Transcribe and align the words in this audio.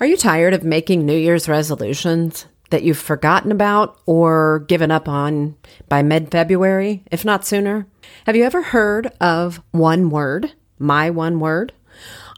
Are 0.00 0.06
you 0.06 0.16
tired 0.16 0.54
of 0.54 0.62
making 0.62 1.04
New 1.04 1.16
Year's 1.16 1.48
resolutions 1.48 2.46
that 2.70 2.84
you've 2.84 2.98
forgotten 2.98 3.50
about 3.50 3.98
or 4.06 4.60
given 4.68 4.92
up 4.92 5.08
on 5.08 5.56
by 5.88 6.02
mid 6.02 6.30
February, 6.30 7.02
if 7.10 7.24
not 7.24 7.44
sooner? 7.44 7.88
Have 8.24 8.36
you 8.36 8.44
ever 8.44 8.62
heard 8.62 9.08
of 9.20 9.60
one 9.72 10.08
word, 10.08 10.52
my 10.78 11.10
one 11.10 11.40
word? 11.40 11.72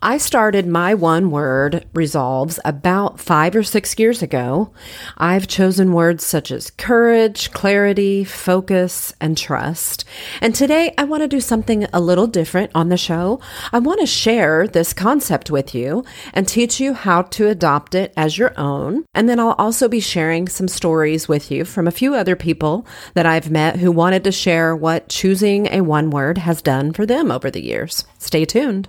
I 0.02 0.16
started 0.16 0.66
my 0.66 0.94
one 0.94 1.30
word 1.30 1.84
resolves 1.92 2.58
about 2.64 3.20
five 3.20 3.54
or 3.54 3.62
six 3.62 3.98
years 3.98 4.22
ago. 4.22 4.72
I've 5.18 5.46
chosen 5.46 5.92
words 5.92 6.24
such 6.24 6.50
as 6.50 6.70
courage, 6.70 7.50
clarity, 7.50 8.24
focus, 8.24 9.12
and 9.20 9.36
trust. 9.36 10.06
And 10.40 10.54
today 10.54 10.94
I 10.96 11.04
want 11.04 11.22
to 11.22 11.28
do 11.28 11.40
something 11.40 11.84
a 11.92 12.00
little 12.00 12.26
different 12.26 12.70
on 12.74 12.88
the 12.88 12.96
show. 12.96 13.40
I 13.74 13.78
want 13.78 14.00
to 14.00 14.06
share 14.06 14.66
this 14.66 14.94
concept 14.94 15.50
with 15.50 15.74
you 15.74 16.02
and 16.32 16.48
teach 16.48 16.80
you 16.80 16.94
how 16.94 17.20
to 17.22 17.48
adopt 17.48 17.94
it 17.94 18.14
as 18.16 18.38
your 18.38 18.58
own. 18.58 19.04
And 19.12 19.28
then 19.28 19.38
I'll 19.38 19.52
also 19.58 19.86
be 19.86 20.00
sharing 20.00 20.48
some 20.48 20.68
stories 20.68 21.28
with 21.28 21.50
you 21.50 21.66
from 21.66 21.86
a 21.86 21.92
few 21.92 22.14
other 22.14 22.36
people 22.36 22.86
that 23.12 23.26
I've 23.26 23.50
met 23.50 23.76
who 23.76 23.92
wanted 23.92 24.24
to 24.24 24.32
share 24.32 24.74
what 24.74 25.10
choosing 25.10 25.66
a 25.66 25.82
one 25.82 26.08
word 26.08 26.38
has 26.38 26.62
done 26.62 26.94
for 26.94 27.04
them 27.04 27.30
over 27.30 27.50
the 27.50 27.62
years. 27.62 28.06
Stay 28.18 28.46
tuned. 28.46 28.88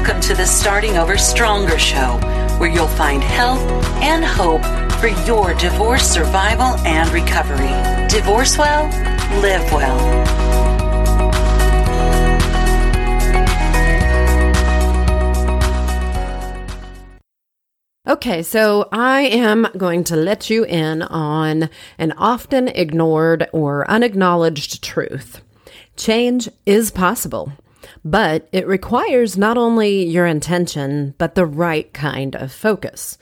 Welcome 0.00 0.22
to 0.22 0.34
the 0.34 0.46
Starting 0.46 0.96
Over 0.96 1.18
Stronger 1.18 1.78
show, 1.78 2.18
where 2.56 2.70
you'll 2.70 2.88
find 2.88 3.22
help 3.22 3.60
and 4.02 4.24
hope 4.24 4.62
for 4.98 5.08
your 5.28 5.52
divorce 5.52 6.10
survival 6.10 6.74
and 6.86 7.10
recovery. 7.10 7.68
Divorce 8.08 8.56
well, 8.56 8.86
live 9.42 9.70
well. 9.70 10.00
Okay, 18.08 18.42
so 18.42 18.88
I 18.90 19.20
am 19.20 19.68
going 19.76 20.04
to 20.04 20.16
let 20.16 20.48
you 20.48 20.64
in 20.64 21.02
on 21.02 21.68
an 21.98 22.12
often 22.12 22.68
ignored 22.68 23.50
or 23.52 23.88
unacknowledged 23.90 24.82
truth. 24.82 25.42
Change 25.94 26.48
is 26.64 26.90
possible. 26.90 27.52
But 28.04 28.48
it 28.52 28.66
requires 28.66 29.36
not 29.36 29.58
only 29.58 30.04
your 30.04 30.26
intention, 30.26 31.14
but 31.18 31.34
the 31.34 31.46
right 31.46 31.92
kind 31.92 32.34
of 32.34 32.52
focus. 32.52 33.18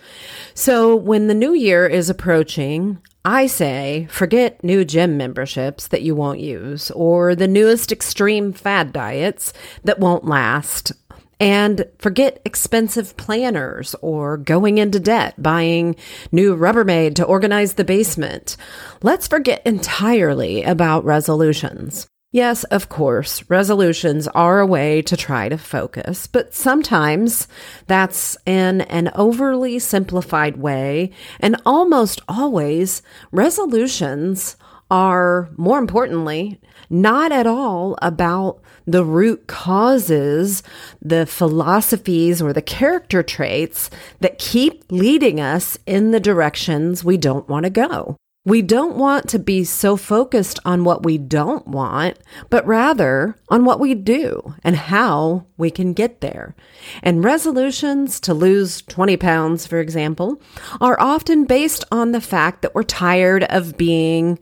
So 0.55 0.95
when 0.95 1.27
the 1.27 1.35
new 1.35 1.53
year 1.53 1.87
is 1.87 2.09
approaching, 2.09 2.99
I 3.25 3.47
say 3.47 4.07
forget 4.11 4.63
new 4.63 4.85
gym 4.85 5.17
memberships 5.17 5.89
that 5.89 6.03
you 6.03 6.15
won't 6.15 6.41
use 6.41 6.91
or 6.93 7.35
the 7.35 7.49
newest 7.49 7.91
extreme 7.91 8.53
fad 8.53 8.93
diets 8.93 9.53
that 9.85 9.99
won't 9.99 10.25
last. 10.25 10.93
And 11.41 11.85
forget 11.99 12.41
expensive 12.45 13.17
planners 13.17 13.95
or 14.01 14.39
going 14.39 14.79
into 14.79 14.99
debt, 14.99 15.41
buying 15.41 15.95
new 16.33 16.57
Rubbermaid 16.57 17.15
to 17.17 17.25
organize 17.25 17.75
the 17.75 17.85
basement. 17.85 18.57
Let's 19.03 19.29
forget 19.29 19.63
entirely 19.65 20.65
about 20.65 21.05
resolutions. 21.05 22.09
Yes, 22.31 22.65
of 22.65 22.91
course, 22.91 23.43
resolutions 23.49 24.29
are 24.29 24.61
a 24.61 24.67
way 24.67 25.01
to 25.01 25.17
try 25.17 25.49
to 25.49 25.57
focus, 25.57 26.27
but 26.27 26.53
sometimes 26.53 27.49
that's 27.87 28.37
in 28.45 28.83
an 28.83 29.11
overly 29.15 29.79
simplified 29.79 30.59
way. 30.59 31.11
And 31.41 31.57
almost 31.65 32.21
always, 32.29 33.01
resolutions 33.33 34.57
are, 34.91 35.49
more 35.57 35.79
importantly, 35.79 36.61
not 36.91 37.33
at 37.33 37.47
all 37.47 37.97
about 38.03 38.61
the 38.87 39.07
root 39.07 39.47
causes, 39.47 40.63
the 41.01 41.25
philosophies, 41.25 42.43
or 42.43 42.53
the 42.53 42.61
character 42.61 43.23
traits 43.23 43.89
that 44.21 44.39
keep 44.39 44.85
leading 44.91 45.41
us 45.41 45.79
in 45.87 46.11
the 46.11 46.21
directions 46.21 47.03
we 47.03 47.17
don't 47.17 47.49
want 47.49 47.65
to 47.65 47.71
go. 47.71 48.19
We 48.49 48.63
don't 48.63 48.97
want 48.97 49.29
to 49.29 49.39
be 49.39 49.63
so 49.65 49.99
focused 49.99 50.59
on 50.65 50.83
what 50.83 51.05
we 51.05 51.19
don't 51.19 51.67
want, 51.67 52.19
but 52.49 52.67
rather 52.67 53.37
on 53.51 53.67
what 53.67 53.79
we 53.79 53.95
do 53.95 54.55
and 54.65 54.75
how 54.75 55.45
we 55.59 55.71
can 55.71 55.93
get 55.93 56.23
there. 56.23 56.57
And 57.03 57.23
resolutions 57.23 58.19
to 58.21 58.33
lose 58.33 58.81
20 58.81 59.19
pounds, 59.19 59.67
for 59.67 59.81
example, 59.81 60.41
are 60.81 60.99
often 60.99 61.45
based 61.45 61.85
on 61.93 62.13
the 62.13 62.23
fact 62.23 62.63
that 62.63 62.75
we're 62.75 62.85
tired 62.85 63.45
of 63.45 63.77
being 63.77 64.39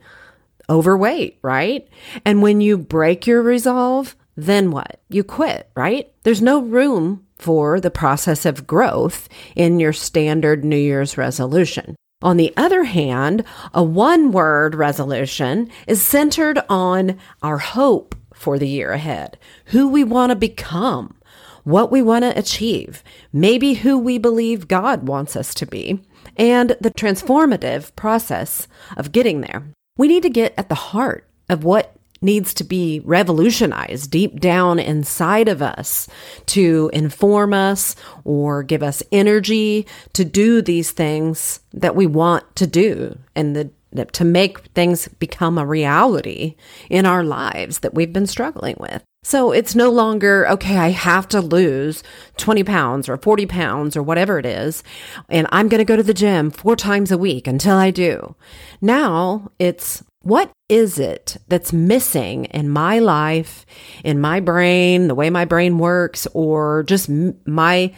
overweight, 0.69 1.37
right? 1.41 1.85
And 2.23 2.41
when 2.41 2.61
you 2.61 2.77
break 2.77 3.27
your 3.27 3.41
resolve, 3.41 4.15
then 4.37 4.71
what? 4.71 5.01
You 5.09 5.25
quit, 5.25 5.69
right? 5.75 6.09
There's 6.23 6.41
no 6.41 6.61
room 6.61 7.25
for 7.37 7.81
the 7.81 7.91
process 7.91 8.45
of 8.45 8.65
growth 8.65 9.27
in 9.53 9.81
your 9.81 9.91
standard 9.91 10.63
New 10.63 10.77
Year's 10.77 11.17
resolution. 11.17 11.97
On 12.23 12.37
the 12.37 12.51
other 12.57 12.85
hand, 12.85 13.43
a 13.75 13.83
one 13.83 14.31
word 14.31 14.73
resolution 14.73 15.69
is 15.85 16.01
centered 16.01 16.59
on 16.67 17.19
our 17.43 17.59
hope 17.59 18.15
for 18.33 18.57
the 18.57 18.67
year 18.67 18.91
ahead, 18.91 19.37
who 19.65 19.87
we 19.87 20.03
want 20.03 20.31
to 20.31 20.35
become, 20.35 21.15
what 21.63 21.91
we 21.91 22.01
want 22.01 22.23
to 22.23 22.37
achieve, 22.37 23.03
maybe 23.31 23.75
who 23.75 23.99
we 23.99 24.17
believe 24.17 24.67
God 24.67 25.07
wants 25.07 25.35
us 25.35 25.53
to 25.55 25.67
be, 25.67 26.01
and 26.35 26.75
the 26.81 26.89
transformative 26.89 27.95
process 27.95 28.67
of 28.95 29.11
getting 29.11 29.41
there. 29.41 29.67
We 29.95 30.07
need 30.07 30.23
to 30.23 30.29
get 30.29 30.55
at 30.57 30.69
the 30.69 30.75
heart 30.75 31.29
of 31.49 31.63
what 31.63 31.96
needs 32.21 32.53
to 32.55 32.63
be 32.63 33.01
revolutionized 33.03 34.11
deep 34.11 34.39
down 34.39 34.79
inside 34.79 35.47
of 35.47 35.61
us 35.61 36.07
to 36.47 36.89
inform 36.93 37.53
us 37.53 37.95
or 38.23 38.63
give 38.63 38.83
us 38.83 39.03
energy 39.11 39.85
to 40.13 40.25
do 40.25 40.61
these 40.61 40.91
things 40.91 41.59
that 41.73 41.95
we 41.95 42.05
want 42.05 42.55
to 42.55 42.67
do 42.67 43.17
and 43.35 43.55
the 43.55 43.69
to 44.05 44.25
make 44.25 44.59
things 44.75 45.07
become 45.19 45.57
a 45.57 45.65
reality 45.65 46.55
in 46.89 47.05
our 47.05 47.23
lives 47.23 47.79
that 47.79 47.93
we've 47.93 48.13
been 48.13 48.27
struggling 48.27 48.75
with. 48.79 49.01
So 49.23 49.51
it's 49.51 49.75
no 49.75 49.89
longer, 49.89 50.47
okay, 50.47 50.77
I 50.77 50.89
have 50.89 51.27
to 51.29 51.41
lose 51.41 52.03
20 52.37 52.63
pounds 52.63 53.09
or 53.09 53.17
40 53.17 53.45
pounds 53.45 53.97
or 53.97 54.03
whatever 54.03 54.39
it 54.39 54.45
is, 54.45 54.83
and 55.29 55.47
I'm 55.51 55.67
going 55.67 55.79
to 55.79 55.85
go 55.85 55.97
to 55.97 56.03
the 56.03 56.13
gym 56.13 56.51
four 56.51 56.75
times 56.75 57.11
a 57.11 57.17
week 57.17 57.47
until 57.47 57.75
I 57.75 57.91
do. 57.91 58.35
Now 58.79 59.51
it's, 59.59 60.03
what 60.27 60.51
is 60.67 60.99
it 60.99 61.37
that's 61.47 61.71
missing 61.71 62.45
in 62.45 62.67
my 62.69 62.99
life, 62.99 63.65
in 64.03 64.19
my 64.19 64.41
brain, 64.41 65.07
the 65.07 65.15
way 65.15 65.29
my 65.29 65.45
brain 65.45 65.77
works, 65.77 66.27
or 66.33 66.83
just 66.83 67.09
my 67.45 67.93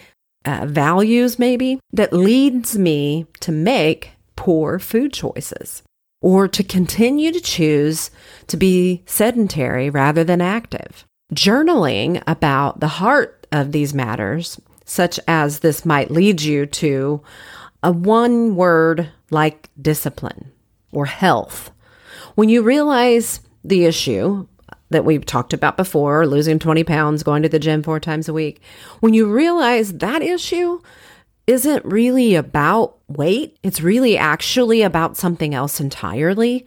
uh, 0.45 0.65
values, 0.67 1.39
maybe, 1.39 1.79
that 1.91 2.13
leads 2.13 2.77
me 2.77 3.25
to 3.39 3.51
make 3.51 4.11
poor 4.35 4.77
food 4.77 5.11
choices 5.11 5.81
or 6.21 6.47
to 6.47 6.63
continue 6.63 7.31
to 7.31 7.41
choose 7.41 8.11
to 8.45 8.55
be 8.55 9.01
sedentary 9.07 9.89
rather 9.89 10.23
than 10.23 10.39
active? 10.39 11.05
Journaling 11.33 12.21
about 12.27 12.79
the 12.79 12.87
heart 12.87 13.47
of 13.51 13.71
these 13.71 13.95
matters, 13.95 14.61
such 14.85 15.19
as 15.27 15.59
this 15.59 15.83
might 15.83 16.11
lead 16.11 16.43
you 16.43 16.67
to 16.67 17.23
a 17.81 17.91
one 17.91 18.55
word 18.55 19.09
like 19.31 19.67
discipline 19.81 20.51
or 20.91 21.07
health 21.07 21.71
when 22.39 22.47
you 22.47 22.61
realize 22.61 23.41
the 23.65 23.83
issue 23.83 24.47
that 24.91 25.03
we've 25.03 25.25
talked 25.25 25.51
about 25.51 25.75
before, 25.75 26.25
losing 26.25 26.57
20 26.57 26.85
pounds, 26.85 27.21
going 27.21 27.43
to 27.43 27.49
the 27.49 27.59
gym 27.59 27.83
four 27.83 27.99
times 27.99 28.29
a 28.29 28.33
week, 28.33 28.61
when 29.01 29.13
you 29.13 29.29
realize 29.29 29.91
that 29.95 30.21
issue 30.21 30.79
isn't 31.47 31.83
really 31.83 32.35
about 32.35 32.97
weight, 33.09 33.57
it's 33.61 33.81
really 33.81 34.17
actually 34.17 34.83
about 34.83 35.17
something 35.17 35.53
else 35.53 35.81
entirely, 35.81 36.65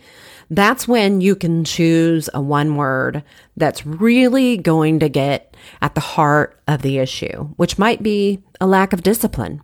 that's 0.51 0.87
when 0.87 1.23
you 1.23 1.35
can 1.35 1.65
choose 1.65 2.29
a 2.35 2.41
one 2.43 2.77
word 2.77 3.25
that's 3.57 3.87
really 3.87 4.59
going 4.59 4.99
to 4.99 5.09
get 5.09 5.57
at 5.81 5.95
the 5.95 6.03
heart 6.03 6.61
of 6.69 6.83
the 6.83 6.99
issue, 6.99 7.45
which 7.57 7.79
might 7.79 8.03
be 8.03 8.43
a 8.61 8.67
lack 8.67 8.93
of 8.93 9.03
discipline 9.03 9.63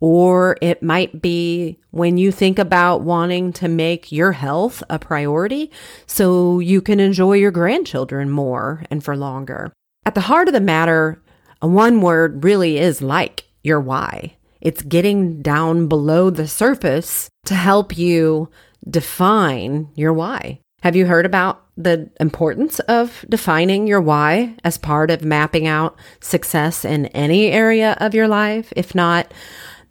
or 0.00 0.56
it 0.60 0.82
might 0.82 1.22
be 1.22 1.78
when 1.90 2.18
you 2.18 2.30
think 2.30 2.58
about 2.58 3.02
wanting 3.02 3.52
to 3.54 3.68
make 3.68 4.12
your 4.12 4.32
health 4.32 4.82
a 4.90 4.98
priority 4.98 5.70
so 6.06 6.60
you 6.60 6.80
can 6.82 7.00
enjoy 7.00 7.34
your 7.34 7.50
grandchildren 7.50 8.30
more 8.30 8.84
and 8.90 9.02
for 9.02 9.16
longer. 9.16 9.72
At 10.04 10.14
the 10.14 10.22
heart 10.22 10.48
of 10.48 10.54
the 10.54 10.60
matter, 10.60 11.22
a 11.62 11.66
one 11.66 12.00
word 12.00 12.44
really 12.44 12.78
is 12.78 13.00
like 13.00 13.44
your 13.62 13.80
why. 13.80 14.36
It's 14.60 14.82
getting 14.82 15.42
down 15.42 15.86
below 15.88 16.30
the 16.30 16.48
surface 16.48 17.28
to 17.46 17.54
help 17.54 17.96
you 17.96 18.50
define 18.88 19.88
your 19.94 20.12
why. 20.12 20.60
Have 20.82 20.94
you 20.94 21.06
heard 21.06 21.26
about 21.26 21.64
the 21.76 22.10
importance 22.20 22.78
of 22.80 23.24
defining 23.28 23.86
your 23.86 24.00
why 24.00 24.56
as 24.62 24.78
part 24.78 25.10
of 25.10 25.24
mapping 25.24 25.66
out 25.66 25.98
success 26.20 26.84
in 26.84 27.06
any 27.06 27.50
area 27.50 27.96
of 28.00 28.14
your 28.14 28.28
life? 28.28 28.72
If 28.76 28.94
not, 28.94 29.32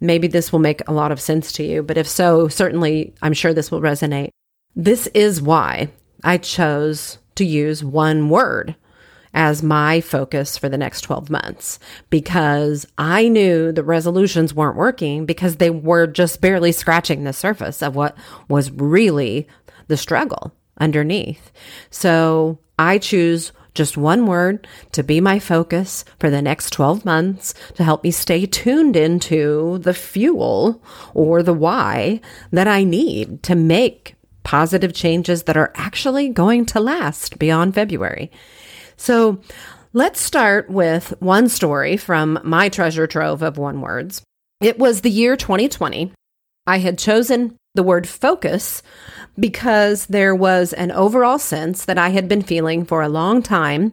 maybe 0.00 0.28
this 0.28 0.52
will 0.52 0.58
make 0.58 0.86
a 0.86 0.92
lot 0.92 1.12
of 1.12 1.20
sense 1.20 1.52
to 1.52 1.64
you, 1.64 1.82
but 1.82 1.96
if 1.96 2.08
so, 2.08 2.48
certainly 2.48 3.14
I'm 3.22 3.32
sure 3.32 3.54
this 3.54 3.70
will 3.70 3.80
resonate. 3.80 4.30
This 4.74 5.06
is 5.08 5.40
why 5.40 5.88
I 6.22 6.38
chose 6.38 7.18
to 7.36 7.44
use 7.44 7.84
one 7.84 8.28
word 8.28 8.76
as 9.36 9.62
my 9.62 10.00
focus 10.00 10.56
for 10.56 10.68
the 10.68 10.78
next 10.78 11.02
12 11.02 11.28
months 11.28 11.78
because 12.08 12.86
I 12.96 13.28
knew 13.28 13.70
the 13.70 13.84
resolutions 13.84 14.54
weren't 14.54 14.78
working 14.78 15.26
because 15.26 15.56
they 15.56 15.68
were 15.70 16.06
just 16.06 16.40
barely 16.40 16.72
scratching 16.72 17.24
the 17.24 17.34
surface 17.34 17.82
of 17.82 17.94
what 17.94 18.16
was 18.48 18.70
really 18.70 19.46
the 19.88 19.98
struggle 19.98 20.52
underneath. 20.80 21.52
So 21.90 22.58
I 22.78 22.96
choose 22.98 23.52
just 23.76 23.96
one 23.96 24.26
word 24.26 24.66
to 24.92 25.02
be 25.02 25.20
my 25.20 25.38
focus 25.38 26.04
for 26.18 26.30
the 26.30 26.42
next 26.42 26.70
12 26.70 27.04
months 27.04 27.54
to 27.74 27.84
help 27.84 28.02
me 28.02 28.10
stay 28.10 28.46
tuned 28.46 28.96
into 28.96 29.78
the 29.78 29.94
fuel 29.94 30.82
or 31.14 31.42
the 31.42 31.54
why 31.54 32.20
that 32.50 32.66
I 32.66 32.82
need 32.82 33.42
to 33.44 33.54
make 33.54 34.16
positive 34.42 34.92
changes 34.92 35.44
that 35.44 35.56
are 35.56 35.72
actually 35.74 36.28
going 36.28 36.64
to 36.66 36.80
last 36.80 37.38
beyond 37.38 37.74
February. 37.74 38.30
So 38.96 39.40
let's 39.92 40.20
start 40.20 40.70
with 40.70 41.12
one 41.20 41.48
story 41.48 41.96
from 41.96 42.38
my 42.44 42.68
treasure 42.68 43.06
trove 43.06 43.42
of 43.42 43.58
one 43.58 43.80
words. 43.80 44.22
It 44.60 44.78
was 44.78 45.00
the 45.00 45.10
year 45.10 45.36
2020. 45.36 46.12
I 46.66 46.78
had 46.78 46.98
chosen 46.98 47.56
the 47.76 47.82
word 47.82 48.08
focus 48.08 48.82
because 49.38 50.06
there 50.06 50.34
was 50.34 50.72
an 50.72 50.90
overall 50.92 51.38
sense 51.38 51.84
that 51.84 51.98
I 51.98 52.08
had 52.08 52.28
been 52.28 52.42
feeling 52.42 52.84
for 52.84 53.02
a 53.02 53.08
long 53.08 53.42
time 53.42 53.92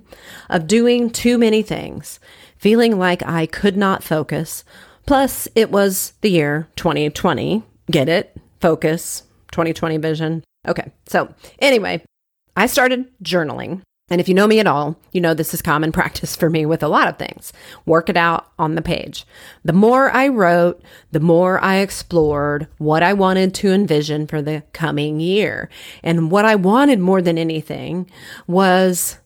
of 0.49 0.67
doing 0.67 1.09
too 1.09 1.37
many 1.37 1.61
things, 1.61 2.19
feeling 2.57 2.97
like 2.97 3.21
I 3.23 3.45
could 3.45 3.77
not 3.77 4.03
focus. 4.03 4.63
Plus, 5.05 5.47
it 5.53 5.69
was 5.69 6.13
the 6.21 6.31
year 6.31 6.69
2020. 6.77 7.63
Get 7.91 8.07
it? 8.07 8.35
Focus, 8.61 9.23
2020 9.51 9.97
vision. 9.97 10.43
Okay. 10.67 10.91
So, 11.07 11.33
anyway, 11.59 12.01
I 12.55 12.67
started 12.67 13.11
journaling 13.21 13.81
and 14.09 14.19
if 14.19 14.27
you 14.27 14.33
know 14.33 14.47
me 14.47 14.59
at 14.59 14.67
all, 14.67 14.97
you 15.11 15.21
know 15.21 15.33
this 15.33 15.53
is 15.53 15.61
common 15.61 15.91
practice 15.93 16.35
for 16.35 16.49
me 16.49 16.65
with 16.65 16.83
a 16.83 16.87
lot 16.87 17.07
of 17.07 17.17
things. 17.17 17.53
Work 17.85 18.09
it 18.09 18.17
out 18.17 18.51
on 18.59 18.75
the 18.75 18.81
page. 18.81 19.25
The 19.63 19.73
more 19.73 20.11
I 20.11 20.27
wrote, 20.27 20.81
the 21.11 21.19
more 21.19 21.63
I 21.63 21.77
explored 21.77 22.67
what 22.77 23.03
I 23.03 23.13
wanted 23.13 23.53
to 23.55 23.71
envision 23.71 24.27
for 24.27 24.41
the 24.41 24.63
coming 24.73 25.19
year. 25.19 25.69
And 26.03 26.31
what 26.31 26.45
I 26.45 26.55
wanted 26.55 26.99
more 26.99 27.21
than 27.21 27.37
anything 27.37 28.09
was 28.45 29.19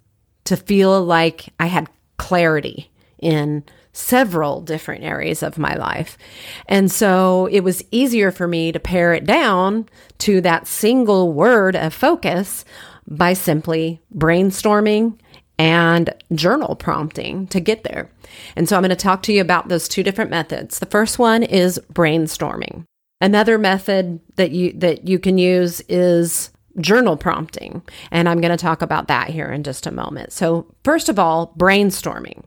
to 0.45 0.55
feel 0.55 1.03
like 1.03 1.53
I 1.59 1.65
had 1.65 1.89
clarity 2.17 2.91
in 3.19 3.63
several 3.91 4.61
different 4.61 5.03
areas 5.03 5.41
of 5.41 5.57
my 5.57 5.73
life. 5.73 6.19
And 6.67 6.91
so 6.91 7.47
it 7.51 7.61
was 7.61 7.83
easier 7.89 8.31
for 8.31 8.47
me 8.47 8.71
to 8.71 8.79
pare 8.79 9.13
it 9.13 9.25
down 9.25 9.89
to 10.19 10.39
that 10.41 10.67
single 10.67 11.33
word 11.33 11.75
of 11.75 11.95
focus 11.95 12.63
by 13.07 13.33
simply 13.33 14.01
brainstorming 14.15 15.17
and 15.59 16.13
journal 16.33 16.75
prompting 16.75 17.47
to 17.47 17.59
get 17.59 17.83
there. 17.83 18.09
And 18.55 18.69
so 18.69 18.75
I'm 18.75 18.83
going 18.83 18.89
to 18.89 18.95
talk 18.95 19.23
to 19.23 19.33
you 19.33 19.41
about 19.41 19.69
those 19.69 19.87
two 19.87 20.03
different 20.03 20.31
methods. 20.31 20.79
The 20.79 20.85
first 20.85 21.17
one 21.17 21.43
is 21.43 21.79
brainstorming. 21.91 22.83
Another 23.19 23.57
method 23.57 24.19
that 24.35 24.51
you 24.51 24.73
that 24.73 25.07
you 25.07 25.17
can 25.17 25.39
use 25.39 25.81
is 25.89 26.51
journal 26.79 27.17
prompting, 27.17 27.81
and 28.11 28.29
I'm 28.29 28.41
going 28.41 28.55
to 28.55 28.57
talk 28.57 28.83
about 28.83 29.07
that 29.07 29.29
here 29.29 29.51
in 29.51 29.63
just 29.63 29.87
a 29.87 29.91
moment. 29.91 30.31
So, 30.31 30.71
first 30.83 31.09
of 31.09 31.17
all, 31.17 31.55
brainstorming. 31.57 32.43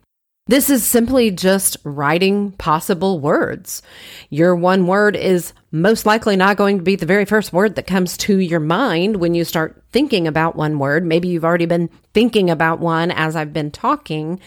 This 0.51 0.69
is 0.69 0.85
simply 0.85 1.31
just 1.31 1.77
writing 1.85 2.51
possible 2.51 3.21
words. 3.21 3.83
Your 4.31 4.57
one 4.57 4.89
word 4.89 5.15
is 5.15 5.53
most 5.71 6.07
likely 6.07 6.35
not 6.35 6.57
going 6.57 6.79
to 6.79 6.83
be 6.83 6.97
the 6.97 7.07
very 7.07 7.25
first 7.25 7.53
word 7.53 7.77
that 7.77 7.87
comes 7.87 8.17
to 8.17 8.37
your 8.37 8.59
mind 8.59 9.19
when 9.19 9.35
you 9.35 9.45
start 9.45 9.81
thinking 9.93 10.27
about 10.27 10.57
one 10.57 10.81
word. 10.81 11.07
Maybe 11.07 11.29
you've 11.29 11.45
already 11.45 11.67
been 11.67 11.89
thinking 12.15 12.51
about 12.51 12.81
one 12.81 13.13
as 13.13 13.37
I've 13.37 13.53
been 13.53 13.71
talking, 13.71 14.41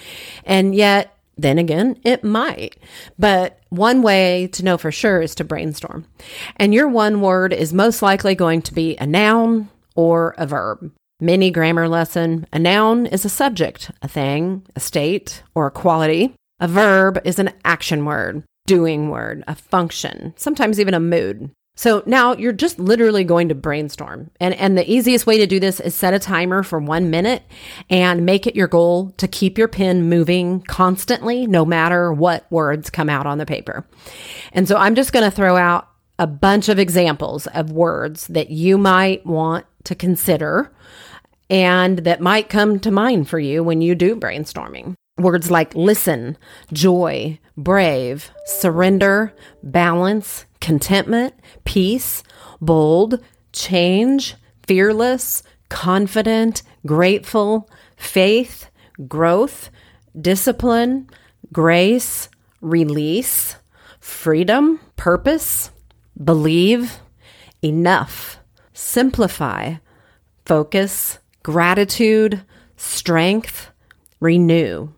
and 0.44 0.75
yet 0.75 1.17
then 1.38 1.57
again, 1.57 1.97
it 2.03 2.21
might. 2.21 2.75
But 3.17 3.61
one 3.69 4.01
way 4.01 4.47
to 4.47 4.65
know 4.65 4.77
for 4.77 4.91
sure 4.91 5.21
is 5.21 5.33
to 5.35 5.45
brainstorm. 5.45 6.06
And 6.57 6.73
your 6.73 6.89
one 6.89 7.21
word 7.21 7.53
is 7.53 7.71
most 7.71 8.01
likely 8.01 8.35
going 8.35 8.61
to 8.63 8.73
be 8.73 8.97
a 8.97 9.07
noun 9.07 9.69
or 9.95 10.35
a 10.38 10.45
verb. 10.47 10.91
Mini 11.19 11.51
grammar 11.51 11.88
lesson. 11.88 12.48
A 12.51 12.60
noun 12.60 13.06
is 13.06 13.24
a 13.25 13.30
subject, 13.30 13.92
a 14.01 14.07
thing, 14.07 14.63
a 14.75 14.80
state, 14.80 15.44
or 15.56 15.68
a 15.68 15.71
quality. 15.71 16.33
A 16.60 16.68
verb 16.68 17.19
is 17.24 17.39
an 17.39 17.51
action 17.63 18.06
word, 18.06 18.44
doing 18.65 19.10
word, 19.10 19.44
a 19.48 19.56
function, 19.56 20.33
sometimes 20.38 20.80
even 20.80 20.94
a 20.94 21.00
mood. 21.00 21.51
So 21.75 22.04
now 22.06 22.36
you're 22.36 22.54
just 22.54 22.77
literally 22.77 23.24
going 23.24 23.50
to 23.50 23.56
brainstorm. 23.56 24.30
And, 24.39 24.54
and 24.54 24.77
the 24.77 24.89
easiest 24.89 25.25
way 25.25 25.39
to 25.39 25.48
do 25.48 25.60
this 25.60 25.80
is 25.80 25.95
set 25.95 26.13
a 26.13 26.19
timer 26.19 26.62
for 26.62 26.80
one 26.80 27.10
minute 27.10 27.44
and 27.89 28.25
make 28.25 28.45
it 28.45 28.56
your 28.56 28.68
goal 28.68 29.12
to 29.18 29.27
keep 29.27 29.57
your 29.57 29.68
pen 29.68 30.07
moving 30.07 30.62
constantly, 30.62 31.48
no 31.48 31.66
matter 31.66 32.13
what 32.13 32.45
words 32.51 32.92
come 32.92 33.09
out 33.09 33.25
on 33.25 33.39
the 33.39 33.45
paper. 33.45 33.88
And 34.51 34.68
so 34.68 34.77
I'm 34.77 34.94
just 34.94 35.13
going 35.13 35.25
to 35.25 35.36
throw 35.36 35.57
out 35.57 35.88
a 36.19 36.27
bunch 36.27 36.69
of 36.69 36.80
examples 36.80 37.48
of 37.48 37.71
words 37.71 38.27
that 38.27 38.50
you 38.50 38.77
might 38.77 39.25
want 39.25 39.65
to 39.83 39.95
consider 39.95 40.71
and 41.50 42.00
that 42.00 42.21
might 42.21 42.50
come 42.50 42.80
to 42.80 42.92
mind 42.92 43.27
for 43.30 43.39
you 43.39 43.63
when 43.63 43.81
you 43.81 43.95
do 43.95 44.15
brainstorming. 44.15 44.95
Words 45.18 45.51
like 45.51 45.75
listen, 45.75 46.38
joy, 46.71 47.39
brave, 47.56 48.31
surrender, 48.45 49.33
balance, 49.62 50.45
contentment, 50.60 51.36
peace, 51.65 52.24
bold, 52.59 53.19
change, 53.51 54.36
fearless, 54.66 55.44
confident, 55.69 56.63
grateful, 56.86 57.69
faith, 57.95 58.69
growth, 59.07 59.69
discipline, 60.19 61.09
grace, 61.51 62.30
release, 62.62 63.57
freedom, 64.00 64.80
purpose, 64.95 65.69
believe, 66.21 67.00
enough, 67.63 68.39
simplify, 68.74 69.75
focus, 70.45 71.19
gratitude, 71.44 72.42
strength, 72.75 73.69
renew. 74.19 74.89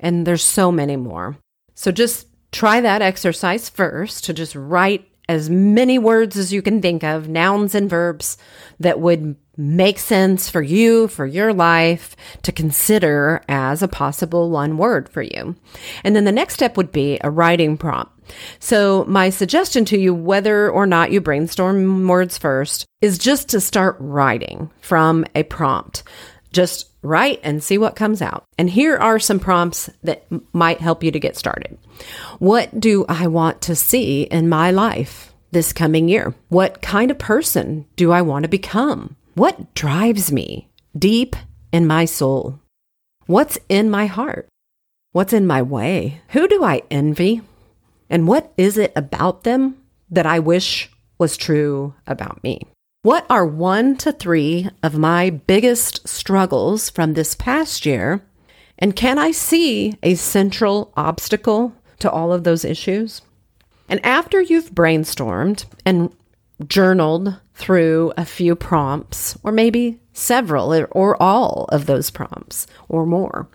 And 0.00 0.26
there's 0.26 0.44
so 0.44 0.70
many 0.70 0.96
more. 0.96 1.36
So 1.74 1.90
just 1.90 2.28
try 2.52 2.80
that 2.80 3.02
exercise 3.02 3.68
first 3.68 4.24
to 4.24 4.32
just 4.32 4.54
write 4.54 5.08
as 5.28 5.48
many 5.48 5.98
words 5.98 6.36
as 6.36 6.52
you 6.52 6.62
can 6.62 6.82
think 6.82 7.02
of, 7.02 7.28
nouns 7.28 7.74
and 7.74 7.88
verbs 7.88 8.36
that 8.80 9.00
would 9.00 9.36
make 9.56 9.98
sense 9.98 10.50
for 10.50 10.62
you, 10.62 11.08
for 11.08 11.26
your 11.26 11.52
life 11.52 12.16
to 12.42 12.52
consider 12.52 13.40
as 13.48 13.82
a 13.82 13.88
possible 13.88 14.50
one 14.50 14.76
word 14.76 15.08
for 15.08 15.22
you. 15.22 15.54
And 16.02 16.14
then 16.14 16.24
the 16.24 16.32
next 16.32 16.54
step 16.54 16.76
would 16.76 16.92
be 16.92 17.18
a 17.22 17.30
writing 17.30 17.76
prompt. 17.76 18.12
So 18.58 19.04
my 19.06 19.30
suggestion 19.30 19.84
to 19.86 19.98
you, 19.98 20.14
whether 20.14 20.70
or 20.70 20.86
not 20.86 21.12
you 21.12 21.20
brainstorm 21.20 22.08
words 22.08 22.38
first, 22.38 22.86
is 23.00 23.18
just 23.18 23.48
to 23.50 23.60
start 23.60 23.96
writing 24.00 24.70
from 24.80 25.24
a 25.34 25.42
prompt. 25.44 26.02
Just 26.54 26.88
write 27.02 27.40
and 27.42 27.62
see 27.62 27.78
what 27.78 27.96
comes 27.96 28.22
out. 28.22 28.44
And 28.56 28.70
here 28.70 28.96
are 28.96 29.18
some 29.18 29.40
prompts 29.40 29.90
that 30.04 30.24
might 30.54 30.80
help 30.80 31.02
you 31.02 31.10
to 31.10 31.18
get 31.18 31.36
started. 31.36 31.76
What 32.38 32.78
do 32.78 33.04
I 33.08 33.26
want 33.26 33.60
to 33.62 33.74
see 33.74 34.22
in 34.22 34.48
my 34.48 34.70
life 34.70 35.34
this 35.50 35.72
coming 35.72 36.08
year? 36.08 36.32
What 36.48 36.80
kind 36.80 37.10
of 37.10 37.18
person 37.18 37.86
do 37.96 38.12
I 38.12 38.22
want 38.22 38.44
to 38.44 38.48
become? 38.48 39.16
What 39.34 39.74
drives 39.74 40.30
me 40.30 40.68
deep 40.96 41.34
in 41.72 41.88
my 41.88 42.04
soul? 42.04 42.60
What's 43.26 43.58
in 43.68 43.90
my 43.90 44.06
heart? 44.06 44.46
What's 45.10 45.32
in 45.32 45.46
my 45.46 45.60
way? 45.60 46.20
Who 46.28 46.46
do 46.46 46.62
I 46.62 46.82
envy? 46.88 47.42
And 48.08 48.28
what 48.28 48.52
is 48.56 48.78
it 48.78 48.92
about 48.94 49.42
them 49.42 49.76
that 50.10 50.26
I 50.26 50.38
wish 50.38 50.88
was 51.18 51.36
true 51.36 51.94
about 52.06 52.44
me? 52.44 52.62
What 53.04 53.26
are 53.28 53.44
one 53.44 53.96
to 53.98 54.12
three 54.12 54.70
of 54.82 54.96
my 54.96 55.28
biggest 55.28 56.08
struggles 56.08 56.88
from 56.88 57.12
this 57.12 57.34
past 57.34 57.84
year? 57.84 58.22
And 58.78 58.96
can 58.96 59.18
I 59.18 59.30
see 59.30 59.98
a 60.02 60.14
central 60.14 60.90
obstacle 60.96 61.74
to 61.98 62.10
all 62.10 62.32
of 62.32 62.44
those 62.44 62.64
issues? 62.64 63.20
And 63.90 64.02
after 64.06 64.40
you've 64.40 64.74
brainstormed 64.74 65.66
and 65.84 66.16
journaled 66.66 67.38
through 67.52 68.14
a 68.16 68.24
few 68.24 68.56
prompts, 68.56 69.36
or 69.42 69.52
maybe 69.52 70.00
several 70.14 70.72
or 70.92 71.22
all 71.22 71.66
of 71.68 71.84
those 71.84 72.08
prompts 72.08 72.66
or 72.88 73.04
more, 73.04 73.50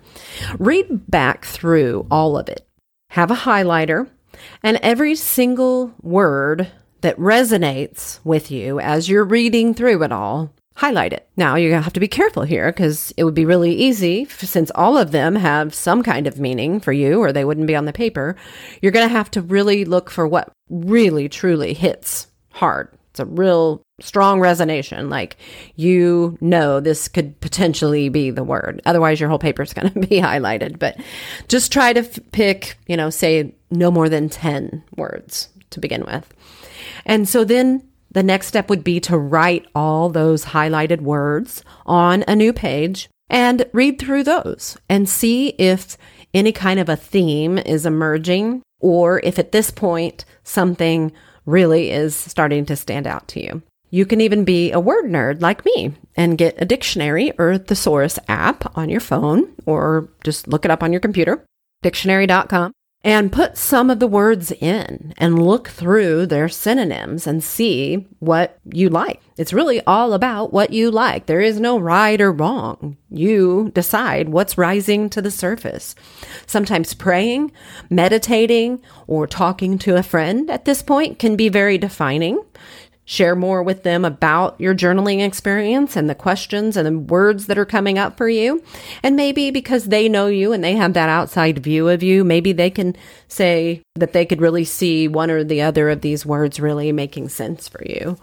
read 0.59 1.09
back 1.09 1.43
through 1.45 2.05
all 2.11 2.37
of 2.37 2.49
it. 2.49 2.67
Have 3.09 3.31
a 3.31 3.35
highlighter 3.49 4.11
and 4.61 4.77
every 4.83 5.15
single 5.15 5.91
word 6.03 6.71
that 7.01 7.17
resonates 7.17 8.19
with 8.23 8.51
you 8.51 8.79
as 8.79 9.09
you're 9.09 9.23
reading 9.23 9.73
through 9.73 10.03
it 10.03 10.11
all, 10.11 10.51
highlight 10.75 11.13
it. 11.13 11.27
Now 11.35 11.55
you're 11.55 11.71
going 11.71 11.81
to 11.81 11.83
have 11.83 11.93
to 11.93 11.99
be 11.99 12.07
careful 12.07 12.43
here 12.43 12.71
because 12.71 13.13
it 13.17 13.25
would 13.25 13.33
be 13.33 13.45
really 13.45 13.73
easy 13.73 14.25
since 14.25 14.71
all 14.75 14.97
of 14.97 15.11
them 15.11 15.35
have 15.35 15.73
some 15.73 16.03
kind 16.03 16.25
of 16.25 16.39
meaning 16.39 16.79
for 16.79 16.93
you 16.93 17.19
or 17.19 17.33
they 17.33 17.43
wouldn't 17.43 17.67
be 17.67 17.75
on 17.75 17.85
the 17.85 17.93
paper. 17.93 18.35
You're 18.81 18.93
going 18.93 19.07
to 19.07 19.13
have 19.13 19.29
to 19.31 19.41
really 19.41 19.83
look 19.83 20.09
for 20.09 20.27
what 20.27 20.51
really 20.69 21.27
truly 21.27 21.73
hits 21.73 22.27
hard. 22.51 22.89
It's 23.11 23.19
a 23.19 23.25
real 23.25 23.81
strong 23.99 24.39
resonation. 24.39 25.09
Like 25.09 25.37
you 25.75 26.37
know, 26.41 26.79
this 26.79 27.07
could 27.07 27.39
potentially 27.41 28.07
be 28.09 28.31
the 28.31 28.43
word. 28.43 28.81
Otherwise, 28.85 29.19
your 29.19 29.29
whole 29.29 29.39
paper 29.39 29.63
is 29.63 29.73
going 29.73 29.91
to 29.91 29.99
be 29.99 30.21
highlighted. 30.21 30.79
But 30.79 30.97
just 31.47 31.71
try 31.71 31.93
to 31.93 32.01
f- 32.01 32.19
pick, 32.31 32.77
you 32.87 32.95
know, 32.95 33.09
say 33.09 33.53
no 33.71 33.91
more 33.91 34.09
than 34.09 34.29
10 34.29 34.83
words 34.95 35.49
to 35.71 35.79
begin 35.79 36.05
with. 36.05 36.33
And 37.05 37.27
so 37.27 37.43
then 37.43 37.83
the 38.11 38.23
next 38.23 38.47
step 38.47 38.69
would 38.69 38.83
be 38.83 38.99
to 39.01 39.17
write 39.17 39.67
all 39.75 40.09
those 40.09 40.45
highlighted 40.45 41.01
words 41.01 41.63
on 41.85 42.23
a 42.27 42.35
new 42.35 42.53
page 42.53 43.09
and 43.29 43.65
read 43.73 43.99
through 43.99 44.23
those 44.23 44.77
and 44.89 45.07
see 45.07 45.49
if 45.59 45.97
any 46.33 46.51
kind 46.51 46.79
of 46.79 46.89
a 46.89 46.95
theme 46.95 47.57
is 47.57 47.85
emerging 47.85 48.61
or 48.79 49.19
if 49.23 49.37
at 49.37 49.51
this 49.51 49.71
point 49.71 50.25
something 50.43 51.11
really 51.45 51.91
is 51.91 52.15
starting 52.15 52.65
to 52.65 52.75
stand 52.75 53.07
out 53.07 53.27
to 53.27 53.43
you. 53.43 53.61
You 53.91 54.05
can 54.05 54.21
even 54.21 54.43
be 54.43 54.71
a 54.71 54.79
word 54.79 55.05
nerd 55.05 55.41
like 55.41 55.65
me 55.65 55.93
and 56.15 56.37
get 56.37 56.61
a 56.61 56.65
dictionary 56.65 57.31
or 57.39 57.57
thesaurus 57.57 58.19
app 58.27 58.77
on 58.77 58.89
your 58.89 58.99
phone 58.99 59.51
or 59.65 60.09
just 60.23 60.47
look 60.47 60.63
it 60.63 60.71
up 60.71 60.83
on 60.83 60.93
your 60.93 60.99
computer, 60.99 61.43
dictionary.com 61.81 62.71
and 63.03 63.31
put 63.31 63.57
some 63.57 63.89
of 63.89 63.99
the 63.99 64.07
words 64.07 64.51
in 64.51 65.13
and 65.17 65.41
look 65.41 65.69
through 65.69 66.25
their 66.25 66.49
synonyms 66.49 67.25
and 67.25 67.41
see 67.43 68.07
what 68.19 68.59
you 68.65 68.89
like. 68.89 69.21
It's 69.37 69.53
really 69.53 69.79
all 69.87 70.11
about 70.11 70.51
what 70.51 70.73
you 70.73 70.91
like. 70.91 71.25
There 71.25 71.39
is 71.39 71.61
no 71.61 71.79
right 71.79 72.19
or 72.19 72.31
wrong. 72.31 72.97
You 73.09 73.71
decide 73.73 74.29
what's 74.29 74.57
rising 74.57 75.09
to 75.11 75.21
the 75.21 75.31
surface. 75.31 75.95
Sometimes 76.45 76.93
praying, 76.93 77.53
meditating, 77.89 78.81
or 79.07 79.27
talking 79.27 79.77
to 79.79 79.95
a 79.95 80.03
friend 80.03 80.49
at 80.49 80.65
this 80.65 80.81
point 80.81 81.19
can 81.19 81.37
be 81.37 81.47
very 81.47 81.77
defining 81.77 82.43
share 83.09 83.35
more 83.35 83.63
with 83.63 83.81
them 83.81 84.05
about 84.05 84.55
your 84.61 84.75
journaling 84.75 85.25
experience 85.25 85.95
and 85.95 86.07
the 86.07 86.13
questions 86.13 86.77
and 86.77 86.85
the 86.85 86.99
words 86.99 87.47
that 87.47 87.57
are 87.57 87.65
coming 87.65 87.97
up 87.97 88.15
for 88.15 88.29
you. 88.29 88.63
And 89.01 89.15
maybe 89.15 89.49
because 89.49 89.85
they 89.85 90.07
know 90.07 90.27
you 90.27 90.53
and 90.53 90.63
they 90.63 90.75
have 90.75 90.93
that 90.93 91.09
outside 91.09 91.57
view 91.57 91.89
of 91.89 92.03
you, 92.03 92.23
maybe 92.23 92.51
they 92.51 92.69
can 92.69 92.95
say 93.27 93.81
that 93.95 94.13
they 94.13 94.27
could 94.27 94.41
really 94.41 94.63
see 94.63 95.07
one 95.07 95.31
or 95.31 95.43
the 95.43 95.59
other 95.59 95.89
of 95.89 96.01
these 96.01 96.23
words 96.23 96.59
really 96.59 96.91
making 96.91 97.29
sense 97.29 97.67
for 97.67 97.83
you. 97.83 98.15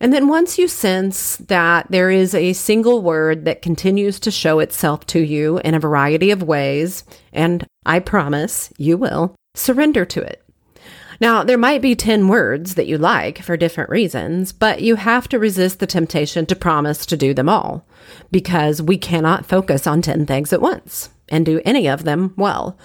And 0.00 0.12
then 0.12 0.28
once 0.28 0.58
you 0.58 0.68
sense 0.68 1.38
that 1.38 1.86
there 1.88 2.10
is 2.10 2.34
a 2.34 2.52
single 2.52 3.00
word 3.00 3.46
that 3.46 3.62
continues 3.62 4.20
to 4.20 4.30
show 4.30 4.58
itself 4.58 5.06
to 5.06 5.20
you 5.20 5.60
in 5.64 5.74
a 5.74 5.80
variety 5.80 6.30
of 6.30 6.42
ways, 6.42 7.04
and 7.32 7.66
I 7.86 8.00
promise 8.00 8.70
you 8.76 8.98
will, 8.98 9.34
surrender 9.54 10.04
to 10.04 10.20
it. 10.20 10.42
Now, 11.20 11.44
there 11.44 11.58
might 11.58 11.82
be 11.82 11.94
10 11.94 12.28
words 12.28 12.74
that 12.74 12.86
you 12.86 12.96
like 12.96 13.42
for 13.42 13.56
different 13.56 13.90
reasons, 13.90 14.52
but 14.52 14.80
you 14.80 14.96
have 14.96 15.28
to 15.28 15.38
resist 15.38 15.78
the 15.78 15.86
temptation 15.86 16.46
to 16.46 16.56
promise 16.56 17.04
to 17.06 17.16
do 17.16 17.34
them 17.34 17.48
all 17.48 17.84
because 18.32 18.80
we 18.80 18.96
cannot 18.96 19.44
focus 19.44 19.86
on 19.86 20.00
10 20.00 20.24
things 20.24 20.50
at 20.52 20.62
once 20.62 21.10
and 21.28 21.44
do 21.44 21.60
any 21.64 21.86
of 21.86 22.04
them 22.04 22.32
well. 22.36 22.76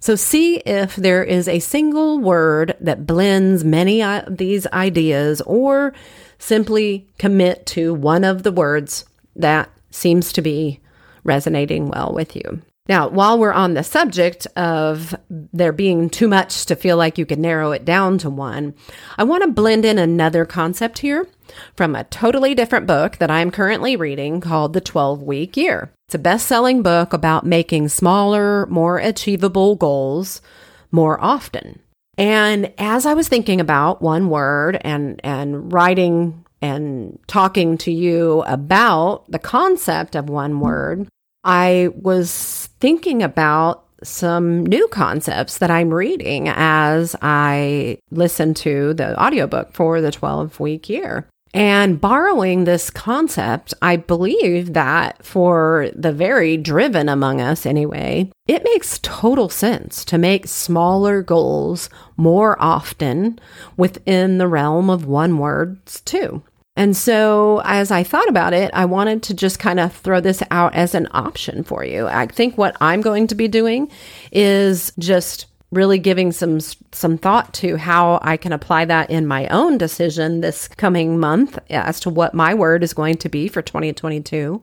So 0.00 0.16
see 0.16 0.56
if 0.56 0.96
there 0.96 1.22
is 1.22 1.46
a 1.46 1.58
single 1.58 2.18
word 2.18 2.74
that 2.80 3.06
blends 3.06 3.62
many 3.62 4.02
of 4.02 4.38
these 4.38 4.66
ideas 4.68 5.42
or 5.42 5.92
simply 6.38 7.06
commit 7.18 7.66
to 7.66 7.92
one 7.92 8.24
of 8.24 8.42
the 8.42 8.52
words 8.52 9.04
that 9.36 9.70
seems 9.90 10.32
to 10.32 10.42
be 10.42 10.80
resonating 11.24 11.88
well 11.88 12.12
with 12.12 12.34
you. 12.34 12.62
Now, 12.88 13.08
while 13.08 13.38
we're 13.38 13.52
on 13.52 13.74
the 13.74 13.84
subject 13.84 14.48
of 14.56 15.14
there 15.30 15.72
being 15.72 16.10
too 16.10 16.26
much 16.26 16.66
to 16.66 16.74
feel 16.74 16.96
like 16.96 17.16
you 17.16 17.24
can 17.24 17.40
narrow 17.40 17.70
it 17.70 17.84
down 17.84 18.18
to 18.18 18.30
one, 18.30 18.74
I 19.16 19.22
want 19.22 19.44
to 19.44 19.50
blend 19.50 19.84
in 19.84 19.98
another 19.98 20.44
concept 20.44 20.98
here 20.98 21.28
from 21.76 21.94
a 21.94 22.04
totally 22.04 22.56
different 22.56 22.88
book 22.88 23.18
that 23.18 23.30
I'm 23.30 23.52
currently 23.52 23.94
reading 23.94 24.40
called 24.40 24.72
The 24.72 24.80
12 24.80 25.22
Week 25.22 25.56
Year. 25.56 25.92
It's 26.08 26.16
a 26.16 26.18
best 26.18 26.46
selling 26.48 26.82
book 26.82 27.12
about 27.12 27.46
making 27.46 27.88
smaller, 27.88 28.66
more 28.66 28.98
achievable 28.98 29.76
goals 29.76 30.42
more 30.90 31.22
often. 31.22 31.78
And 32.18 32.72
as 32.78 33.06
I 33.06 33.14
was 33.14 33.28
thinking 33.28 33.60
about 33.60 34.02
one 34.02 34.28
word 34.28 34.76
and, 34.80 35.20
and 35.22 35.72
writing 35.72 36.44
and 36.60 37.18
talking 37.28 37.78
to 37.78 37.92
you 37.92 38.42
about 38.46 39.30
the 39.30 39.38
concept 39.38 40.16
of 40.16 40.28
one 40.28 40.58
word, 40.60 41.08
I 41.44 41.88
was 41.94 42.68
thinking 42.80 43.22
about 43.22 43.84
some 44.02 44.66
new 44.66 44.88
concepts 44.88 45.58
that 45.58 45.70
I'm 45.70 45.94
reading 45.94 46.48
as 46.48 47.14
I 47.22 47.98
listen 48.10 48.54
to 48.54 48.94
the 48.94 49.20
audiobook 49.20 49.72
for 49.72 50.00
the 50.00 50.10
12 50.10 50.58
week 50.60 50.88
year. 50.88 51.28
And 51.54 52.00
borrowing 52.00 52.64
this 52.64 52.88
concept, 52.88 53.74
I 53.82 53.96
believe 53.96 54.72
that 54.72 55.22
for 55.24 55.90
the 55.94 56.12
very 56.12 56.56
driven 56.56 57.10
among 57.10 57.42
us 57.42 57.66
anyway, 57.66 58.30
it 58.46 58.64
makes 58.64 58.98
total 59.02 59.50
sense 59.50 60.02
to 60.06 60.16
make 60.16 60.46
smaller 60.46 61.20
goals 61.20 61.90
more 62.16 62.56
often 62.60 63.38
within 63.76 64.38
the 64.38 64.48
realm 64.48 64.88
of 64.88 65.04
one 65.04 65.36
words 65.36 66.00
too. 66.00 66.42
And 66.74 66.96
so, 66.96 67.60
as 67.64 67.90
I 67.90 68.02
thought 68.02 68.28
about 68.28 68.54
it, 68.54 68.70
I 68.72 68.86
wanted 68.86 69.22
to 69.24 69.34
just 69.34 69.58
kind 69.58 69.78
of 69.78 69.92
throw 69.92 70.20
this 70.20 70.42
out 70.50 70.74
as 70.74 70.94
an 70.94 71.06
option 71.12 71.64
for 71.64 71.84
you. 71.84 72.06
I 72.06 72.26
think 72.26 72.56
what 72.56 72.76
I'm 72.80 73.02
going 73.02 73.26
to 73.26 73.34
be 73.34 73.46
doing 73.46 73.90
is 74.32 74.92
just 74.98 75.46
really 75.70 75.98
giving 75.98 76.32
some 76.32 76.60
some 76.60 77.18
thought 77.18 77.52
to 77.54 77.76
how 77.76 78.20
I 78.22 78.36
can 78.36 78.52
apply 78.52 78.84
that 78.86 79.10
in 79.10 79.26
my 79.26 79.48
own 79.48 79.78
decision 79.78 80.40
this 80.40 80.68
coming 80.68 81.18
month 81.18 81.58
as 81.70 81.98
to 82.00 82.10
what 82.10 82.34
my 82.34 82.54
word 82.54 82.84
is 82.84 82.94
going 82.94 83.16
to 83.18 83.28
be 83.28 83.48
for 83.48 83.62
2022. 83.62 84.62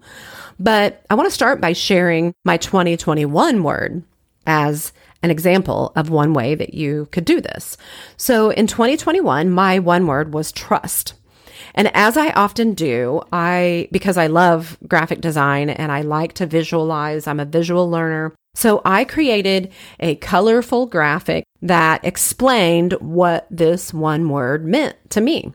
But 0.59 1.03
I 1.09 1.15
want 1.15 1.27
to 1.27 1.33
start 1.33 1.61
by 1.61 1.73
sharing 1.73 2.33
my 2.43 2.57
2021 2.57 3.63
word 3.63 4.03
as 4.45 4.93
an 5.21 5.31
example 5.31 5.91
of 5.95 6.09
one 6.09 6.33
way 6.33 6.55
that 6.55 6.73
you 6.73 7.07
could 7.11 7.25
do 7.25 7.41
this. 7.41 7.75
So 8.17 8.51
in 8.51 8.67
2021, 8.67 9.49
my 9.49 9.79
one 9.79 10.07
word 10.07 10.33
was 10.33 10.51
trust. 10.51 11.13
And 11.75 11.91
as 11.95 12.17
I 12.17 12.31
often 12.31 12.73
do, 12.73 13.21
I, 13.31 13.87
because 13.91 14.17
I 14.17 14.27
love 14.27 14.77
graphic 14.87 15.21
design 15.21 15.69
and 15.69 15.91
I 15.91 16.01
like 16.01 16.33
to 16.33 16.45
visualize, 16.45 17.27
I'm 17.27 17.39
a 17.39 17.45
visual 17.45 17.89
learner. 17.89 18.33
So 18.55 18.81
I 18.83 19.05
created 19.05 19.71
a 19.99 20.15
colorful 20.15 20.85
graphic 20.85 21.43
that 21.61 22.03
explained 22.03 22.93
what 22.93 23.47
this 23.49 23.93
one 23.93 24.29
word 24.29 24.65
meant 24.65 24.97
to 25.11 25.21
me. 25.21 25.53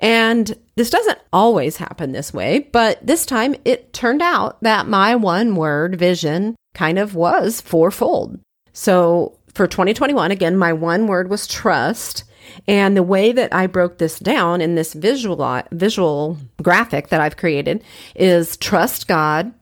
And 0.00 0.54
this 0.74 0.90
doesn't 0.90 1.18
always 1.32 1.78
happen 1.78 2.12
this 2.12 2.34
way, 2.34 2.68
but 2.72 3.04
this 3.06 3.24
time 3.24 3.54
it 3.64 3.92
turned 3.92 4.20
out 4.20 4.60
that 4.62 4.86
my 4.86 5.14
one 5.14 5.56
word 5.56 5.98
vision 5.98 6.56
kind 6.74 6.98
of 6.98 7.14
was 7.14 7.62
fourfold. 7.62 8.38
So 8.74 9.38
for 9.56 9.66
2021, 9.66 10.30
again, 10.30 10.56
my 10.56 10.72
one 10.72 11.06
word 11.06 11.30
was 11.30 11.46
trust. 11.46 12.24
And 12.68 12.96
the 12.96 13.02
way 13.02 13.32
that 13.32 13.52
I 13.54 13.66
broke 13.66 13.98
this 13.98 14.18
down 14.18 14.60
in 14.60 14.74
this 14.74 14.92
visual 14.92 15.62
visual 15.72 16.38
graphic 16.62 17.08
that 17.08 17.20
I've 17.20 17.36
created 17.36 17.82
is 18.14 18.56
trust 18.58 19.08
God, 19.08 19.52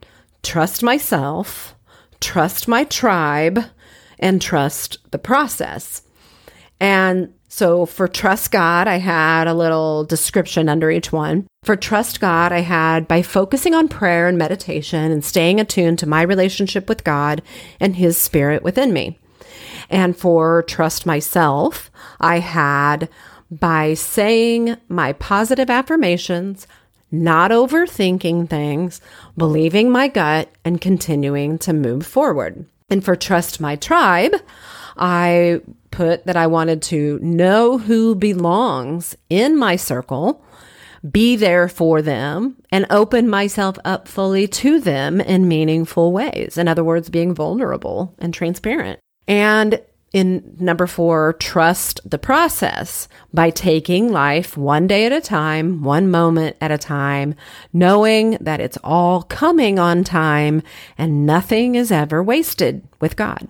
trust 0.42 0.82
myself, 0.82 1.74
trust 2.20 2.68
my 2.68 2.84
tribe, 2.84 3.60
and 4.18 4.42
trust 4.42 4.98
the 5.12 5.18
process. 5.18 6.02
And 6.80 7.32
so 7.48 7.86
for 7.86 8.08
trust 8.08 8.50
God, 8.50 8.88
I 8.88 8.96
had 8.96 9.46
a 9.46 9.54
little 9.54 10.04
description 10.04 10.68
under 10.68 10.90
each 10.90 11.12
one. 11.12 11.46
For 11.62 11.76
trust 11.76 12.20
God, 12.20 12.52
I 12.52 12.60
had 12.60 13.06
by 13.06 13.22
focusing 13.22 13.74
on 13.74 13.88
prayer 13.88 14.28
and 14.28 14.36
meditation 14.36 15.12
and 15.12 15.24
staying 15.24 15.60
attuned 15.60 16.00
to 16.00 16.08
my 16.08 16.22
relationship 16.22 16.88
with 16.88 17.04
God 17.04 17.42
and 17.80 17.96
his 17.96 18.18
spirit 18.18 18.62
within 18.62 18.92
me. 18.92 19.18
And 19.90 20.16
for 20.16 20.62
trust 20.62 21.06
myself, 21.06 21.90
I 22.20 22.38
had 22.38 23.08
by 23.50 23.94
saying 23.94 24.76
my 24.88 25.12
positive 25.12 25.70
affirmations, 25.70 26.66
not 27.10 27.50
overthinking 27.50 28.48
things, 28.48 29.00
believing 29.36 29.90
my 29.90 30.08
gut, 30.08 30.48
and 30.64 30.80
continuing 30.80 31.58
to 31.58 31.72
move 31.72 32.04
forward. 32.06 32.66
And 32.90 33.04
for 33.04 33.16
trust 33.16 33.60
my 33.60 33.76
tribe, 33.76 34.34
I 34.96 35.60
put 35.90 36.26
that 36.26 36.36
I 36.36 36.46
wanted 36.48 36.82
to 36.82 37.18
know 37.20 37.78
who 37.78 38.14
belongs 38.14 39.16
in 39.30 39.56
my 39.56 39.76
circle, 39.76 40.44
be 41.08 41.36
there 41.36 41.68
for 41.68 42.02
them, 42.02 42.56
and 42.72 42.86
open 42.90 43.28
myself 43.28 43.78
up 43.84 44.08
fully 44.08 44.48
to 44.48 44.80
them 44.80 45.20
in 45.20 45.48
meaningful 45.48 46.12
ways. 46.12 46.58
In 46.58 46.66
other 46.66 46.82
words, 46.82 47.10
being 47.10 47.34
vulnerable 47.34 48.14
and 48.18 48.34
transparent. 48.34 48.98
And 49.26 49.80
in 50.12 50.56
number 50.60 50.86
four, 50.86 51.32
trust 51.34 52.00
the 52.08 52.18
process 52.18 53.08
by 53.32 53.50
taking 53.50 54.12
life 54.12 54.56
one 54.56 54.86
day 54.86 55.06
at 55.06 55.12
a 55.12 55.20
time, 55.20 55.82
one 55.82 56.08
moment 56.08 56.56
at 56.60 56.70
a 56.70 56.78
time, 56.78 57.34
knowing 57.72 58.38
that 58.40 58.60
it's 58.60 58.78
all 58.84 59.22
coming 59.22 59.80
on 59.80 60.04
time 60.04 60.62
and 60.96 61.26
nothing 61.26 61.74
is 61.74 61.90
ever 61.90 62.22
wasted 62.22 62.86
with 63.00 63.16
God. 63.16 63.48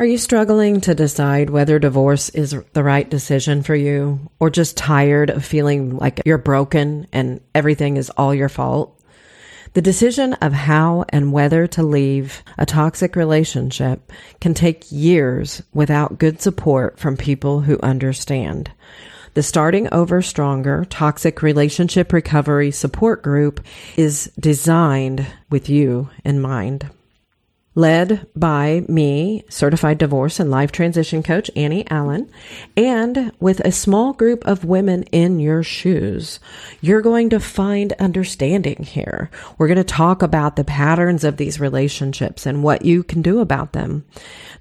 Are 0.00 0.06
you 0.06 0.18
struggling 0.18 0.80
to 0.82 0.94
decide 0.94 1.50
whether 1.50 1.78
divorce 1.78 2.30
is 2.30 2.56
the 2.72 2.84
right 2.84 3.08
decision 3.08 3.62
for 3.62 3.76
you 3.76 4.28
or 4.40 4.50
just 4.50 4.76
tired 4.76 5.30
of 5.30 5.44
feeling 5.44 5.96
like 5.96 6.20
you're 6.24 6.38
broken 6.38 7.06
and 7.12 7.40
everything 7.54 7.96
is 7.96 8.10
all 8.10 8.34
your 8.34 8.48
fault? 8.48 8.97
The 9.74 9.82
decision 9.82 10.34
of 10.34 10.52
how 10.52 11.04
and 11.10 11.32
whether 11.32 11.66
to 11.68 11.82
leave 11.82 12.42
a 12.56 12.66
toxic 12.66 13.16
relationship 13.16 14.12
can 14.40 14.54
take 14.54 14.90
years 14.90 15.62
without 15.72 16.18
good 16.18 16.40
support 16.40 16.98
from 16.98 17.16
people 17.16 17.60
who 17.60 17.78
understand. 17.82 18.70
The 19.34 19.42
Starting 19.42 19.88
Over 19.92 20.22
Stronger 20.22 20.84
Toxic 20.86 21.42
Relationship 21.42 22.12
Recovery 22.12 22.70
Support 22.70 23.22
Group 23.22 23.64
is 23.96 24.32
designed 24.40 25.26
with 25.50 25.68
you 25.68 26.08
in 26.24 26.40
mind 26.40 26.90
led 27.78 28.26
by 28.34 28.82
me, 28.88 29.44
certified 29.48 29.96
divorce 29.98 30.40
and 30.40 30.50
life 30.50 30.72
transition 30.72 31.22
coach 31.22 31.48
Annie 31.54 31.88
Allen, 31.88 32.28
and 32.76 33.30
with 33.38 33.60
a 33.60 33.70
small 33.70 34.12
group 34.12 34.44
of 34.44 34.64
women 34.64 35.04
in 35.04 35.38
your 35.38 35.62
shoes. 35.62 36.40
You're 36.80 37.00
going 37.00 37.30
to 37.30 37.38
find 37.38 37.92
understanding 38.00 38.82
here. 38.82 39.30
We're 39.56 39.68
going 39.68 39.76
to 39.76 39.84
talk 39.84 40.22
about 40.22 40.56
the 40.56 40.64
patterns 40.64 41.22
of 41.22 41.36
these 41.36 41.60
relationships 41.60 42.46
and 42.46 42.64
what 42.64 42.84
you 42.84 43.04
can 43.04 43.22
do 43.22 43.38
about 43.38 43.74
them. 43.74 44.04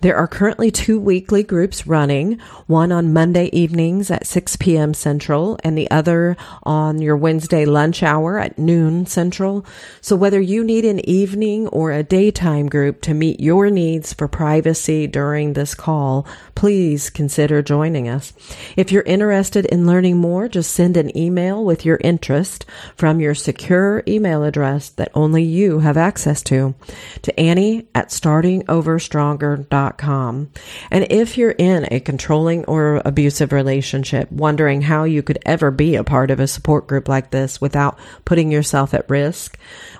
There 0.01 0.15
are 0.15 0.27
currently 0.27 0.69
two 0.69 0.99
weekly 0.99 1.41
groups 1.41 1.87
running, 1.87 2.39
one 2.67 2.91
on 2.91 3.13
Monday 3.13 3.45
evenings 3.45 4.11
at 4.11 4.27
6 4.27 4.57
p.m. 4.57 4.93
Central 4.93 5.57
and 5.63 5.75
the 5.75 5.89
other 5.89 6.37
on 6.61 7.01
your 7.01 7.17
Wednesday 7.17 7.65
lunch 7.65 8.03
hour 8.03 8.37
at 8.37 8.59
noon 8.59 9.07
Central. 9.07 9.65
So 10.01 10.15
whether 10.15 10.39
you 10.39 10.63
need 10.63 10.85
an 10.85 11.07
evening 11.09 11.67
or 11.69 11.91
a 11.91 12.03
daytime 12.03 12.69
group 12.69 13.01
to 13.07 13.13
meet 13.13 13.39
your 13.39 13.69
needs 13.69 14.11
for 14.11 14.27
privacy 14.27 15.07
during 15.07 15.53
this 15.53 15.73
call, 15.73 16.27
please 16.55 17.09
consider 17.09 17.61
joining 17.61 18.09
us. 18.09 18.33
If 18.75 18.91
you're 18.91 19.03
interested 19.03 19.65
in 19.65 19.87
learning 19.87 20.17
more, 20.17 20.49
just 20.49 20.73
send 20.73 20.97
an 20.97 21.17
email 21.17 21.63
with 21.63 21.85
your 21.85 22.01
interest 22.03 22.65
from 22.97 23.21
your 23.21 23.33
secure 23.33 24.03
email 24.09 24.43
address 24.43 24.89
that 24.89 25.09
only 25.13 25.41
you 25.41 25.79
have 25.79 25.95
access 25.95 26.43
to 26.43 26.75
to 27.21 27.39
Annie 27.39 27.87
at 27.95 28.09
startingoverstronger.com. 28.09 30.51
And 30.91 31.07
if 31.09 31.37
you're 31.37 31.51
in 31.51 31.87
a 31.89 32.01
controlling 32.01 32.65
or 32.65 33.01
abusive 33.05 33.53
relationship, 33.53 34.29
wondering 34.33 34.81
how 34.81 35.05
you 35.05 35.23
could 35.23 35.39
ever 35.45 35.71
be 35.71 35.95
a 35.95 36.03
part 36.03 36.29
of 36.29 36.41
a 36.41 36.47
support 36.47 36.87
group 36.87 37.07
like 37.07 37.31
this 37.31 37.61
without 37.61 37.97
putting 38.25 38.51
yourself 38.51 38.93
at 38.93 39.09
risk 39.09 39.57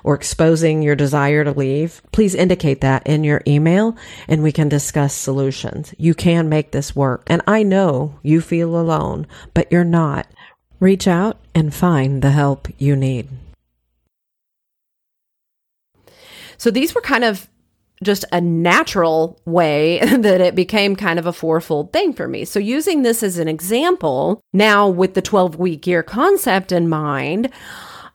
or 0.08 0.14
exposing 0.14 0.80
your 0.80 0.96
desire 0.96 1.44
to 1.44 1.52
leave, 1.52 2.00
please 2.12 2.34
indicate 2.34 2.80
that 2.80 3.06
in 3.06 3.22
your 3.24 3.42
email 3.46 3.94
and 4.26 4.42
we 4.42 4.50
can 4.50 4.66
discuss 4.66 5.12
solutions. 5.12 5.94
You 5.98 6.14
can 6.14 6.48
make 6.48 6.70
this 6.70 6.96
work. 6.96 7.24
And 7.26 7.42
I 7.46 7.62
know 7.62 8.18
you 8.22 8.40
feel 8.40 8.80
alone, 8.80 9.26
but 9.52 9.70
you're 9.70 9.84
not. 9.84 10.26
Reach 10.80 11.06
out 11.06 11.36
and 11.54 11.74
find 11.74 12.22
the 12.22 12.30
help 12.30 12.68
you 12.78 12.96
need. 12.96 13.28
So 16.56 16.70
these 16.70 16.94
were 16.94 17.02
kind 17.02 17.24
of 17.24 17.46
just 18.02 18.24
a 18.32 18.40
natural 18.40 19.38
way 19.44 19.98
that 20.02 20.40
it 20.40 20.54
became 20.54 20.96
kind 20.96 21.18
of 21.18 21.26
a 21.26 21.34
fourfold 21.34 21.92
thing 21.92 22.14
for 22.14 22.26
me. 22.26 22.46
So 22.46 22.58
using 22.58 23.02
this 23.02 23.22
as 23.22 23.36
an 23.36 23.46
example, 23.46 24.40
now 24.54 24.88
with 24.88 25.12
the 25.12 25.20
12 25.20 25.56
week 25.56 25.86
year 25.86 26.02
concept 26.02 26.72
in 26.72 26.88
mind, 26.88 27.50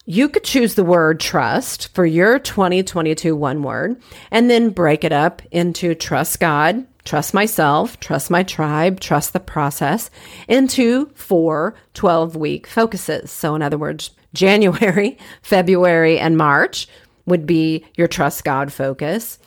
you 0.05 0.27
could 0.27 0.43
choose 0.43 0.75
the 0.75 0.83
word 0.83 1.19
trust 1.19 1.93
for 1.95 2.05
your 2.05 2.37
2022 2.37 3.35
one 3.35 3.63
word 3.63 4.01
and 4.31 4.49
then 4.49 4.69
break 4.69 5.03
it 5.05 5.13
up 5.13 5.41
into 5.49 5.95
trust 5.95 6.41
God, 6.41 6.85
trust 7.05 7.33
myself, 7.33 7.97
trust 8.01 8.29
my 8.29 8.43
tribe, 8.43 8.99
trust 8.99 9.31
the 9.31 9.39
process 9.39 10.09
into 10.49 11.05
four 11.15 11.75
12 11.93 12.35
week 12.35 12.67
focuses. 12.67 13.31
So, 13.31 13.55
in 13.55 13.61
other 13.61 13.77
words, 13.77 14.11
January, 14.33 15.17
February, 15.41 16.19
and 16.19 16.37
March 16.37 16.87
would 17.25 17.45
be 17.45 17.85
your 17.95 18.07
trust 18.07 18.43
God 18.43 18.73
focus. 18.73 19.39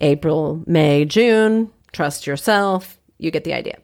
April, 0.00 0.64
May, 0.66 1.04
June, 1.04 1.70
trust 1.92 2.26
yourself. 2.26 2.98
You 3.18 3.30
get 3.30 3.44
the 3.44 3.52
idea. 3.52 3.78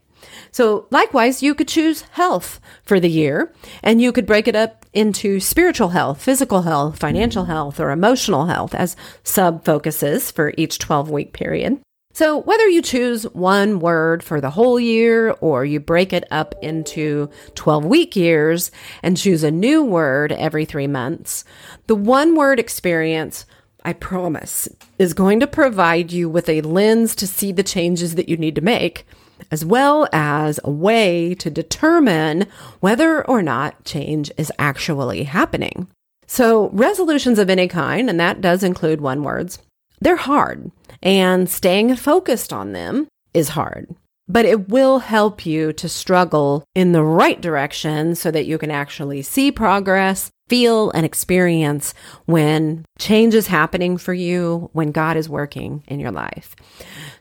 So, 0.50 0.88
likewise, 0.90 1.44
you 1.44 1.54
could 1.54 1.68
choose 1.68 2.00
health 2.00 2.60
for 2.82 2.98
the 2.98 3.10
year, 3.10 3.52
and 3.84 4.00
you 4.00 4.10
could 4.10 4.26
break 4.26 4.48
it 4.48 4.56
up 4.56 4.77
into 4.92 5.40
spiritual 5.40 5.90
health, 5.90 6.22
physical 6.22 6.62
health, 6.62 6.98
financial 6.98 7.44
mm. 7.44 7.48
health, 7.48 7.80
or 7.80 7.90
emotional 7.90 8.46
health 8.46 8.74
as 8.74 8.96
sub 9.22 9.64
focuses 9.64 10.30
for 10.30 10.54
each 10.56 10.78
12 10.78 11.10
week 11.10 11.32
period. 11.32 11.80
So, 12.14 12.38
whether 12.38 12.66
you 12.66 12.82
choose 12.82 13.24
one 13.32 13.78
word 13.78 14.24
for 14.24 14.40
the 14.40 14.50
whole 14.50 14.80
year 14.80 15.36
or 15.40 15.64
you 15.64 15.78
break 15.78 16.12
it 16.12 16.24
up 16.32 16.54
into 16.62 17.30
12 17.54 17.84
week 17.84 18.16
years 18.16 18.72
and 19.02 19.16
choose 19.16 19.44
a 19.44 19.52
new 19.52 19.84
word 19.84 20.32
every 20.32 20.64
three 20.64 20.88
months, 20.88 21.44
the 21.86 21.94
one 21.94 22.34
word 22.34 22.58
experience 22.58 23.46
I 23.84 23.92
promise, 23.92 24.68
is 24.98 25.14
going 25.14 25.40
to 25.40 25.46
provide 25.46 26.10
you 26.10 26.28
with 26.28 26.48
a 26.48 26.60
lens 26.62 27.14
to 27.16 27.26
see 27.26 27.52
the 27.52 27.62
changes 27.62 28.16
that 28.16 28.28
you 28.28 28.36
need 28.36 28.56
to 28.56 28.60
make 28.60 29.06
as 29.50 29.64
well 29.64 30.08
as 30.12 30.60
a 30.64 30.70
way 30.70 31.34
to 31.36 31.50
determine 31.50 32.46
whether 32.80 33.26
or 33.26 33.42
not 33.42 33.84
change 33.84 34.30
is 34.36 34.52
actually 34.58 35.24
happening. 35.24 35.88
So, 36.26 36.68
resolutions 36.70 37.38
of 37.38 37.48
any 37.48 37.68
kind, 37.68 38.10
and 38.10 38.20
that 38.20 38.40
does 38.40 38.62
include 38.62 39.00
one 39.00 39.22
words, 39.22 39.58
they're 40.00 40.16
hard, 40.16 40.70
and 41.02 41.48
staying 41.48 41.96
focused 41.96 42.52
on 42.52 42.72
them 42.72 43.08
is 43.32 43.50
hard. 43.50 43.94
But 44.28 44.44
it 44.44 44.68
will 44.68 44.98
help 44.98 45.46
you 45.46 45.72
to 45.72 45.88
struggle 45.88 46.64
in 46.74 46.92
the 46.92 47.02
right 47.02 47.40
direction 47.40 48.14
so 48.14 48.30
that 48.30 48.44
you 48.44 48.58
can 48.58 48.70
actually 48.70 49.22
see 49.22 49.50
progress 49.50 50.30
feel 50.48 50.90
and 50.90 51.04
experience 51.04 51.94
when 52.26 52.84
change 52.98 53.34
is 53.34 53.46
happening 53.46 53.96
for 53.96 54.12
you, 54.12 54.70
when 54.72 54.92
God 54.92 55.16
is 55.16 55.28
working 55.28 55.84
in 55.86 56.00
your 56.00 56.10
life. 56.10 56.56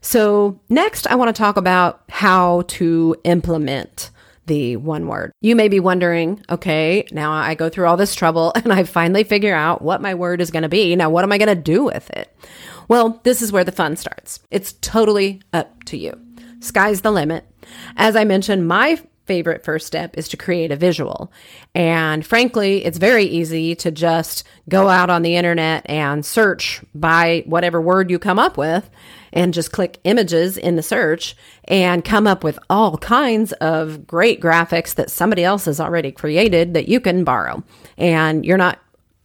So, 0.02 0.60
next, 0.70 1.08
I 1.08 1.16
want 1.16 1.36
to 1.36 1.40
talk 1.40 1.58
about 1.58 2.04
how 2.10 2.64
to 2.68 3.16
implement 3.24 4.12
the 4.48 4.78
one 4.78 5.08
word. 5.08 5.32
You 5.42 5.56
may 5.56 5.68
be 5.68 5.80
wondering, 5.80 6.44
okay, 6.50 7.06
now 7.12 7.32
I 7.32 7.54
go 7.54 7.70
through 7.70 7.88
all 7.88 7.98
this 7.98 8.16
trouble 8.16 8.54
and 8.56 8.74
I 8.74 8.84
finally 8.84 9.24
figure 9.24 9.56
out 9.56 9.82
what 9.82 10.02
my 10.02 10.16
word 10.16 10.42
is 10.42 10.52
going 10.52 10.64
to 10.64 10.70
be. 10.70 10.96
Now, 10.96 11.10
what 11.10 11.24
am 11.24 11.32
I 11.32 11.38
going 11.38 11.56
to 11.56 11.56
do 11.56 11.84
with 11.84 12.10
it? 12.12 12.36
Well, 12.88 13.20
this 13.24 13.42
is 13.42 13.52
where 13.52 13.66
the 13.66 13.72
fun 13.72 13.98
starts. 13.98 14.40
It's 14.50 14.74
totally 14.74 15.42
up 15.54 15.84
to 15.86 15.98
you. 15.98 16.20
Sky's 16.62 17.02
the 17.02 17.12
limit. 17.12 17.46
As 17.98 18.16
I 18.16 18.24
mentioned, 18.24 18.68
my 18.68 19.02
favorite 19.26 19.66
first 19.66 19.86
step 19.86 20.18
is 20.18 20.30
to 20.30 20.38
create 20.38 20.72
a 20.72 20.78
visual. 20.78 21.32
And 21.76 22.26
frankly, 22.26 22.86
it's 22.86 22.98
very 22.98 23.26
easy 23.26 23.76
to 23.76 23.92
just 23.92 24.46
go 24.70 24.88
out 24.88 25.10
on 25.10 25.22
the 25.22 25.36
internet 25.36 25.86
and 25.90 26.26
search 26.26 26.82
by 26.96 27.44
whatever 27.46 27.82
word 27.82 28.10
you 28.10 28.20
come 28.20 28.40
up 28.40 28.58
with 28.58 28.90
and 29.34 29.54
just 29.54 29.72
click 29.72 30.00
images 30.04 30.58
in 30.58 30.76
the 30.76 30.84
search 30.84 31.36
and 31.66 32.06
come 32.06 32.28
up 32.28 32.44
with 32.44 32.58
all 32.70 32.98
kinds 32.98 33.52
of 33.54 34.08
great 34.08 34.42
graphics 34.42 34.96
that 34.96 35.12
somebody 35.12 35.44
else 35.44 35.66
has 35.66 35.80
already 35.80 36.12
created 36.12 36.74
that 36.74 36.88
you 36.88 37.00
can 37.00 37.24
borrow. 37.24 37.64
And 37.98 38.46
you're 38.46 38.58
not 38.58 38.80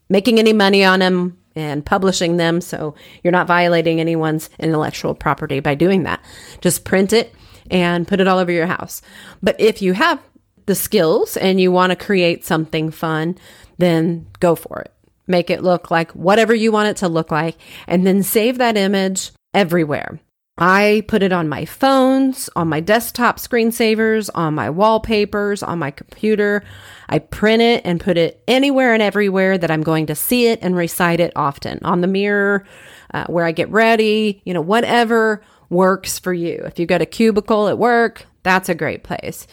making 0.08 0.38
any 0.38 0.52
money 0.52 0.84
on 0.84 1.00
them 1.00 1.38
and 1.54 1.84
publishing 1.84 2.36
them. 2.36 2.60
So 2.60 2.94
you're 3.22 3.32
not 3.32 3.46
violating 3.46 4.00
anyone's 4.00 4.50
intellectual 4.58 5.14
property 5.14 5.60
by 5.60 5.74
doing 5.74 6.02
that. 6.04 6.22
Just 6.60 6.84
print 6.84 7.12
it 7.12 7.34
and 7.70 8.08
put 8.08 8.20
it 8.20 8.28
all 8.28 8.38
over 8.38 8.52
your 8.52 8.66
house. 8.66 9.02
But 9.42 9.60
if 9.60 9.82
you 9.82 9.92
have 9.92 10.20
the 10.66 10.74
skills 10.74 11.36
and 11.36 11.60
you 11.60 11.72
want 11.72 11.90
to 11.90 11.96
create 11.96 12.44
something 12.44 12.90
fun, 12.90 13.36
then 13.78 14.26
go 14.40 14.54
for 14.54 14.80
it. 14.80 14.92
Make 15.26 15.50
it 15.50 15.62
look 15.62 15.90
like 15.90 16.12
whatever 16.12 16.54
you 16.54 16.72
want 16.72 16.88
it 16.88 16.96
to 16.98 17.08
look 17.08 17.30
like, 17.30 17.56
and 17.86 18.06
then 18.06 18.22
save 18.22 18.58
that 18.58 18.76
image 18.76 19.30
everywhere. 19.54 20.20
I 20.58 21.04
put 21.08 21.22
it 21.22 21.32
on 21.32 21.48
my 21.48 21.64
phones, 21.64 22.50
on 22.54 22.68
my 22.68 22.80
desktop 22.80 23.38
screensavers, 23.38 24.28
on 24.34 24.54
my 24.54 24.68
wallpapers, 24.68 25.62
on 25.62 25.78
my 25.78 25.90
computer. 25.90 26.62
I 27.08 27.20
print 27.20 27.62
it 27.62 27.82
and 27.86 27.98
put 27.98 28.18
it 28.18 28.44
anywhere 28.46 28.92
and 28.92 29.02
everywhere 29.02 29.56
that 29.56 29.70
I'm 29.70 29.82
going 29.82 30.06
to 30.06 30.14
see 30.14 30.48
it 30.48 30.58
and 30.62 30.76
recite 30.76 31.20
it 31.20 31.32
often 31.34 31.78
on 31.82 32.02
the 32.02 32.06
mirror, 32.06 32.66
uh, 33.14 33.24
where 33.26 33.46
I 33.46 33.52
get 33.52 33.70
ready, 33.70 34.42
you 34.44 34.52
know, 34.52 34.60
whatever 34.60 35.42
works 35.70 36.18
for 36.18 36.34
you. 36.34 36.62
If 36.66 36.78
you've 36.78 36.88
got 36.88 37.00
a 37.00 37.06
cubicle 37.06 37.68
at 37.68 37.78
work, 37.78 38.26
that's 38.42 38.68
a 38.68 38.74
great 38.74 39.04
place. 39.04 39.46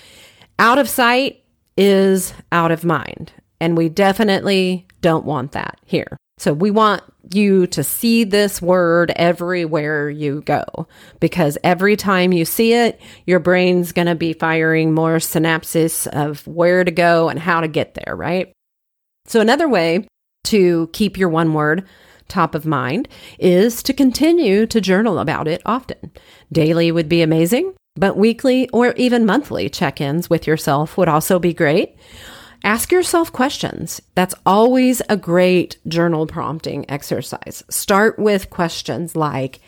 Out 0.59 0.77
of 0.77 0.89
sight 0.89 1.43
is 1.77 2.33
out 2.51 2.71
of 2.71 2.83
mind. 2.83 3.31
And 3.61 3.77
we 3.77 3.89
definitely 3.89 4.85
don't 5.01 5.25
want 5.25 5.53
that 5.53 5.79
here. 5.85 6.17
So 6.37 6.53
we 6.53 6.71
want 6.71 7.03
you 7.33 7.67
to 7.67 7.83
see 7.83 8.23
this 8.23 8.61
word 8.61 9.11
everywhere 9.15 10.09
you 10.09 10.41
go 10.41 10.87
because 11.19 11.57
every 11.63 11.95
time 11.95 12.31
you 12.31 12.45
see 12.45 12.73
it, 12.73 12.99
your 13.25 13.39
brain's 13.39 13.91
going 13.91 14.07
to 14.07 14.15
be 14.15 14.33
firing 14.33 14.93
more 14.93 15.17
synapses 15.17 16.07
of 16.07 16.45
where 16.47 16.83
to 16.83 16.91
go 16.91 17.29
and 17.29 17.39
how 17.39 17.61
to 17.61 17.67
get 17.67 17.93
there, 17.93 18.15
right? 18.15 18.51
So 19.25 19.41
another 19.41 19.69
way 19.69 20.07
to 20.45 20.89
keep 20.93 21.17
your 21.17 21.29
one 21.29 21.53
word 21.53 21.85
top 22.27 22.55
of 22.55 22.65
mind 22.65 23.07
is 23.39 23.83
to 23.83 23.93
continue 23.93 24.65
to 24.67 24.79
journal 24.79 25.19
about 25.19 25.47
it 25.47 25.61
often. 25.65 26.11
Daily 26.51 26.91
would 26.91 27.09
be 27.09 27.21
amazing, 27.21 27.73
but 27.95 28.17
weekly 28.17 28.69
or 28.69 28.93
even 28.93 29.25
monthly 29.25 29.69
check 29.69 29.99
ins 29.99 30.29
with 30.29 30.47
yourself 30.47 30.97
would 30.97 31.09
also 31.09 31.39
be 31.39 31.53
great. 31.53 31.95
Ask 32.63 32.91
yourself 32.91 33.31
questions. 33.31 34.01
That's 34.15 34.35
always 34.45 35.01
a 35.07 35.15
great 35.15 35.77
journal 35.87 36.27
prompting 36.27 36.89
exercise. 36.89 37.63
Start 37.69 38.19
with 38.19 38.49
questions 38.49 39.15
like 39.15 39.59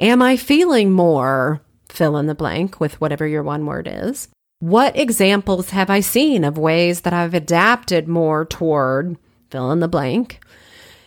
Am 0.00 0.20
I 0.20 0.36
feeling 0.36 0.90
more? 0.90 1.62
Fill 1.88 2.16
in 2.16 2.26
the 2.26 2.34
blank 2.34 2.80
with 2.80 3.00
whatever 3.00 3.26
your 3.26 3.42
one 3.42 3.66
word 3.66 3.88
is. 3.90 4.28
What 4.58 4.96
examples 4.96 5.70
have 5.70 5.90
I 5.90 6.00
seen 6.00 6.42
of 6.42 6.58
ways 6.58 7.02
that 7.02 7.12
I've 7.12 7.34
adapted 7.34 8.08
more 8.08 8.44
toward? 8.44 9.16
Fill 9.50 9.70
in 9.70 9.80
the 9.80 9.88
blank. 9.88 10.40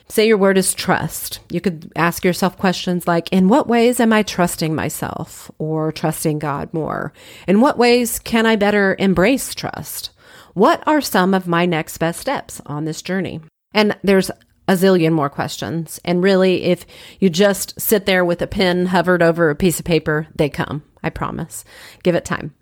Say 0.07 0.27
your 0.27 0.37
word 0.37 0.57
is 0.57 0.73
trust. 0.73 1.39
You 1.49 1.59
could 1.59 1.91
ask 1.95 2.23
yourself 2.23 2.57
questions 2.57 3.07
like 3.07 3.31
In 3.33 3.49
what 3.49 3.67
ways 3.67 3.99
am 3.99 4.13
I 4.13 4.23
trusting 4.23 4.75
myself 4.75 5.49
or 5.57 5.91
trusting 5.91 6.39
God 6.39 6.73
more? 6.73 7.11
In 7.47 7.59
what 7.59 7.77
ways 7.77 8.19
can 8.19 8.45
I 8.45 8.55
better 8.55 8.95
embrace 8.99 9.55
trust? 9.55 10.11
What 10.53 10.85
are 10.87 11.01
some 11.01 11.33
of 11.33 11.47
my 11.47 11.65
next 11.65 11.97
best 11.97 12.19
steps 12.19 12.61
on 12.65 12.85
this 12.85 13.01
journey? 13.01 13.41
And 13.73 13.97
there's 14.03 14.31
a 14.67 14.73
zillion 14.73 15.11
more 15.11 15.29
questions. 15.29 15.99
And 16.03 16.23
really, 16.23 16.63
if 16.63 16.85
you 17.19 17.29
just 17.29 17.79
sit 17.79 18.05
there 18.05 18.25
with 18.25 18.41
a 18.41 18.47
pen 18.47 18.87
hovered 18.87 19.21
over 19.21 19.49
a 19.49 19.55
piece 19.55 19.79
of 19.79 19.85
paper, 19.85 20.27
they 20.35 20.49
come. 20.49 20.83
I 21.03 21.11
promise. 21.11 21.63
Give 22.01 22.15
it 22.15 22.25
time. 22.25 22.55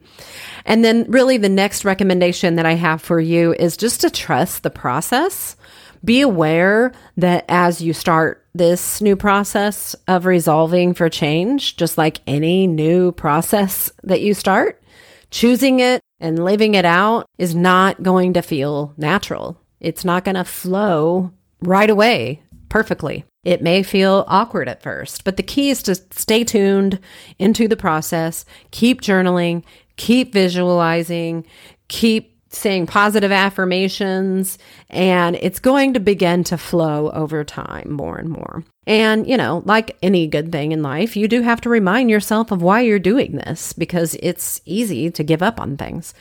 And 0.65 0.83
then, 0.83 1.09
really, 1.09 1.37
the 1.37 1.47
next 1.47 1.85
recommendation 1.85 2.57
that 2.57 2.65
I 2.65 2.73
have 2.73 3.01
for 3.01 3.19
you 3.19 3.53
is 3.53 3.77
just 3.77 4.01
to 4.01 4.09
trust 4.09 4.63
the 4.63 4.69
process. 4.69 5.55
Be 6.03 6.19
aware 6.19 6.91
that 7.15 7.45
as 7.47 7.81
you 7.81 7.93
start 7.93 8.45
this 8.53 9.01
new 9.01 9.15
process 9.15 9.95
of 10.09 10.25
resolving 10.25 10.93
for 10.93 11.07
change, 11.07 11.77
just 11.77 11.97
like 11.97 12.19
any 12.27 12.67
new 12.67 13.13
process 13.13 13.89
that 14.03 14.19
you 14.19 14.33
start, 14.33 14.83
choosing 15.31 15.79
it 15.79 16.01
and 16.23 16.43
living 16.43 16.73
it 16.73 16.85
out 16.85 17.27
is 17.37 17.53
not 17.53 18.01
going 18.01 18.33
to 18.33 18.41
feel 18.41 18.93
natural. 18.97 19.59
It's 19.81 20.05
not 20.05 20.23
going 20.23 20.35
to 20.35 20.45
flow 20.45 21.31
right 21.61 21.89
away 21.89 22.41
perfectly. 22.69 23.25
It 23.43 23.61
may 23.61 23.83
feel 23.83 24.23
awkward 24.27 24.69
at 24.69 24.81
first, 24.81 25.25
but 25.25 25.35
the 25.35 25.43
key 25.43 25.69
is 25.69 25.83
to 25.83 25.95
stay 25.95 26.45
tuned 26.45 26.99
into 27.37 27.67
the 27.67 27.75
process, 27.75 28.45
keep 28.71 29.01
journaling, 29.01 29.63
keep 29.97 30.31
visualizing, 30.31 31.45
keep 31.89 32.39
saying 32.49 32.87
positive 32.87 33.31
affirmations, 33.31 34.57
and 34.89 35.35
it's 35.35 35.59
going 35.59 35.93
to 35.93 35.99
begin 35.99 36.45
to 36.45 36.57
flow 36.57 37.11
over 37.11 37.43
time 37.43 37.91
more 37.91 38.17
and 38.17 38.29
more. 38.29 38.63
And, 38.85 39.27
you 39.27 39.37
know, 39.37 39.63
like 39.65 39.97
any 40.01 40.27
good 40.27 40.51
thing 40.51 40.73
in 40.73 40.81
life, 40.83 41.15
you 41.15 41.27
do 41.27 41.41
have 41.41 41.61
to 41.61 41.69
remind 41.69 42.09
yourself 42.09 42.51
of 42.51 42.61
why 42.61 42.81
you're 42.81 42.99
doing 42.99 43.37
this 43.37 43.71
because 43.71 44.15
it's 44.21 44.59
easy 44.65 45.09
to 45.11 45.23
give 45.23 45.41
up 45.41 45.59
on 45.59 45.77
things. 45.77 46.13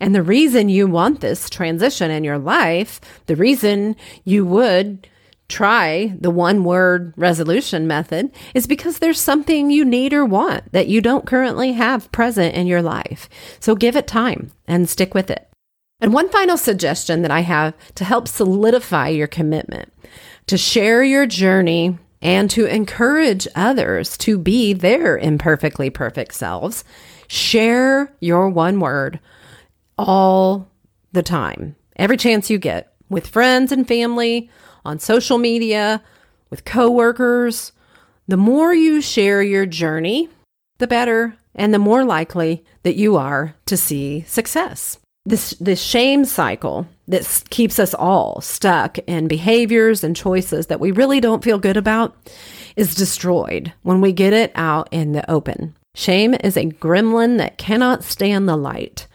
And 0.00 0.14
the 0.14 0.22
reason 0.22 0.68
you 0.68 0.86
want 0.86 1.20
this 1.20 1.48
transition 1.48 2.10
in 2.10 2.24
your 2.24 2.38
life, 2.38 3.00
the 3.26 3.36
reason 3.36 3.96
you 4.24 4.44
would 4.44 5.08
try 5.48 6.14
the 6.20 6.30
one 6.30 6.62
word 6.62 7.12
resolution 7.16 7.86
method 7.86 8.30
is 8.54 8.66
because 8.66 8.98
there's 8.98 9.20
something 9.20 9.70
you 9.70 9.84
need 9.84 10.12
or 10.12 10.24
want 10.24 10.70
that 10.72 10.88
you 10.88 11.00
don't 11.00 11.26
currently 11.26 11.72
have 11.72 12.12
present 12.12 12.54
in 12.54 12.66
your 12.66 12.82
life. 12.82 13.28
So 13.58 13.74
give 13.74 13.96
it 13.96 14.06
time 14.06 14.52
and 14.68 14.88
stick 14.88 15.12
with 15.12 15.30
it. 15.30 15.48
And 16.00 16.14
one 16.14 16.28
final 16.30 16.56
suggestion 16.56 17.22
that 17.22 17.30
I 17.30 17.40
have 17.40 17.74
to 17.96 18.04
help 18.04 18.28
solidify 18.28 19.08
your 19.08 19.26
commitment 19.26 19.92
to 20.46 20.56
share 20.56 21.02
your 21.02 21.26
journey 21.26 21.98
and 22.22 22.50
to 22.50 22.66
encourage 22.66 23.48
others 23.54 24.16
to 24.18 24.38
be 24.38 24.72
their 24.72 25.16
imperfectly 25.16 25.90
perfect 25.90 26.34
selves, 26.34 26.84
share 27.28 28.12
your 28.20 28.48
one 28.48 28.80
word 28.80 29.20
all 29.96 30.68
the 31.12 31.22
time, 31.22 31.76
every 31.96 32.16
chance 32.16 32.50
you 32.50 32.58
get 32.58 32.92
with 33.08 33.26
friends 33.26 33.72
and 33.72 33.88
family, 33.88 34.50
on 34.84 34.98
social 34.98 35.38
media, 35.38 36.02
with 36.48 36.64
coworkers. 36.64 37.72
The 38.28 38.36
more 38.36 38.72
you 38.72 39.00
share 39.00 39.42
your 39.42 39.66
journey, 39.66 40.28
the 40.78 40.86
better 40.86 41.36
and 41.54 41.74
the 41.74 41.78
more 41.78 42.04
likely 42.04 42.64
that 42.82 42.96
you 42.96 43.16
are 43.16 43.54
to 43.66 43.76
see 43.76 44.22
success. 44.22 44.98
This 45.26 45.50
this 45.60 45.82
shame 45.82 46.24
cycle 46.24 46.86
that 47.10 47.44
keeps 47.50 47.78
us 47.78 47.94
all 47.94 48.40
stuck 48.40 48.98
in 49.00 49.28
behaviors 49.28 50.02
and 50.04 50.16
choices 50.16 50.68
that 50.68 50.80
we 50.80 50.90
really 50.90 51.20
don't 51.20 51.44
feel 51.44 51.58
good 51.58 51.76
about 51.76 52.16
is 52.76 52.94
destroyed 52.94 53.72
when 53.82 54.00
we 54.00 54.12
get 54.12 54.32
it 54.32 54.52
out 54.54 54.88
in 54.90 55.12
the 55.12 55.28
open. 55.30 55.76
Shame 55.94 56.34
is 56.34 56.56
a 56.56 56.66
gremlin 56.66 57.38
that 57.38 57.58
cannot 57.58 58.04
stand 58.04 58.48
the 58.48 58.56
light. 58.56 59.06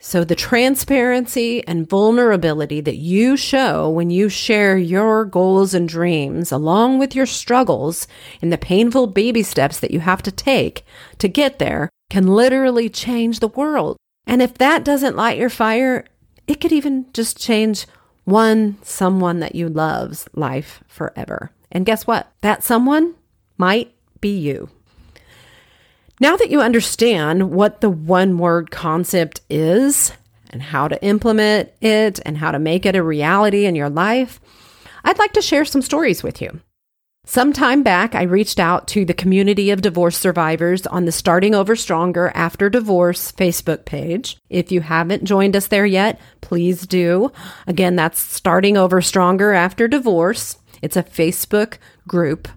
So 0.00 0.22
the 0.22 0.36
transparency 0.36 1.66
and 1.66 1.88
vulnerability 1.88 2.80
that 2.82 2.96
you 2.96 3.36
show 3.36 3.90
when 3.90 4.10
you 4.10 4.28
share 4.28 4.76
your 4.76 5.24
goals 5.24 5.74
and 5.74 5.88
dreams 5.88 6.52
along 6.52 6.98
with 6.98 7.16
your 7.16 7.26
struggles 7.26 8.06
and 8.40 8.52
the 8.52 8.58
painful 8.58 9.08
baby 9.08 9.42
steps 9.42 9.80
that 9.80 9.90
you 9.90 10.00
have 10.00 10.22
to 10.22 10.30
take 10.30 10.84
to 11.18 11.28
get 11.28 11.58
there 11.58 11.90
can 12.10 12.28
literally 12.28 12.88
change 12.88 13.40
the 13.40 13.48
world. 13.48 13.96
And 14.26 14.40
if 14.40 14.54
that 14.58 14.84
doesn't 14.84 15.16
light 15.16 15.38
your 15.38 15.50
fire, 15.50 16.04
it 16.48 16.60
could 16.60 16.72
even 16.72 17.06
just 17.12 17.38
change 17.38 17.86
one 18.24 18.76
someone 18.82 19.40
that 19.40 19.54
you 19.54 19.68
love's 19.68 20.28
life 20.34 20.82
forever. 20.88 21.52
And 21.70 21.86
guess 21.86 22.06
what? 22.06 22.32
That 22.40 22.64
someone 22.64 23.14
might 23.58 23.94
be 24.20 24.36
you. 24.36 24.70
Now 26.20 26.36
that 26.36 26.50
you 26.50 26.60
understand 26.60 27.52
what 27.52 27.80
the 27.80 27.90
one 27.90 28.38
word 28.38 28.70
concept 28.70 29.40
is 29.48 30.12
and 30.50 30.62
how 30.62 30.88
to 30.88 31.02
implement 31.04 31.70
it 31.80 32.18
and 32.26 32.38
how 32.38 32.50
to 32.50 32.58
make 32.58 32.84
it 32.84 32.96
a 32.96 33.02
reality 33.02 33.66
in 33.66 33.76
your 33.76 33.90
life, 33.90 34.40
I'd 35.04 35.18
like 35.18 35.32
to 35.34 35.42
share 35.42 35.64
some 35.64 35.82
stories 35.82 36.22
with 36.22 36.42
you. 36.42 36.60
Some 37.30 37.52
time 37.52 37.82
back, 37.82 38.14
I 38.14 38.22
reached 38.22 38.58
out 38.58 38.88
to 38.88 39.04
the 39.04 39.12
community 39.12 39.70
of 39.70 39.82
divorce 39.82 40.16
survivors 40.16 40.86
on 40.86 41.04
the 41.04 41.12
Starting 41.12 41.54
Over 41.54 41.76
Stronger 41.76 42.32
After 42.34 42.70
Divorce 42.70 43.32
Facebook 43.32 43.84
page. 43.84 44.38
If 44.48 44.72
you 44.72 44.80
haven't 44.80 45.24
joined 45.24 45.54
us 45.54 45.66
there 45.66 45.84
yet, 45.84 46.18
please 46.40 46.86
do. 46.86 47.30
Again, 47.66 47.96
that's 47.96 48.18
Starting 48.18 48.78
Over 48.78 49.02
Stronger 49.02 49.52
After 49.52 49.86
Divorce. 49.86 50.56
It's 50.80 50.96
a 50.96 51.02
Facebook 51.02 51.76
group. 52.06 52.48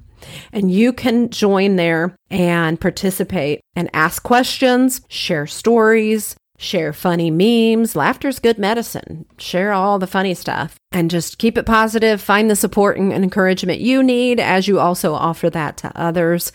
And 0.53 0.71
you 0.71 0.93
can 0.93 1.31
join 1.31 1.75
there 1.75 2.15
and 2.29 2.79
participate 2.79 3.59
and 3.75 3.89
ask 3.91 4.23
questions, 4.23 5.01
share 5.09 5.47
stories, 5.47 6.37
share 6.61 6.93
funny 6.93 7.31
memes. 7.31 7.95
Laughter's 7.95 8.39
good 8.39 8.59
medicine. 8.59 9.25
Share 9.37 9.73
all 9.73 9.97
the 9.97 10.07
funny 10.07 10.35
stuff 10.35 10.79
and 10.91 11.09
just 11.09 11.39
keep 11.39 11.57
it 11.57 11.65
positive. 11.65 12.21
Find 12.21 12.49
the 12.49 12.55
support 12.55 12.97
and 12.97 13.11
encouragement 13.11 13.81
you 13.81 14.03
need 14.03 14.39
as 14.39 14.67
you 14.67 14.79
also 14.79 15.13
offer 15.13 15.49
that 15.49 15.77
to 15.77 15.91
others 15.99 16.51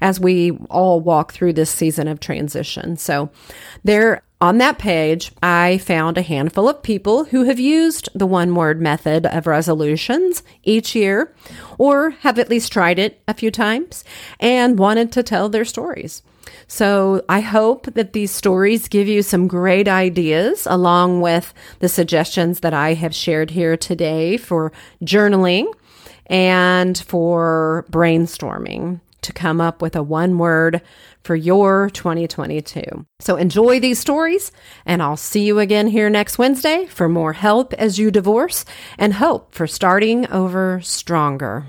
as 0.00 0.18
we 0.18 0.52
all 0.70 1.00
walk 1.00 1.32
through 1.32 1.52
this 1.52 1.70
season 1.70 2.08
of 2.08 2.20
transition. 2.20 2.96
So, 2.96 3.30
there 3.84 4.22
on 4.40 4.56
that 4.56 4.78
page, 4.78 5.32
I 5.42 5.76
found 5.76 6.16
a 6.16 6.22
handful 6.22 6.66
of 6.66 6.82
people 6.82 7.24
who 7.24 7.44
have 7.44 7.60
used 7.60 8.08
the 8.14 8.26
one 8.26 8.54
word 8.54 8.80
method 8.80 9.26
of 9.26 9.46
resolutions 9.46 10.42
each 10.62 10.94
year 10.94 11.34
or 11.76 12.10
have 12.10 12.38
at 12.38 12.48
least 12.48 12.72
tried 12.72 12.98
it 12.98 13.20
a 13.28 13.34
few 13.34 13.50
times 13.50 14.02
and 14.38 14.78
wanted 14.78 15.12
to 15.12 15.22
tell 15.22 15.50
their 15.50 15.66
stories. 15.66 16.22
So 16.66 17.24
I 17.28 17.40
hope 17.40 17.86
that 17.94 18.12
these 18.12 18.30
stories 18.30 18.88
give 18.88 19.08
you 19.08 19.22
some 19.22 19.48
great 19.48 19.88
ideas 19.88 20.66
along 20.70 21.20
with 21.20 21.52
the 21.80 21.88
suggestions 21.88 22.60
that 22.60 22.74
I 22.74 22.94
have 22.94 23.14
shared 23.14 23.50
here 23.50 23.76
today 23.76 24.36
for 24.36 24.72
journaling 25.02 25.72
and 26.26 26.96
for 26.96 27.86
brainstorming 27.90 29.00
to 29.22 29.32
come 29.32 29.60
up 29.60 29.82
with 29.82 29.96
a 29.96 30.02
one 30.02 30.38
word 30.38 30.80
for 31.22 31.36
your 31.36 31.90
2022. 31.90 33.06
So 33.18 33.36
enjoy 33.36 33.80
these 33.80 33.98
stories, 33.98 34.50
and 34.86 35.02
I'll 35.02 35.16
see 35.16 35.44
you 35.44 35.58
again 35.58 35.88
here 35.88 36.08
next 36.08 36.38
Wednesday 36.38 36.86
for 36.86 37.08
more 37.08 37.34
help 37.34 37.72
as 37.74 37.98
you 37.98 38.10
divorce 38.10 38.64
and 38.98 39.14
hope 39.14 39.54
for 39.54 39.66
starting 39.66 40.26
over 40.30 40.80
stronger. 40.82 41.66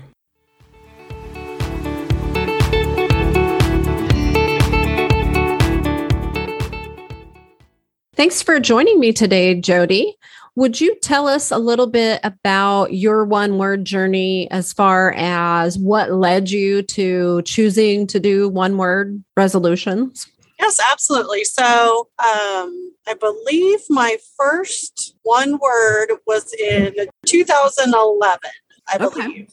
Thanks 8.22 8.40
for 8.40 8.60
joining 8.60 9.00
me 9.00 9.12
today, 9.12 9.52
Jody. 9.56 10.16
Would 10.54 10.80
you 10.80 10.94
tell 11.00 11.26
us 11.26 11.50
a 11.50 11.58
little 11.58 11.88
bit 11.88 12.20
about 12.22 12.94
your 12.94 13.24
one 13.24 13.58
word 13.58 13.84
journey 13.84 14.48
as 14.52 14.72
far 14.72 15.12
as 15.16 15.76
what 15.76 16.12
led 16.12 16.48
you 16.48 16.82
to 16.82 17.42
choosing 17.42 18.06
to 18.06 18.20
do 18.20 18.48
one 18.48 18.76
word 18.76 19.24
resolutions? 19.36 20.28
Yes, 20.60 20.78
absolutely. 20.92 21.42
So 21.42 22.10
um, 22.20 22.92
I 23.08 23.14
believe 23.18 23.80
my 23.90 24.16
first 24.36 25.16
one 25.24 25.58
word 25.58 26.12
was 26.24 26.54
in 26.54 26.94
2011, 27.26 28.38
I 28.86 28.98
believe. 28.98 29.16
Okay. 29.16 29.48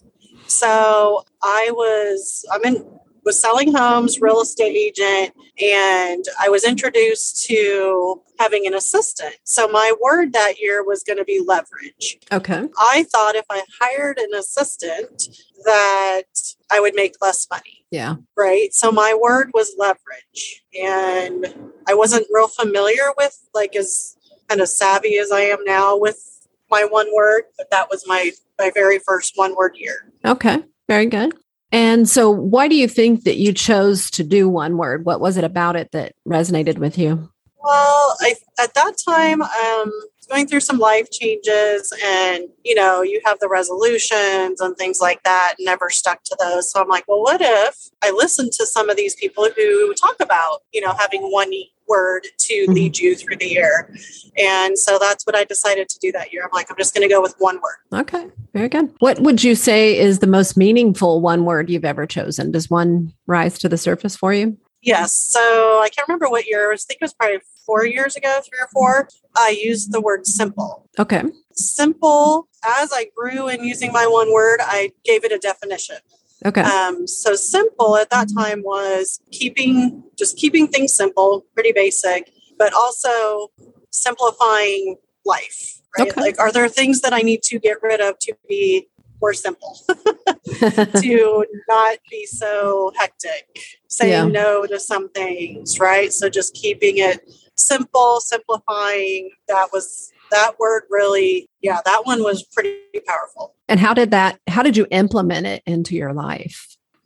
So 0.45 1.23
I 1.41 1.71
was, 1.73 2.45
I'm 2.51 2.63
in, 2.65 2.85
was 3.23 3.39
selling 3.39 3.73
homes, 3.73 4.19
real 4.21 4.41
estate 4.41 4.75
agent, 4.75 5.35
and 5.61 6.25
I 6.39 6.49
was 6.49 6.63
introduced 6.63 7.45
to 7.45 8.21
having 8.39 8.65
an 8.65 8.73
assistant. 8.73 9.35
So 9.43 9.67
my 9.67 9.93
word 10.01 10.33
that 10.33 10.59
year 10.59 10.83
was 10.83 11.03
going 11.03 11.17
to 11.17 11.25
be 11.25 11.43
leverage. 11.45 12.19
Okay. 12.31 12.63
I 12.77 13.05
thought 13.11 13.35
if 13.35 13.45
I 13.49 13.63
hired 13.79 14.17
an 14.17 14.33
assistant 14.33 15.29
that 15.65 16.23
I 16.71 16.79
would 16.79 16.95
make 16.95 17.15
less 17.21 17.47
money. 17.51 17.85
Yeah. 17.91 18.15
Right. 18.37 18.73
So 18.73 18.91
my 18.91 19.17
word 19.19 19.51
was 19.53 19.75
leverage. 19.77 20.63
And 20.79 21.71
I 21.87 21.93
wasn't 21.95 22.27
real 22.31 22.47
familiar 22.47 23.11
with 23.17 23.37
like 23.53 23.75
as 23.75 24.15
kind 24.47 24.61
of 24.61 24.69
savvy 24.69 25.17
as 25.17 25.31
I 25.31 25.41
am 25.41 25.63
now 25.65 25.97
with 25.97 26.47
my 26.71 26.85
one 26.85 27.07
word, 27.13 27.43
but 27.57 27.69
that 27.71 27.89
was 27.89 28.07
my 28.07 28.31
my 28.57 28.71
very 28.73 28.99
first 28.99 29.33
one 29.35 29.55
word 29.55 29.75
year. 29.75 30.11
Okay. 30.25 30.63
Very 30.87 31.05
good. 31.05 31.33
And 31.71 32.09
so, 32.09 32.29
why 32.31 32.67
do 32.67 32.75
you 32.75 32.87
think 32.87 33.23
that 33.23 33.37
you 33.37 33.53
chose 33.53 34.09
to 34.11 34.23
do 34.23 34.49
one 34.49 34.77
word? 34.77 35.05
What 35.05 35.21
was 35.21 35.37
it 35.37 35.43
about 35.43 35.75
it 35.75 35.91
that 35.91 36.13
resonated 36.27 36.79
with 36.79 36.97
you? 36.97 37.29
Well, 37.61 38.15
I, 38.21 38.35
at 38.59 38.73
that 38.73 38.95
time, 39.07 39.41
um, 39.41 39.91
going 40.29 40.47
through 40.47 40.61
some 40.61 40.79
life 40.79 41.11
changes, 41.11 41.93
and 42.03 42.45
you 42.63 42.73
know, 42.73 43.01
you 43.01 43.21
have 43.25 43.39
the 43.39 43.49
resolutions 43.49 44.61
and 44.61 44.75
things 44.77 44.99
like 44.99 45.21
that. 45.23 45.55
Never 45.59 45.89
stuck 45.89 46.23
to 46.23 46.37
those, 46.39 46.71
so 46.71 46.81
I'm 46.81 46.87
like, 46.87 47.05
well, 47.07 47.21
what 47.21 47.41
if 47.41 47.89
I 48.01 48.11
listen 48.11 48.49
to 48.51 48.65
some 48.65 48.89
of 48.89 48.97
these 48.97 49.15
people 49.15 49.47
who 49.55 49.93
talk 49.93 50.15
about, 50.19 50.61
you 50.73 50.81
know, 50.81 50.93
having 50.97 51.21
one 51.23 51.51
word 51.89 52.27
to 52.37 52.65
lead 52.69 52.97
you 52.97 53.15
through 53.15 53.37
the 53.37 53.47
year. 53.47 53.93
And 54.37 54.77
so 54.77 54.97
that's 54.99 55.25
what 55.25 55.35
I 55.35 55.43
decided 55.43 55.89
to 55.89 55.99
do 55.99 56.11
that 56.13 56.31
year. 56.31 56.43
I'm 56.43 56.49
like, 56.53 56.67
I'm 56.69 56.77
just 56.77 56.93
going 56.93 57.07
to 57.07 57.13
go 57.13 57.21
with 57.21 57.35
one 57.39 57.59
word. 57.61 58.01
Okay, 58.01 58.27
very 58.53 58.69
good. 58.69 58.93
What 58.99 59.19
would 59.19 59.43
you 59.43 59.55
say 59.55 59.97
is 59.97 60.19
the 60.19 60.27
most 60.27 60.55
meaningful 60.55 61.21
one 61.21 61.45
word 61.45 61.69
you've 61.69 61.85
ever 61.85 62.05
chosen? 62.05 62.51
Does 62.51 62.69
one 62.69 63.13
rise 63.27 63.59
to 63.59 63.69
the 63.69 63.77
surface 63.77 64.15
for 64.15 64.33
you? 64.33 64.57
Yes. 64.81 65.13
So 65.13 65.39
I 65.39 65.89
can't 65.93 66.07
remember 66.07 66.29
what 66.29 66.47
year. 66.47 66.71
I 66.71 66.75
think 66.77 66.99
it 67.01 67.03
was 67.03 67.13
probably 67.13 67.39
four 67.65 67.85
years 67.85 68.15
ago, 68.15 68.39
three 68.47 68.59
or 68.59 68.69
four. 68.71 69.09
I 69.35 69.49
used 69.61 69.91
the 69.91 69.99
word 69.99 70.25
simple. 70.25 70.89
Okay. 70.97 71.23
Simple. 71.53 72.47
As 72.65 72.91
I 72.93 73.07
grew 73.15 73.49
in 73.49 73.63
using 73.63 73.91
my 73.91 74.07
one 74.07 74.31
word, 74.31 74.59
I 74.61 74.91
gave 75.03 75.25
it 75.25 75.31
a 75.31 75.37
definition. 75.37 75.97
Okay. 76.45 76.61
Um, 76.61 77.05
so 77.05 77.35
simple 77.35 77.97
at 77.97 78.09
that 78.11 78.29
time 78.35 78.63
was 78.63 79.19
keeping 79.31 80.03
just 80.17 80.37
keeping 80.37 80.67
things 80.67 80.93
simple, 80.93 81.45
pretty 81.53 81.71
basic, 81.73 82.31
but 82.57 82.73
also 82.73 83.49
simplifying 83.89 84.95
life. 85.25 85.81
Right? 85.97 86.09
Okay. 86.11 86.21
Like, 86.21 86.39
are 86.39 86.51
there 86.51 86.67
things 86.69 87.01
that 87.01 87.13
I 87.13 87.19
need 87.19 87.41
to 87.43 87.59
get 87.59 87.77
rid 87.81 87.99
of 87.99 88.19
to 88.19 88.35
be 88.47 88.87
more 89.21 89.33
simple, 89.33 89.77
to 91.01 91.45
not 91.67 91.97
be 92.09 92.25
so 92.25 92.91
hectic, 92.97 93.47
saying 93.87 94.11
yeah. 94.11 94.25
no 94.25 94.65
to 94.65 94.79
some 94.79 95.09
things, 95.09 95.79
right? 95.79 96.13
So 96.13 96.29
just 96.29 96.53
keeping 96.53 96.97
it 96.97 97.27
simple, 97.55 98.19
simplifying. 98.21 99.31
That 99.47 99.69
was 99.73 100.11
that 100.31 100.59
word 100.59 100.83
really, 100.89 101.49
yeah, 101.61 101.79
that 101.85 102.05
one 102.05 102.23
was 102.23 102.43
pretty 102.43 102.77
powerful. 103.07 103.55
And 103.67 103.79
how 103.79 103.93
did 103.93 104.11
that, 104.11 104.39
how 104.47 104.63
did 104.63 104.77
you 104.77 104.87
implement 104.91 105.47
it 105.47 105.63
into 105.65 105.95
your 105.95 106.13
life? 106.13 106.65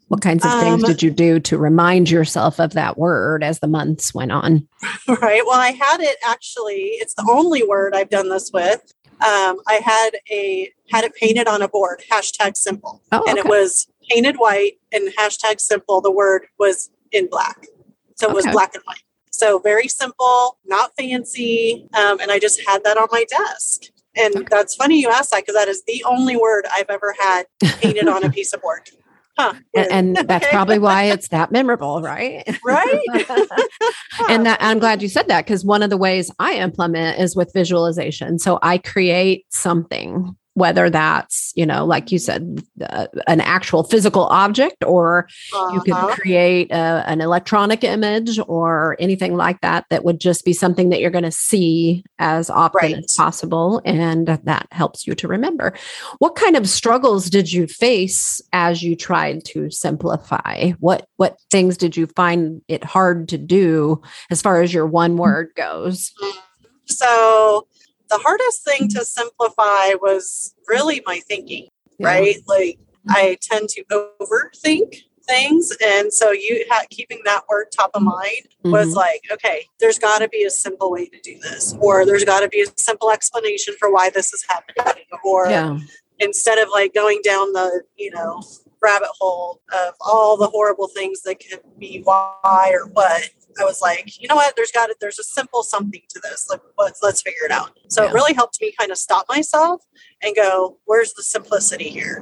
What 0.09 0.21
kinds 0.21 0.45
of 0.45 0.51
things 0.59 0.83
um, 0.83 0.89
did 0.89 1.01
you 1.01 1.09
do 1.09 1.39
to 1.39 1.57
remind 1.57 2.09
yourself 2.09 2.59
of 2.59 2.73
that 2.73 2.99
word 2.99 3.43
as 3.43 3.59
the 3.59 3.67
months 3.67 4.13
went 4.13 4.31
on? 4.31 4.67
Right. 5.07 5.41
Well, 5.45 5.59
I 5.59 5.71
had 5.71 6.01
it 6.01 6.17
actually, 6.23 6.97
it's 6.99 7.15
the 7.15 7.27
only 7.29 7.63
word 7.63 7.95
I've 7.95 8.09
done 8.09 8.29
this 8.29 8.51
with. 8.53 8.93
Um, 9.21 9.59
I 9.67 9.79
had 9.83 10.11
a 10.31 10.69
had 10.91 11.03
it 11.03 11.15
painted 11.15 11.47
on 11.47 11.61
a 11.61 11.67
board, 11.67 12.03
hashtag 12.11 12.57
simple. 12.57 13.01
Oh, 13.11 13.23
and 13.27 13.37
it 13.37 13.45
was 13.45 13.87
painted 14.09 14.35
white 14.35 14.73
and 14.91 15.13
hashtag 15.17 15.59
simple. 15.59 16.01
The 16.01 16.11
word 16.11 16.45
was 16.59 16.89
in 17.11 17.27
black. 17.29 17.67
So 18.15 18.27
it 18.27 18.31
okay. 18.31 18.35
was 18.35 18.47
black 18.47 18.75
and 18.75 18.83
white. 18.85 19.01
So 19.33 19.57
very 19.57 19.87
simple, 19.87 20.59
not 20.63 20.91
fancy. 20.97 21.89
Um, 21.93 22.19
and 22.19 22.31
I 22.31 22.37
just 22.37 22.61
had 22.67 22.83
that 22.83 22.97
on 22.97 23.07
my 23.11 23.25
desk. 23.25 23.91
And 24.15 24.35
okay. 24.35 24.47
that's 24.49 24.75
funny 24.75 25.01
you 25.01 25.09
asked 25.09 25.31
that 25.31 25.41
because 25.41 25.55
that 25.55 25.67
is 25.67 25.83
the 25.87 26.03
only 26.07 26.37
word 26.37 26.65
I've 26.71 26.89
ever 26.89 27.15
had 27.19 27.45
painted 27.61 28.07
on 28.07 28.23
a 28.23 28.29
piece 28.31 28.53
of 28.53 28.61
board. 28.61 28.89
Huh, 29.35 29.55
and, 29.75 29.91
and 29.91 30.15
that's 30.29 30.47
probably 30.49 30.77
why 30.77 31.03
it's 31.11 31.29
that 31.29 31.51
memorable, 31.51 32.03
right? 32.03 32.47
Right. 32.63 32.99
and 34.29 34.45
that, 34.45 34.59
I'm 34.61 34.77
glad 34.77 35.01
you 35.01 35.09
said 35.09 35.27
that 35.29 35.45
because 35.45 35.65
one 35.65 35.81
of 35.81 35.89
the 35.89 35.97
ways 35.97 36.29
I 36.37 36.53
implement 36.53 37.19
is 37.19 37.35
with 37.35 37.51
visualization. 37.55 38.37
So 38.37 38.59
I 38.61 38.77
create 38.77 39.45
something 39.49 40.35
whether 40.55 40.89
that's 40.89 41.51
you 41.55 41.65
know 41.65 41.85
like 41.85 42.11
you 42.11 42.19
said 42.19 42.63
uh, 42.81 43.07
an 43.27 43.41
actual 43.41 43.83
physical 43.83 44.25
object 44.25 44.83
or 44.83 45.27
uh-huh. 45.53 45.73
you 45.73 45.81
could 45.81 45.93
uh-huh. 45.93 46.15
create 46.15 46.71
a, 46.71 47.03
an 47.07 47.21
electronic 47.21 47.83
image 47.83 48.39
or 48.47 48.95
anything 48.99 49.35
like 49.35 49.59
that 49.61 49.85
that 49.89 50.03
would 50.03 50.19
just 50.19 50.45
be 50.45 50.53
something 50.53 50.89
that 50.89 50.99
you're 50.99 51.09
going 51.09 51.23
to 51.23 51.31
see 51.31 52.03
as 52.19 52.49
often 52.49 52.79
right. 52.81 52.97
as 52.97 53.13
possible 53.15 53.81
and 53.85 54.27
that 54.27 54.67
helps 54.71 55.07
you 55.07 55.15
to 55.15 55.27
remember 55.27 55.73
what 56.19 56.35
kind 56.35 56.55
of 56.55 56.69
struggles 56.69 57.29
did 57.29 57.51
you 57.51 57.67
face 57.67 58.41
as 58.53 58.83
you 58.83 58.95
tried 58.95 59.43
to 59.43 59.69
simplify 59.69 60.71
what 60.79 61.07
what 61.17 61.37
things 61.51 61.77
did 61.77 61.97
you 61.97 62.07
find 62.07 62.61
it 62.67 62.83
hard 62.83 63.27
to 63.27 63.37
do 63.37 64.01
as 64.29 64.41
far 64.41 64.61
as 64.61 64.73
your 64.73 64.85
one 64.85 65.17
word 65.17 65.49
goes 65.55 66.11
so 66.85 67.67
the 68.09 68.17
hardest 68.17 68.63
thing 68.63 68.87
to 68.89 69.05
simplify 69.05 69.93
was 70.01 70.55
really 70.67 71.01
my 71.05 71.19
thinking, 71.19 71.67
yeah. 71.97 72.07
right? 72.07 72.35
Like 72.47 72.79
I 73.09 73.37
tend 73.41 73.69
to 73.69 73.83
overthink 73.85 75.03
things 75.25 75.71
and 75.85 76.11
so 76.11 76.31
you 76.31 76.65
ha- 76.69 76.85
keeping 76.89 77.21
that 77.25 77.43
word 77.49 77.67
top 77.71 77.91
of 77.93 78.01
mind 78.01 78.43
mm-hmm. 78.63 78.71
was 78.71 78.93
like 78.93 79.21
okay 79.31 79.65
there's 79.79 79.97
got 79.97 80.19
to 80.19 80.27
be 80.27 80.43
a 80.43 80.49
simple 80.49 80.91
way 80.91 81.05
to 81.05 81.19
do 81.21 81.39
this 81.39 81.73
or 81.79 82.05
there's 82.05 82.25
got 82.25 82.41
to 82.41 82.49
be 82.49 82.61
a 82.61 82.65
simple 82.77 83.09
explanation 83.09 83.73
for 83.79 83.91
why 83.91 84.09
this 84.09 84.33
is 84.33 84.43
happening 84.49 85.05
or 85.23 85.47
yeah. 85.47 85.77
instead 86.19 86.57
of 86.57 86.67
like 86.73 86.93
going 86.93 87.21
down 87.23 87.53
the 87.53 87.83
you 87.95 88.11
know 88.11 88.41
rabbit 88.81 89.09
hole 89.17 89.61
of 89.73 89.93
all 90.01 90.35
the 90.35 90.47
horrible 90.47 90.89
things 90.89 91.21
that 91.21 91.39
could 91.39 91.61
be 91.79 92.01
why 92.03 92.71
or 92.73 92.87
what 92.87 93.29
I 93.59 93.63
was 93.63 93.81
like, 93.81 94.19
you 94.21 94.27
know 94.27 94.35
what? 94.35 94.55
There's 94.55 94.71
got 94.71 94.87
to, 94.87 94.95
there's 94.99 95.19
a 95.19 95.23
simple 95.23 95.63
something 95.63 96.01
to 96.09 96.19
this. 96.19 96.47
Like, 96.49 96.61
let's 96.77 97.01
let's 97.01 97.21
figure 97.21 97.45
it 97.45 97.51
out. 97.51 97.77
So 97.89 98.03
yeah. 98.03 98.09
it 98.09 98.13
really 98.13 98.33
helped 98.33 98.59
me 98.61 98.73
kind 98.77 98.91
of 98.91 98.97
stop 98.97 99.25
myself 99.29 99.81
and 100.21 100.35
go, 100.35 100.77
where's 100.85 101.13
the 101.13 101.23
simplicity 101.23 101.89
here? 101.89 102.21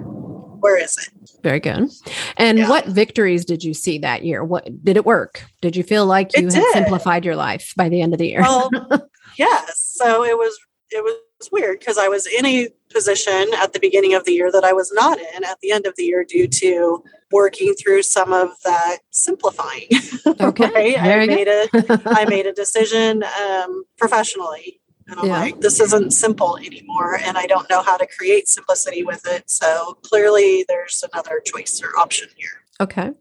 Where 0.62 0.78
is 0.78 0.96
it? 0.98 1.32
Very 1.42 1.60
good. 1.60 1.90
And 2.38 2.60
yeah. 2.60 2.70
what 2.70 2.86
victories 2.86 3.46
did 3.46 3.64
you 3.64 3.74
see 3.74 3.98
that 4.00 4.24
year? 4.24 4.44
What 4.44 4.84
did 4.84 4.96
it 4.96 5.06
work? 5.06 5.44
Did 5.62 5.76
you 5.76 5.84
feel 5.84 6.06
like 6.06 6.38
you 6.38 6.50
had 6.50 6.64
simplified 6.74 7.26
your 7.26 7.36
life 7.36 7.74
by 7.76 7.90
the 7.90 8.02
end 8.02 8.14
of 8.14 8.20
the 8.20 8.28
year? 8.28 8.42
Well, 8.42 8.70
yes. 9.38 9.92
So 9.96 10.24
it 10.24 10.38
was 10.38 10.58
it 10.92 11.04
was 11.04 11.16
weird 11.52 11.80
because 11.80 11.98
I 11.98 12.08
was 12.08 12.28
in 12.28 12.46
a 12.46 12.70
position 12.92 13.52
at 13.58 13.74
the 13.74 13.80
beginning 13.80 14.14
of 14.14 14.26
the 14.26 14.34
year 14.34 14.52
that 14.52 14.64
I 14.64 14.74
was 14.74 14.92
not 14.92 15.18
in 15.18 15.44
at 15.44 15.60
the 15.62 15.72
end 15.72 15.86
of 15.86 15.96
the 15.96 16.04
year 16.04 16.26
due 16.26 16.48
to 16.48 17.04
working 17.32 17.74
through 17.74 18.04
some 18.04 18.34
of 18.34 18.50
that 18.64 19.00
simplifying. 19.12 19.88
Okay. 20.40 20.96
right? 20.96 20.98
I 21.00 21.26
made 21.26 21.48
a 21.48 21.68
I 22.06 22.26
made 22.26 22.46
a 22.46 22.54
decision 22.54 23.24
um, 23.24 23.84
professionally. 23.98 24.82
And 25.08 25.20
I'm 25.20 25.26
yeah. 25.26 25.40
like, 25.40 25.62
this 25.62 25.80
isn't 25.80 26.14
simple 26.14 26.58
anymore, 26.58 27.18
and 27.18 27.38
I 27.38 27.46
don't 27.46 27.70
know 27.70 27.82
how 27.82 27.98
to 27.98 28.08
create 28.08 28.48
simplicity 28.48 29.04
with 29.04 29.28
it. 29.28 29.50
So 29.50 29.98
clearly, 30.04 30.64
there's 30.68 31.04
another 31.12 31.42
choice 31.46 31.82
or 31.84 32.00
option 32.00 32.30
here. 32.38 32.61
Okay. 32.82 33.12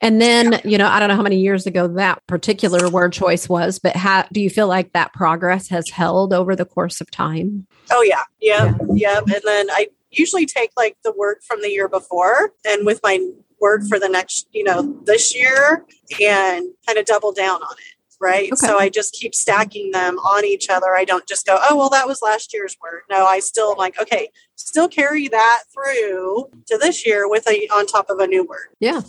And 0.00 0.22
then, 0.22 0.60
you 0.64 0.78
know, 0.78 0.86
I 0.86 1.00
don't 1.00 1.08
know 1.08 1.16
how 1.16 1.22
many 1.22 1.40
years 1.40 1.66
ago 1.66 1.88
that 1.88 2.24
particular 2.28 2.88
word 2.88 3.12
choice 3.12 3.48
was, 3.48 3.80
but 3.80 3.96
how 3.96 4.26
do 4.32 4.40
you 4.40 4.48
feel 4.48 4.68
like 4.68 4.92
that 4.92 5.12
progress 5.12 5.68
has 5.70 5.90
held 5.90 6.32
over 6.32 6.54
the 6.54 6.64
course 6.64 7.00
of 7.00 7.10
time? 7.10 7.66
Oh, 7.90 8.02
yeah. 8.02 8.22
Yep. 8.40 8.76
Yeah. 8.94 9.14
Yep. 9.14 9.22
And 9.24 9.42
then 9.44 9.70
I 9.72 9.88
usually 10.12 10.46
take 10.46 10.70
like 10.76 10.96
the 11.02 11.12
word 11.12 11.38
from 11.42 11.62
the 11.62 11.70
year 11.70 11.88
before 11.88 12.52
and 12.64 12.86
with 12.86 13.00
my 13.02 13.18
word 13.60 13.88
for 13.88 13.98
the 13.98 14.08
next, 14.08 14.46
you 14.52 14.62
know, 14.62 14.96
this 15.04 15.34
year 15.34 15.84
and 16.20 16.70
kind 16.86 16.98
of 16.98 17.04
double 17.04 17.32
down 17.32 17.60
on 17.60 17.74
it 17.78 17.91
right? 18.22 18.52
Okay. 18.52 18.66
So 18.66 18.78
I 18.78 18.88
just 18.88 19.12
keep 19.12 19.34
stacking 19.34 19.90
them 19.90 20.18
on 20.20 20.44
each 20.44 20.70
other. 20.70 20.94
I 20.94 21.04
don't 21.04 21.26
just 21.26 21.44
go, 21.44 21.58
oh, 21.68 21.76
well, 21.76 21.90
that 21.90 22.06
was 22.06 22.22
last 22.22 22.54
year's 22.54 22.76
word. 22.80 23.02
No, 23.10 23.26
I 23.26 23.40
still 23.40 23.76
like, 23.76 24.00
okay, 24.00 24.28
still 24.54 24.88
carry 24.88 25.28
that 25.28 25.64
through 25.74 26.48
to 26.68 26.78
this 26.78 27.04
year 27.04 27.28
with 27.28 27.46
a 27.48 27.66
on 27.68 27.86
top 27.86 28.08
of 28.08 28.20
a 28.20 28.26
new 28.26 28.44
word. 28.44 28.68
Yeah. 28.80 29.02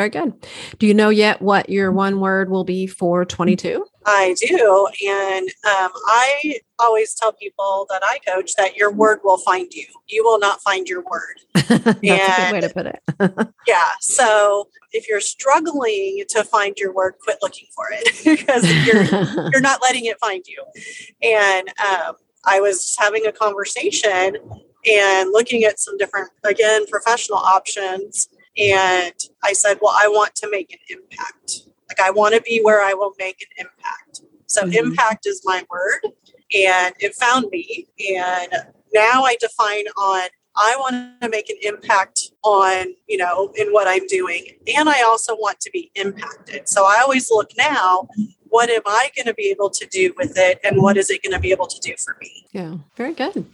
Very 0.00 0.08
good. 0.08 0.32
Do 0.78 0.86
you 0.86 0.94
know 0.94 1.10
yet 1.10 1.42
what 1.42 1.68
your 1.68 1.92
one 1.92 2.20
word 2.20 2.48
will 2.48 2.64
be 2.64 2.86
for 2.86 3.26
22? 3.26 3.84
I 4.06 4.34
do. 4.40 4.88
And 5.06 5.46
um, 5.46 5.90
I 6.06 6.54
always 6.78 7.12
tell 7.12 7.34
people 7.34 7.86
that 7.90 8.00
I 8.02 8.18
coach 8.26 8.54
that 8.54 8.76
your 8.76 8.90
word 8.90 9.18
will 9.22 9.36
find 9.36 9.70
you. 9.74 9.84
You 10.08 10.24
will 10.24 10.38
not 10.38 10.62
find 10.62 10.88
your 10.88 11.02
word. 11.02 11.36
That's 11.54 11.86
and, 11.86 12.02
a 12.02 12.36
good 12.38 12.52
way 12.52 12.60
to 12.62 12.70
put 12.70 12.86
it. 12.86 13.48
yeah. 13.66 13.90
So 14.00 14.68
if 14.92 15.06
you're 15.06 15.20
struggling 15.20 16.24
to 16.30 16.44
find 16.44 16.78
your 16.78 16.94
word, 16.94 17.16
quit 17.22 17.36
looking 17.42 17.66
for 17.76 17.84
it 17.90 18.24
because 18.24 18.64
you're, 18.86 19.04
you're 19.50 19.60
not 19.60 19.82
letting 19.82 20.06
it 20.06 20.18
find 20.18 20.42
you. 20.46 20.64
And 21.22 21.68
um, 21.78 22.14
I 22.46 22.60
was 22.60 22.96
having 22.98 23.26
a 23.26 23.32
conversation 23.32 24.38
and 24.86 25.30
looking 25.30 25.64
at 25.64 25.78
some 25.78 25.98
different, 25.98 26.30
again, 26.42 26.86
professional 26.86 27.36
options. 27.36 28.30
And 28.56 29.14
I 29.42 29.52
said, 29.52 29.78
well, 29.80 29.94
I 29.96 30.08
want 30.08 30.34
to 30.36 30.50
make 30.50 30.72
an 30.72 30.78
impact. 30.88 31.62
Like, 31.88 32.00
I 32.00 32.10
want 32.10 32.34
to 32.34 32.42
be 32.42 32.60
where 32.62 32.82
I 32.82 32.94
will 32.94 33.14
make 33.18 33.40
an 33.42 33.66
impact. 33.66 34.22
So, 34.46 34.62
mm-hmm. 34.62 34.74
impact 34.74 35.26
is 35.26 35.42
my 35.44 35.64
word. 35.70 36.12
And 36.54 36.94
it 36.98 37.14
found 37.14 37.46
me. 37.50 37.86
And 38.10 38.52
now 38.92 39.22
I 39.22 39.36
define 39.40 39.86
on 39.96 40.28
I 40.56 40.76
want 40.78 41.20
to 41.22 41.28
make 41.28 41.48
an 41.48 41.56
impact 41.62 42.32
on, 42.42 42.94
you 43.08 43.16
know, 43.16 43.52
in 43.54 43.68
what 43.68 43.86
I'm 43.88 44.06
doing. 44.06 44.46
And 44.76 44.88
I 44.88 45.02
also 45.02 45.34
want 45.36 45.60
to 45.60 45.70
be 45.70 45.90
impacted. 45.94 46.68
So 46.68 46.84
I 46.84 47.00
always 47.02 47.30
look 47.30 47.50
now, 47.56 48.08
what 48.48 48.68
am 48.68 48.82
I 48.84 49.10
going 49.16 49.26
to 49.26 49.34
be 49.34 49.50
able 49.50 49.70
to 49.70 49.86
do 49.86 50.12
with 50.16 50.36
it? 50.36 50.58
And 50.64 50.82
what 50.82 50.96
is 50.96 51.08
it 51.08 51.22
going 51.22 51.32
to 51.32 51.40
be 51.40 51.52
able 51.52 51.66
to 51.66 51.78
do 51.80 51.94
for 52.04 52.16
me? 52.20 52.46
Yeah, 52.52 52.78
very 52.96 53.14
good. 53.14 53.46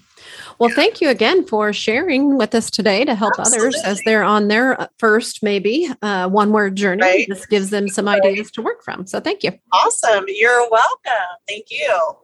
Well, 0.59 0.71
thank 0.71 1.01
you 1.01 1.09
again 1.09 1.47
for 1.47 1.73
sharing 1.73 2.37
with 2.37 2.55
us 2.55 2.71
today 2.71 3.05
to 3.05 3.15
help 3.15 3.35
Absolutely. 3.39 3.69
others 3.69 3.83
as 3.85 4.01
they're 4.05 4.23
on 4.23 4.49
their 4.49 4.81
uh, 4.81 4.87
first, 4.99 5.43
maybe 5.43 5.89
uh, 6.03 6.29
one 6.29 6.53
word 6.53 6.77
journey. 6.77 7.03
Right. 7.03 7.27
This 7.29 7.47
gives 7.47 7.71
them 7.71 7.89
some 7.89 8.07
right. 8.07 8.23
ideas 8.23 8.51
to 8.53 8.63
work 8.63 8.83
from. 8.83 9.07
So 9.07 9.21
thank 9.21 9.43
you. 9.43 9.53
Awesome. 9.73 10.25
You're 10.29 10.69
welcome. 10.71 11.13
Thank 11.47 11.67
you. 11.71 12.17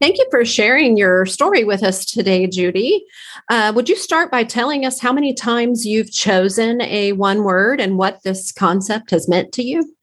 Thank 0.00 0.18
you 0.18 0.26
for 0.30 0.44
sharing 0.44 0.98
your 0.98 1.24
story 1.24 1.64
with 1.64 1.82
us 1.82 2.04
today, 2.04 2.46
Judy. 2.46 3.06
Uh, 3.48 3.72
would 3.74 3.88
you 3.88 3.96
start 3.96 4.30
by 4.30 4.44
telling 4.44 4.84
us 4.84 5.00
how 5.00 5.14
many 5.14 5.32
times 5.32 5.86
you've 5.86 6.12
chosen 6.12 6.82
a 6.82 7.12
one 7.12 7.42
word 7.42 7.80
and 7.80 7.96
what 7.96 8.22
this 8.22 8.52
concept 8.52 9.12
has 9.12 9.28
meant 9.28 9.52
to 9.52 9.62
you? 9.62 9.93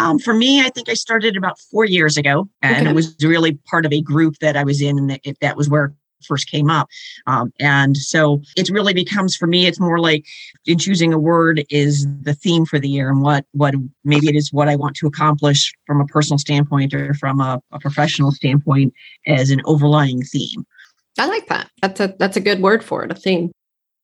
Um, 0.00 0.18
for 0.18 0.32
me, 0.32 0.64
I 0.64 0.70
think 0.70 0.88
I 0.88 0.94
started 0.94 1.36
about 1.36 1.58
four 1.58 1.84
years 1.84 2.16
ago, 2.16 2.48
and 2.62 2.86
okay. 2.86 2.90
it 2.90 2.94
was 2.94 3.14
really 3.22 3.52
part 3.70 3.84
of 3.84 3.92
a 3.92 4.00
group 4.00 4.36
that 4.40 4.56
I 4.56 4.64
was 4.64 4.80
in, 4.80 4.96
and 4.96 5.10
that, 5.10 5.20
that 5.42 5.56
was 5.58 5.68
where 5.68 5.92
first 6.26 6.50
came 6.50 6.70
up. 6.70 6.88
Um, 7.26 7.52
and 7.60 7.96
so 7.96 8.42
it 8.56 8.68
really 8.70 8.94
becomes 8.94 9.36
for 9.36 9.46
me, 9.46 9.66
it's 9.66 9.80
more 9.80 9.98
like 9.98 10.24
in 10.66 10.78
choosing 10.78 11.12
a 11.12 11.18
word 11.18 11.64
is 11.70 12.06
the 12.22 12.34
theme 12.34 12.64
for 12.64 12.78
the 12.78 12.88
year 12.88 13.10
and 13.10 13.22
what 13.22 13.44
what 13.52 13.74
maybe 14.04 14.28
it 14.28 14.36
is 14.36 14.52
what 14.52 14.68
I 14.68 14.76
want 14.76 14.96
to 14.96 15.06
accomplish 15.06 15.72
from 15.86 16.00
a 16.00 16.06
personal 16.06 16.38
standpoint 16.38 16.92
or 16.92 17.14
from 17.14 17.40
a, 17.40 17.60
a 17.72 17.78
professional 17.78 18.32
standpoint 18.32 18.92
as 19.26 19.50
an 19.50 19.62
overlying 19.64 20.22
theme. 20.22 20.66
I 21.18 21.26
like 21.26 21.46
that. 21.48 21.70
That's 21.82 22.00
a 22.00 22.14
that's 22.18 22.36
a 22.36 22.40
good 22.40 22.60
word 22.60 22.84
for 22.84 23.04
it, 23.04 23.10
a 23.10 23.14
theme. 23.14 23.50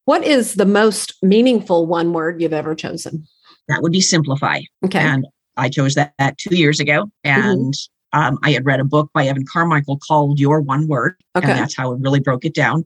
What 0.06 0.24
is 0.24 0.54
the 0.54 0.66
most 0.66 1.14
meaningful 1.22 1.86
one 1.86 2.12
word 2.12 2.40
you've 2.40 2.52
ever 2.52 2.74
chosen? 2.74 3.26
That 3.68 3.82
would 3.82 3.92
be 3.92 4.00
simplify. 4.00 4.60
Okay. 4.84 5.00
And 5.00 5.26
I 5.56 5.68
chose 5.68 5.94
that, 5.94 6.14
that 6.18 6.38
two 6.38 6.56
years 6.56 6.80
ago. 6.80 7.04
Mm-hmm. 7.24 7.40
And 7.40 7.74
mm-hmm 7.74 7.92
um, 8.16 8.38
I 8.42 8.52
had 8.52 8.64
read 8.64 8.80
a 8.80 8.84
book 8.84 9.10
by 9.12 9.26
Evan 9.26 9.44
Carmichael 9.46 9.98
called 9.98 10.40
Your 10.40 10.60
One 10.60 10.88
Word. 10.88 11.16
Okay. 11.36 11.50
And 11.50 11.58
that's 11.58 11.76
how 11.76 11.92
it 11.92 12.00
really 12.00 12.20
broke 12.20 12.44
it 12.44 12.54
down. 12.54 12.84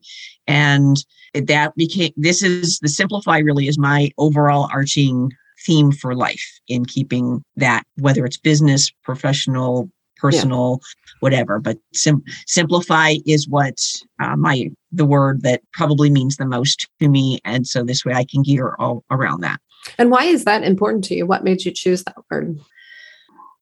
And 0.49 0.97
that 1.35 1.75
became, 1.77 2.13
this 2.17 2.43
is 2.43 2.81
the 2.81 2.89
simplify 2.89 3.39
really 3.39 3.69
is 3.69 3.79
my 3.79 4.11
overall 4.19 4.69
arching 4.73 5.31
theme 5.65 5.93
for 5.93 6.17
life 6.17 6.45
in 6.67 6.85
keeping 6.85 7.45
that, 7.57 7.85
whether 7.99 8.25
it's 8.25 8.39
business, 8.39 8.91
professional, 9.05 9.89
personal, 10.17 10.81
yeah. 10.81 11.13
whatever. 11.21 11.61
But 11.61 11.79
sim- 11.95 12.25
simplify 12.47 13.15
is 13.25 13.49
what 13.49 13.79
uh, 14.19 14.37
my, 14.37 14.71
the 14.91 15.07
word 15.07 15.43
that 15.43 15.63
probably 15.73 16.11
means 16.11 16.39
the 16.39 16.47
most 16.47 16.89
to 17.01 17.09
me. 17.09 17.39
And 17.45 17.69
so 17.69 17.85
this 17.85 18.05
way 18.05 18.15
I 18.15 18.25
can 18.25 18.43
gear 18.43 18.75
all 18.81 19.05
around 19.11 19.43
that. 19.43 19.61
And 19.99 20.11
why 20.11 20.25
is 20.25 20.45
that 20.45 20.63
important 20.63 21.05
to 21.05 21.15
you? 21.15 21.27
What 21.27 21.45
made 21.45 21.65
you 21.65 21.73
choose 21.73 22.05
that 22.05 22.17
word? 22.31 22.59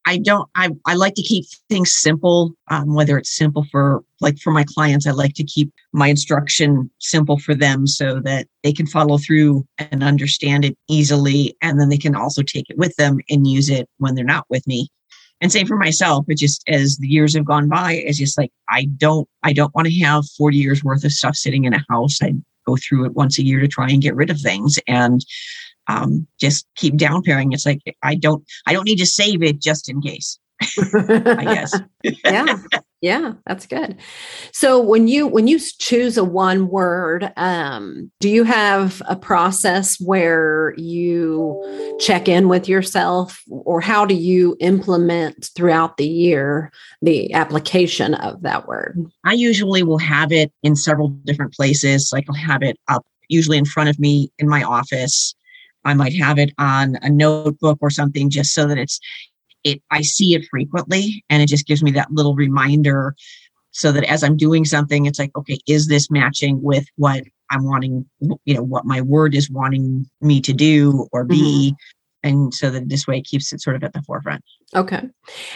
I 0.08 0.16
don't, 0.16 0.48
I, 0.54 0.70
I 0.86 0.94
like 0.94 1.14
to 1.16 1.22
keep 1.22 1.44
things 1.68 1.92
simple, 1.92 2.54
um, 2.68 2.94
whether 2.94 3.18
it's 3.18 3.36
simple 3.36 3.66
for, 3.70 4.02
like 4.22 4.38
for 4.38 4.50
my 4.50 4.64
clients, 4.64 5.06
I 5.06 5.10
like 5.10 5.34
to 5.34 5.44
keep 5.44 5.70
my 5.92 6.08
instruction 6.08 6.90
simple 6.98 7.38
for 7.38 7.54
them 7.54 7.86
so 7.86 8.18
that 8.20 8.46
they 8.62 8.72
can 8.72 8.86
follow 8.86 9.18
through 9.18 9.66
and 9.76 10.02
understand 10.02 10.64
it 10.64 10.78
easily. 10.88 11.54
And 11.60 11.78
then 11.78 11.90
they 11.90 11.98
can 11.98 12.14
also 12.14 12.42
take 12.42 12.70
it 12.70 12.78
with 12.78 12.96
them 12.96 13.18
and 13.28 13.46
use 13.46 13.68
it 13.68 13.86
when 13.98 14.14
they're 14.14 14.24
not 14.24 14.46
with 14.48 14.66
me. 14.66 14.88
And 15.42 15.52
same 15.52 15.66
for 15.66 15.76
myself, 15.76 16.24
it 16.28 16.38
just 16.38 16.64
as 16.68 16.96
the 16.96 17.06
years 17.06 17.34
have 17.34 17.44
gone 17.44 17.68
by, 17.68 17.92
it's 17.92 18.18
just 18.18 18.38
like, 18.38 18.50
I 18.70 18.86
don't, 18.96 19.28
I 19.42 19.52
don't 19.52 19.74
want 19.74 19.88
to 19.88 19.94
have 20.00 20.24
40 20.38 20.56
years 20.56 20.82
worth 20.82 21.04
of 21.04 21.12
stuff 21.12 21.36
sitting 21.36 21.64
in 21.64 21.74
a 21.74 21.84
house. 21.90 22.18
I 22.22 22.32
go 22.66 22.76
through 22.76 23.04
it 23.04 23.14
once 23.14 23.38
a 23.38 23.44
year 23.44 23.60
to 23.60 23.68
try 23.68 23.88
and 23.88 24.02
get 24.02 24.16
rid 24.16 24.30
of 24.30 24.40
things. 24.40 24.78
And 24.88 25.24
um, 25.88 26.26
just 26.38 26.66
keep 26.76 26.96
down 26.96 27.22
paring. 27.22 27.52
It's 27.52 27.66
like 27.66 27.80
I 28.02 28.14
don't 28.14 28.44
I 28.66 28.72
don't 28.72 28.84
need 28.84 28.98
to 28.98 29.06
save 29.06 29.42
it 29.42 29.60
just 29.60 29.88
in 29.88 30.00
case. 30.00 30.38
I 30.60 31.44
guess. 31.44 31.80
yeah. 32.24 32.56
Yeah, 33.00 33.34
that's 33.46 33.66
good. 33.66 33.96
So 34.52 34.80
when 34.80 35.06
you 35.06 35.28
when 35.28 35.46
you 35.46 35.60
choose 35.60 36.16
a 36.16 36.24
one 36.24 36.66
word, 36.66 37.32
um, 37.36 38.10
do 38.18 38.28
you 38.28 38.42
have 38.42 39.00
a 39.08 39.14
process 39.14 40.00
where 40.00 40.74
you 40.76 41.96
check 42.00 42.26
in 42.26 42.48
with 42.48 42.68
yourself, 42.68 43.40
or 43.48 43.80
how 43.80 44.04
do 44.04 44.16
you 44.16 44.56
implement 44.58 45.48
throughout 45.54 45.96
the 45.96 46.08
year 46.08 46.72
the 47.00 47.32
application 47.34 48.14
of 48.14 48.42
that 48.42 48.66
word? 48.66 48.98
I 49.24 49.34
usually 49.34 49.84
will 49.84 49.98
have 49.98 50.32
it 50.32 50.52
in 50.64 50.74
several 50.74 51.08
different 51.08 51.54
places. 51.54 52.10
Like 52.12 52.26
I'll 52.28 52.34
have 52.34 52.64
it 52.64 52.78
up 52.88 53.06
usually 53.28 53.58
in 53.58 53.64
front 53.64 53.90
of 53.90 53.98
me 54.00 54.32
in 54.38 54.48
my 54.48 54.64
office. 54.64 55.36
I 55.84 55.94
might 55.94 56.14
have 56.16 56.38
it 56.38 56.52
on 56.58 56.96
a 57.02 57.10
notebook 57.10 57.78
or 57.80 57.90
something 57.90 58.30
just 58.30 58.52
so 58.52 58.66
that 58.66 58.78
it's 58.78 59.00
it 59.64 59.82
I 59.90 60.02
see 60.02 60.34
it 60.34 60.46
frequently 60.50 61.24
and 61.28 61.42
it 61.42 61.46
just 61.46 61.66
gives 61.66 61.82
me 61.82 61.90
that 61.92 62.12
little 62.12 62.34
reminder 62.34 63.14
so 63.70 63.92
that 63.92 64.04
as 64.04 64.22
I'm 64.22 64.36
doing 64.36 64.64
something 64.64 65.06
it's 65.06 65.18
like 65.18 65.36
okay 65.36 65.58
is 65.66 65.88
this 65.88 66.10
matching 66.10 66.62
with 66.62 66.86
what 66.96 67.24
I'm 67.50 67.64
wanting 67.64 68.06
you 68.44 68.54
know 68.54 68.62
what 68.62 68.84
my 68.84 69.00
word 69.00 69.34
is 69.34 69.50
wanting 69.50 70.06
me 70.20 70.40
to 70.42 70.52
do 70.52 71.08
or 71.12 71.24
be 71.24 71.72
mm-hmm. 71.72 72.28
and 72.28 72.54
so 72.54 72.70
that 72.70 72.88
this 72.88 73.06
way 73.06 73.18
it 73.18 73.26
keeps 73.26 73.52
it 73.52 73.60
sort 73.60 73.76
of 73.76 73.84
at 73.84 73.92
the 73.92 74.02
forefront. 74.02 74.44
Okay. 74.74 75.08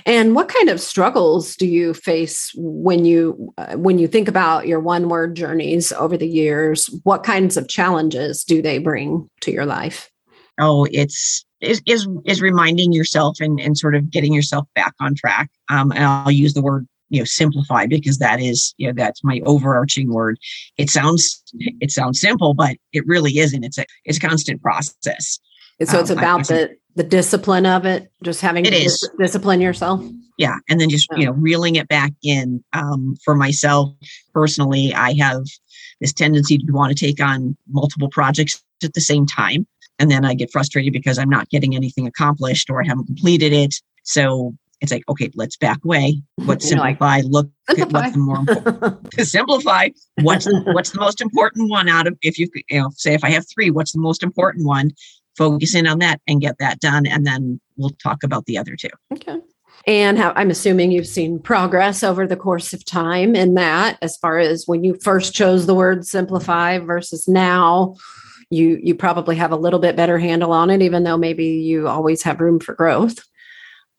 And 0.06 0.34
what 0.34 0.48
kind 0.48 0.70
of 0.70 0.80
struggles 0.80 1.54
do 1.54 1.66
you 1.66 1.92
face 1.92 2.50
when 2.56 3.04
you 3.04 3.52
uh, 3.58 3.74
when 3.76 3.98
you 3.98 4.08
think 4.08 4.26
about 4.26 4.66
your 4.66 4.80
one 4.80 5.08
word 5.08 5.34
journeys 5.34 5.92
over 5.92 6.16
the 6.16 6.28
years? 6.28 6.86
What 7.04 7.22
kinds 7.22 7.56
of 7.56 7.68
challenges 7.68 8.42
do 8.42 8.62
they 8.62 8.78
bring 8.78 9.28
to 9.42 9.52
your 9.52 9.66
life? 9.66 10.11
Oh, 10.58 10.86
it's 10.90 11.44
is 11.60 11.80
is, 11.86 12.08
is 12.24 12.42
reminding 12.42 12.92
yourself 12.92 13.38
and, 13.40 13.60
and 13.60 13.78
sort 13.78 13.94
of 13.94 14.10
getting 14.10 14.32
yourself 14.32 14.66
back 14.74 14.94
on 15.00 15.14
track. 15.14 15.50
Um, 15.68 15.92
and 15.92 16.04
I'll 16.04 16.30
use 16.30 16.54
the 16.54 16.62
word 16.62 16.86
you 17.12 17.20
know 17.20 17.24
simplify 17.24 17.86
because 17.86 18.18
that 18.18 18.40
is 18.40 18.74
you 18.78 18.88
know 18.88 18.94
that's 18.96 19.22
my 19.22 19.40
overarching 19.44 20.12
word 20.12 20.38
it 20.78 20.90
sounds 20.90 21.42
it 21.52 21.90
sounds 21.90 22.18
simple 22.18 22.54
but 22.54 22.76
it 22.92 23.06
really 23.06 23.38
isn't 23.38 23.64
it's 23.64 23.78
a 23.78 23.84
it's 24.06 24.16
a 24.16 24.20
constant 24.20 24.60
process 24.62 25.38
so 25.84 26.00
it's 26.00 26.10
um, 26.10 26.18
about 26.18 26.50
I, 26.50 26.54
the 26.54 26.76
the 26.96 27.04
discipline 27.04 27.66
of 27.66 27.84
it 27.84 28.10
just 28.24 28.40
having 28.40 28.64
it 28.64 28.70
to 28.70 28.76
is. 28.76 29.08
Discipline 29.18 29.60
yourself 29.60 30.02
yeah 30.38 30.56
and 30.70 30.80
then 30.80 30.88
just 30.88 31.06
yeah. 31.12 31.18
you 31.18 31.26
know 31.26 31.32
reeling 31.32 31.76
it 31.76 31.86
back 31.86 32.12
in 32.22 32.64
um, 32.72 33.14
for 33.22 33.34
myself 33.34 33.94
personally 34.32 34.94
i 34.94 35.12
have 35.12 35.42
this 36.00 36.14
tendency 36.14 36.56
to 36.56 36.72
want 36.72 36.96
to 36.96 37.06
take 37.06 37.22
on 37.22 37.56
multiple 37.68 38.08
projects 38.08 38.62
at 38.82 38.94
the 38.94 39.02
same 39.02 39.26
time 39.26 39.66
and 40.02 40.10
then 40.10 40.24
I 40.24 40.34
get 40.34 40.50
frustrated 40.50 40.92
because 40.92 41.16
I'm 41.16 41.30
not 41.30 41.48
getting 41.48 41.76
anything 41.76 42.08
accomplished 42.08 42.68
or 42.68 42.82
I 42.82 42.88
haven't 42.88 43.06
completed 43.06 43.52
it. 43.52 43.76
So 44.02 44.52
it's 44.80 44.90
like, 44.90 45.04
okay, 45.08 45.30
let's 45.36 45.56
back 45.56 45.78
away. 45.84 46.20
What 46.44 46.60
simplify? 46.60 47.18
Like, 47.18 47.24
look 47.26 47.48
simplify. 47.70 47.98
at 48.00 48.02
what's 48.02 48.12
the 48.14 48.18
more 48.18 48.36
important. 48.48 49.14
simplify. 49.20 49.88
What's 50.22 50.48
what's 50.72 50.90
the 50.90 50.98
most 50.98 51.20
important 51.20 51.70
one 51.70 51.88
out 51.88 52.08
of 52.08 52.18
if 52.20 52.36
you 52.36 52.50
you 52.68 52.80
know 52.80 52.90
say 52.96 53.14
if 53.14 53.22
I 53.22 53.30
have 53.30 53.46
three, 53.48 53.70
what's 53.70 53.92
the 53.92 54.00
most 54.00 54.24
important 54.24 54.66
one? 54.66 54.90
Focus 55.38 55.76
in 55.76 55.86
on 55.86 56.00
that 56.00 56.20
and 56.26 56.40
get 56.40 56.56
that 56.58 56.80
done, 56.80 57.06
and 57.06 57.24
then 57.24 57.60
we'll 57.76 57.90
talk 58.02 58.24
about 58.24 58.46
the 58.46 58.58
other 58.58 58.74
two. 58.74 58.90
Okay. 59.12 59.38
And 59.86 60.18
how, 60.18 60.32
I'm 60.34 60.50
assuming 60.50 60.90
you've 60.90 61.06
seen 61.06 61.38
progress 61.38 62.02
over 62.02 62.26
the 62.26 62.36
course 62.36 62.72
of 62.72 62.84
time 62.84 63.36
in 63.36 63.54
that, 63.54 63.98
as 64.02 64.16
far 64.16 64.38
as 64.38 64.64
when 64.66 64.82
you 64.82 64.98
first 65.00 65.32
chose 65.32 65.66
the 65.66 65.74
word 65.74 66.04
simplify 66.06 66.78
versus 66.78 67.28
now 67.28 67.94
you 68.52 68.78
you 68.82 68.94
probably 68.94 69.36
have 69.36 69.52
a 69.52 69.56
little 69.56 69.80
bit 69.80 69.96
better 69.96 70.18
handle 70.18 70.52
on 70.52 70.70
it 70.70 70.82
even 70.82 71.04
though 71.04 71.16
maybe 71.16 71.44
you 71.44 71.88
always 71.88 72.22
have 72.22 72.40
room 72.40 72.60
for 72.60 72.74
growth 72.74 73.24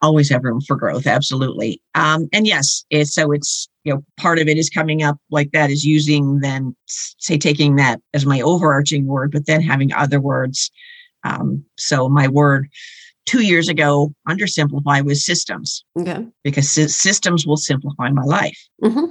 always 0.01 0.29
have 0.29 0.43
room 0.43 0.61
for 0.61 0.75
growth 0.75 1.07
absolutely 1.07 1.81
um, 1.95 2.27
and 2.33 2.45
yes 2.45 2.85
it's, 2.89 3.13
so 3.13 3.31
it's 3.31 3.69
you 3.83 3.93
know, 3.93 4.03
part 4.17 4.39
of 4.39 4.47
it 4.47 4.57
is 4.57 4.69
coming 4.69 5.03
up 5.03 5.17
like 5.29 5.51
that 5.51 5.69
is 5.69 5.85
using 5.85 6.39
then, 6.39 6.75
say, 6.87 7.37
taking 7.37 7.75
that 7.75 8.01
as 8.13 8.25
my 8.25 8.41
overarching 8.41 9.05
word, 9.05 9.31
but 9.31 9.45
then 9.45 9.61
having 9.61 9.93
other 9.93 10.21
words. 10.21 10.71
Um, 11.23 11.63
so 11.77 12.09
my 12.09 12.27
word 12.27 12.69
two 13.25 13.41
years 13.41 13.69
ago 13.69 14.13
under 14.27 14.47
simplify 14.47 15.01
was 15.01 15.25
systems. 15.25 15.83
Okay. 15.99 16.25
Because 16.43 16.69
systems 16.71 17.45
will 17.45 17.57
simplify 17.57 18.09
my 18.09 18.23
life. 18.23 18.57
Mm-hmm. 18.81 19.05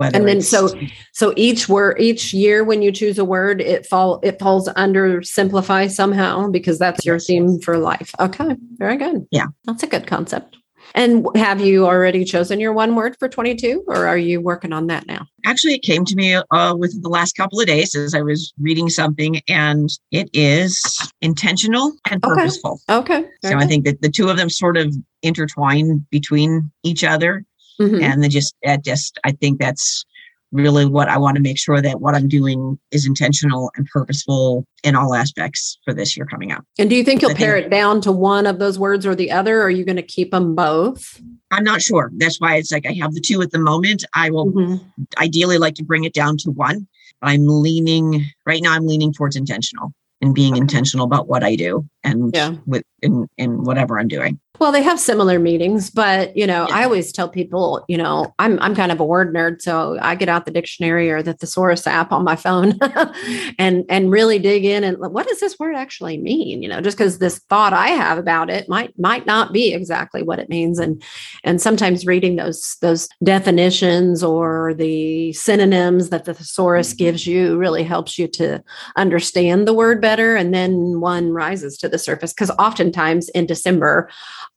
And 0.00 0.28
then 0.28 0.40
so 0.40 0.68
so 1.12 1.32
each 1.36 1.68
word 1.68 2.00
each 2.00 2.32
year 2.32 2.64
when 2.64 2.82
you 2.82 2.92
choose 2.92 3.18
a 3.18 3.24
word 3.24 3.60
it 3.60 3.86
fall 3.86 4.20
it 4.22 4.38
falls 4.38 4.68
under 4.76 5.22
simplify 5.22 5.86
somehow 5.86 6.48
because 6.48 6.78
that's 6.78 7.04
your 7.04 7.18
theme 7.18 7.58
for 7.60 7.78
life 7.78 8.14
okay 8.20 8.56
very 8.76 8.96
good 8.96 9.26
yeah 9.30 9.46
that's 9.64 9.82
a 9.82 9.86
good 9.86 10.06
concept 10.06 10.58
and 10.94 11.26
have 11.36 11.60
you 11.60 11.86
already 11.86 12.24
chosen 12.24 12.60
your 12.60 12.72
one 12.72 12.94
word 12.94 13.16
for 13.18 13.28
22 13.28 13.84
or 13.86 14.06
are 14.06 14.18
you 14.18 14.40
working 14.40 14.72
on 14.72 14.86
that 14.88 15.06
now? 15.06 15.26
Actually, 15.46 15.74
it 15.74 15.82
came 15.82 16.04
to 16.04 16.16
me 16.16 16.34
uh, 16.34 16.74
within 16.76 17.02
the 17.02 17.08
last 17.08 17.36
couple 17.36 17.60
of 17.60 17.66
days 17.66 17.94
as 17.94 18.14
I 18.14 18.22
was 18.22 18.52
reading 18.60 18.88
something, 18.88 19.40
and 19.48 19.88
it 20.10 20.28
is 20.32 20.82
intentional 21.20 21.92
and 22.10 22.22
purposeful. 22.22 22.80
Okay. 22.88 23.18
okay. 23.18 23.28
So 23.44 23.56
I 23.56 23.66
think 23.66 23.84
that 23.84 24.02
the 24.02 24.10
two 24.10 24.28
of 24.28 24.36
them 24.36 24.50
sort 24.50 24.76
of 24.76 24.94
intertwine 25.22 26.06
between 26.10 26.70
each 26.82 27.04
other. 27.04 27.44
Mm-hmm. 27.80 28.02
And 28.02 28.22
they 28.22 28.28
just, 28.28 28.54
just, 28.84 29.18
I 29.24 29.32
think 29.32 29.60
that's 29.60 30.04
really 30.52 30.86
what 30.86 31.08
I 31.08 31.18
want 31.18 31.36
to 31.36 31.42
make 31.42 31.58
sure 31.58 31.82
that 31.82 32.00
what 32.00 32.14
I'm 32.14 32.28
doing 32.28 32.78
is 32.90 33.06
intentional 33.06 33.70
and 33.76 33.86
purposeful 33.86 34.64
in 34.82 34.96
all 34.96 35.14
aspects 35.14 35.78
for 35.84 35.92
this 35.92 36.16
year 36.16 36.26
coming 36.26 36.52
up. 36.52 36.64
And 36.78 36.88
do 36.88 36.96
you 36.96 37.04
think 37.04 37.20
you'll 37.20 37.34
pare 37.34 37.56
it 37.56 37.70
down 37.70 38.00
to 38.02 38.12
one 38.12 38.46
of 38.46 38.58
those 38.58 38.78
words 38.78 39.04
or 39.06 39.14
the 39.14 39.30
other? 39.30 39.60
Or 39.60 39.64
are 39.64 39.70
you 39.70 39.84
going 39.84 39.96
to 39.96 40.02
keep 40.02 40.30
them 40.30 40.54
both? 40.54 41.20
I'm 41.50 41.64
not 41.64 41.82
sure. 41.82 42.10
That's 42.16 42.40
why 42.40 42.56
it's 42.56 42.72
like 42.72 42.86
I 42.86 42.92
have 42.94 43.14
the 43.14 43.20
two 43.20 43.42
at 43.42 43.50
the 43.50 43.58
moment. 43.58 44.04
I 44.14 44.30
will 44.30 44.52
mm-hmm. 44.52 44.84
ideally 45.18 45.58
like 45.58 45.74
to 45.74 45.84
bring 45.84 46.04
it 46.04 46.14
down 46.14 46.36
to 46.38 46.50
one. 46.50 46.86
I'm 47.20 47.46
leaning 47.46 48.24
right 48.46 48.62
now, 48.62 48.72
I'm 48.72 48.86
leaning 48.86 49.12
towards 49.12 49.36
intentional 49.36 49.92
and 50.20 50.34
being 50.34 50.54
okay. 50.54 50.60
intentional 50.60 51.04
about 51.04 51.28
what 51.28 51.44
I 51.44 51.56
do 51.56 51.86
and 52.08 52.34
yeah. 52.34 52.54
with 52.66 52.82
in, 53.02 53.28
in 53.36 53.64
whatever 53.64 53.98
I'm 53.98 54.08
doing. 54.08 54.40
Well, 54.58 54.72
they 54.72 54.82
have 54.82 54.98
similar 54.98 55.38
meetings, 55.38 55.88
but 55.88 56.36
you 56.36 56.44
know, 56.44 56.66
yeah. 56.68 56.74
I 56.74 56.84
always 56.84 57.12
tell 57.12 57.28
people, 57.28 57.84
you 57.86 57.96
know, 57.96 58.34
I'm 58.40 58.58
I'm 58.58 58.74
kind 58.74 58.90
of 58.90 58.98
a 58.98 59.04
word 59.04 59.32
nerd, 59.32 59.62
so 59.62 59.96
I 60.00 60.16
get 60.16 60.28
out 60.28 60.46
the 60.46 60.50
dictionary 60.50 61.12
or 61.12 61.22
the 61.22 61.34
thesaurus 61.34 61.86
app 61.86 62.10
on 62.10 62.24
my 62.24 62.34
phone 62.34 62.76
and 63.58 63.84
and 63.88 64.10
really 64.10 64.40
dig 64.40 64.64
in 64.64 64.82
and 64.82 64.98
what 64.98 65.28
does 65.28 65.38
this 65.38 65.60
word 65.60 65.76
actually 65.76 66.18
mean? 66.18 66.60
You 66.60 66.68
know, 66.68 66.80
just 66.80 66.98
because 66.98 67.18
this 67.18 67.38
thought 67.48 67.72
I 67.72 67.88
have 67.88 68.18
about 68.18 68.50
it 68.50 68.68
might 68.68 68.98
might 68.98 69.26
not 69.26 69.52
be 69.52 69.72
exactly 69.72 70.24
what 70.24 70.40
it 70.40 70.48
means. 70.48 70.80
And 70.80 71.00
and 71.44 71.60
sometimes 71.60 72.04
reading 72.04 72.34
those 72.34 72.76
those 72.80 73.08
definitions 73.22 74.24
or 74.24 74.74
the 74.74 75.32
synonyms 75.34 76.08
that 76.08 76.24
the 76.24 76.34
thesaurus 76.34 76.94
gives 76.94 77.28
you 77.28 77.56
really 77.58 77.84
helps 77.84 78.18
you 78.18 78.26
to 78.28 78.64
understand 78.96 79.68
the 79.68 79.74
word 79.74 80.00
better. 80.00 80.34
And 80.34 80.52
then 80.52 81.00
one 81.00 81.30
rises 81.30 81.76
to 81.78 81.88
the 81.88 81.97
surface 81.98 82.32
because 82.32 82.50
oftentimes 82.58 83.28
in 83.30 83.46
December 83.46 84.08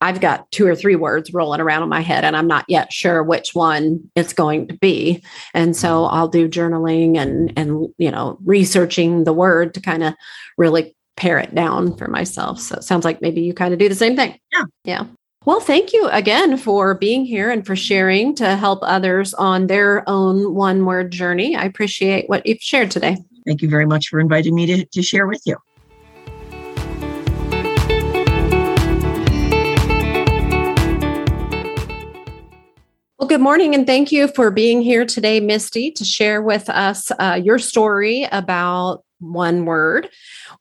I've 0.01 0.19
got 0.19 0.51
two 0.51 0.65
or 0.65 0.75
three 0.75 0.95
words 0.95 1.33
rolling 1.33 1.61
around 1.61 1.83
in 1.83 1.89
my 1.89 2.01
head 2.01 2.23
and 2.23 2.35
I'm 2.35 2.47
not 2.47 2.65
yet 2.67 2.91
sure 2.91 3.23
which 3.23 3.53
one 3.53 4.09
it's 4.15 4.33
going 4.33 4.67
to 4.67 4.73
be. 4.75 5.23
And 5.53 5.75
so 5.75 6.03
mm-hmm. 6.03 6.15
I'll 6.15 6.27
do 6.27 6.49
journaling 6.49 7.17
and 7.17 7.53
and 7.57 7.87
you 7.97 8.11
know, 8.11 8.37
researching 8.43 9.23
the 9.23 9.33
word 9.33 9.73
to 9.75 9.81
kind 9.81 10.03
of 10.03 10.13
really 10.57 10.95
pare 11.17 11.37
it 11.37 11.53
down 11.53 11.95
for 11.97 12.07
myself. 12.07 12.59
So 12.59 12.77
it 12.77 12.83
sounds 12.83 13.05
like 13.05 13.21
maybe 13.21 13.41
you 13.41 13.53
kind 13.53 13.73
of 13.73 13.79
do 13.79 13.89
the 13.89 13.95
same 13.95 14.15
thing. 14.15 14.37
Yeah. 14.51 14.63
Yeah. 14.83 15.05
Well, 15.43 15.59
thank 15.59 15.91
you 15.91 16.07
again 16.09 16.55
for 16.57 16.93
being 16.93 17.25
here 17.25 17.49
and 17.49 17.65
for 17.65 17.75
sharing 17.75 18.35
to 18.35 18.55
help 18.55 18.79
others 18.83 19.33
on 19.33 19.67
their 19.67 20.07
own 20.07 20.53
one 20.53 20.85
word 20.85 21.11
journey. 21.11 21.55
I 21.55 21.65
appreciate 21.65 22.29
what 22.29 22.45
you've 22.45 22.61
shared 22.61 22.91
today. 22.91 23.17
Thank 23.47 23.63
you 23.63 23.69
very 23.69 23.87
much 23.87 24.09
for 24.09 24.19
inviting 24.19 24.53
me 24.53 24.67
to, 24.67 24.85
to 24.85 25.01
share 25.01 25.25
with 25.25 25.41
you. 25.45 25.57
Well, 33.21 33.27
good 33.27 33.39
morning, 33.39 33.75
and 33.75 33.85
thank 33.85 34.11
you 34.11 34.29
for 34.29 34.49
being 34.49 34.81
here 34.81 35.05
today, 35.05 35.39
Misty, 35.39 35.91
to 35.91 36.03
share 36.03 36.41
with 36.41 36.67
us 36.71 37.11
uh, 37.19 37.39
your 37.41 37.59
story 37.59 38.27
about 38.31 39.03
one 39.19 39.65
word. 39.65 40.09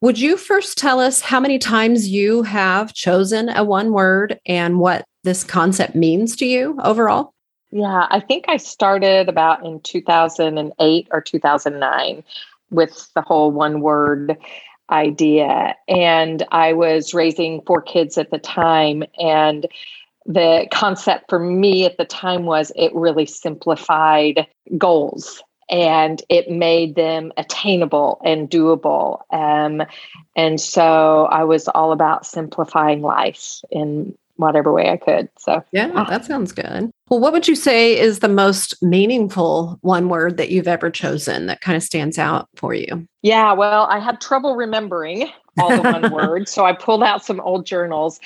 Would 0.02 0.18
you 0.18 0.36
first 0.36 0.76
tell 0.76 1.00
us 1.00 1.22
how 1.22 1.40
many 1.40 1.58
times 1.58 2.08
you 2.08 2.42
have 2.42 2.92
chosen 2.92 3.48
a 3.48 3.64
one 3.64 3.92
word 3.92 4.38
and 4.44 4.78
what 4.78 5.06
this 5.24 5.42
concept 5.42 5.94
means 5.94 6.36
to 6.36 6.44
you 6.44 6.78
overall? 6.84 7.32
Yeah, 7.70 8.06
I 8.10 8.20
think 8.20 8.44
I 8.46 8.58
started 8.58 9.30
about 9.30 9.64
in 9.64 9.80
2008 9.80 11.08
or 11.12 11.20
2009 11.22 12.22
with 12.70 13.08
the 13.14 13.22
whole 13.22 13.50
one 13.50 13.80
word 13.80 14.36
idea. 14.90 15.76
And 15.88 16.44
I 16.52 16.74
was 16.74 17.14
raising 17.14 17.62
four 17.62 17.80
kids 17.80 18.18
at 18.18 18.30
the 18.30 18.38
time. 18.38 19.04
And 19.18 19.66
the 20.26 20.66
concept 20.70 21.28
for 21.28 21.38
me 21.38 21.84
at 21.84 21.96
the 21.96 22.04
time 22.04 22.44
was 22.44 22.72
it 22.76 22.94
really 22.94 23.26
simplified 23.26 24.46
goals 24.76 25.42
and 25.70 26.22
it 26.28 26.50
made 26.50 26.96
them 26.96 27.32
attainable 27.36 28.20
and 28.24 28.50
doable. 28.50 29.20
Um, 29.32 29.82
and 30.36 30.60
so 30.60 31.26
I 31.26 31.44
was 31.44 31.68
all 31.68 31.92
about 31.92 32.26
simplifying 32.26 33.02
life 33.02 33.60
in 33.70 34.16
whatever 34.40 34.72
way 34.72 34.90
I 34.90 34.96
could. 34.96 35.28
So, 35.38 35.62
yeah, 35.70 35.90
ah. 35.94 36.08
that 36.08 36.24
sounds 36.24 36.52
good. 36.52 36.90
Well, 37.08 37.20
what 37.20 37.32
would 37.32 37.46
you 37.46 37.54
say 37.54 37.98
is 37.98 38.18
the 38.18 38.28
most 38.28 38.82
meaningful 38.82 39.78
one 39.82 40.08
word 40.08 40.38
that 40.38 40.50
you've 40.50 40.68
ever 40.68 40.90
chosen 40.90 41.46
that 41.46 41.60
kind 41.60 41.76
of 41.76 41.82
stands 41.82 42.18
out 42.18 42.48
for 42.56 42.74
you? 42.74 43.06
Yeah, 43.22 43.52
well, 43.52 43.86
I 43.90 43.98
had 43.98 44.20
trouble 44.20 44.56
remembering 44.56 45.30
all 45.58 45.70
the 45.70 45.82
one 45.82 46.10
word. 46.12 46.48
So 46.48 46.64
I 46.64 46.72
pulled 46.72 47.02
out 47.02 47.24
some 47.24 47.40
old 47.40 47.66
journals. 47.66 48.20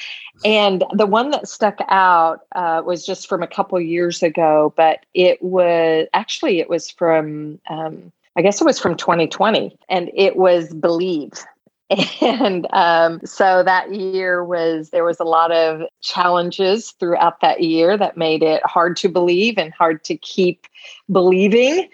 And 0.44 0.84
the 0.92 1.06
one 1.06 1.30
that 1.30 1.48
stuck 1.48 1.78
out 1.88 2.40
uh, 2.54 2.82
was 2.84 3.06
just 3.06 3.28
from 3.28 3.42
a 3.42 3.46
couple 3.46 3.80
years 3.80 4.22
ago, 4.22 4.72
but 4.76 5.06
it 5.14 5.40
was 5.42 6.08
actually, 6.12 6.60
it 6.60 6.68
was 6.68 6.90
from, 6.90 7.60
um, 7.70 8.12
I 8.36 8.42
guess 8.42 8.60
it 8.60 8.64
was 8.64 8.80
from 8.80 8.96
2020, 8.96 9.76
and 9.88 10.10
it 10.14 10.36
was 10.36 10.72
believe. 10.74 11.32
And 12.20 12.66
um, 12.72 13.20
so 13.24 13.62
that 13.62 13.94
year 13.94 14.42
was, 14.42 14.90
there 14.90 15.04
was 15.04 15.20
a 15.20 15.24
lot 15.24 15.52
of 15.52 15.82
challenges 16.00 16.92
throughout 16.92 17.40
that 17.40 17.62
year 17.62 17.96
that 17.96 18.16
made 18.16 18.42
it 18.42 18.64
hard 18.64 18.96
to 18.96 19.08
believe 19.08 19.58
and 19.58 19.72
hard 19.72 20.02
to 20.04 20.16
keep 20.16 20.66
believing. 21.12 21.88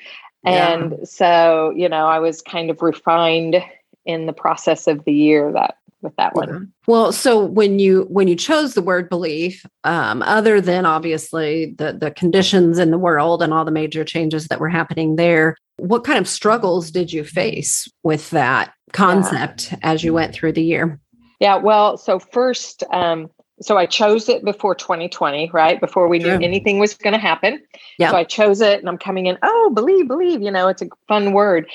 Yeah. 0.45 0.72
And 0.72 1.09
so, 1.09 1.74
you 1.76 1.89
know, 1.89 2.07
I 2.07 2.20
was 2.20 2.41
kind 2.41 2.70
of 2.70 2.81
refined 2.81 3.57
in 4.05 4.27
the 4.27 4.33
process 4.33 4.87
of 4.87 5.05
the 5.05 5.13
year 5.13 5.53
that 5.53 5.77
with 6.03 6.17
that 6.17 6.35
one. 6.35 6.73
Well, 6.87 7.13
so 7.13 7.45
when 7.45 7.79
you 7.79 8.07
when 8.09 8.29
you 8.29 8.37
chose 8.37 8.75
the 8.75 8.83
word 8.83 9.09
belief, 9.09 9.65
um, 9.85 10.23
other 10.23 10.61
than 10.61 10.87
obviously 10.87 11.75
the 11.79 11.93
the 11.93 12.11
conditions 12.11 12.79
in 12.79 12.91
the 12.91 12.99
world 12.99 13.43
and 13.43 13.53
all 13.53 13.65
the 13.65 13.71
major 13.71 14.05
changes 14.05 14.49
that 14.49 14.61
were 14.61 14.69
happening 14.69 15.17
there, 15.17 15.57
what 15.77 16.05
kind 16.05 16.19
of 16.19 16.29
struggles 16.29 16.91
did 16.91 17.13
you 17.13 17.25
face 17.25 17.89
with 18.03 18.31
that 18.31 18.73
concept 18.93 19.73
yeah. 19.73 19.79
as 19.83 20.05
you 20.05 20.13
went 20.13 20.35
through 20.35 20.53
the 20.53 20.65
year? 20.65 21.01
Yeah, 21.39 21.57
well, 21.57 21.97
so 21.97 22.19
first, 22.19 22.85
um, 22.93 23.31
so 23.63 23.79
I 23.79 23.87
chose 23.87 24.29
it 24.29 24.45
before 24.45 24.75
2020, 24.75 25.51
right? 25.55 25.81
Before 25.81 26.07
we 26.07 26.19
knew 26.19 26.33
anything 26.33 26.79
was 26.79 26.95
going 26.95 27.15
to 27.15 27.19
happen. 27.19 27.63
Yeah. 27.99 28.11
So 28.11 28.17
I 28.17 28.25
chose 28.25 28.61
it 28.61 28.81
and 28.81 28.89
I'm 28.91 28.99
coming 28.99 29.25
in, 29.25 29.39
oh, 29.43 29.71
believe, 29.75 30.07
believe, 30.07 30.43
you 30.43 30.51
know, 30.51 30.69
it's 30.69 30.83
a 30.83 30.89
fun 31.09 31.33
word. 31.33 31.71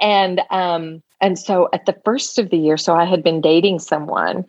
And 0.00 0.40
um 0.50 1.02
and 1.20 1.38
so 1.38 1.68
at 1.72 1.86
the 1.86 1.98
first 2.04 2.38
of 2.38 2.50
the 2.50 2.58
year, 2.58 2.76
so 2.76 2.94
I 2.94 3.04
had 3.04 3.22
been 3.22 3.40
dating 3.40 3.78
someone 3.80 4.44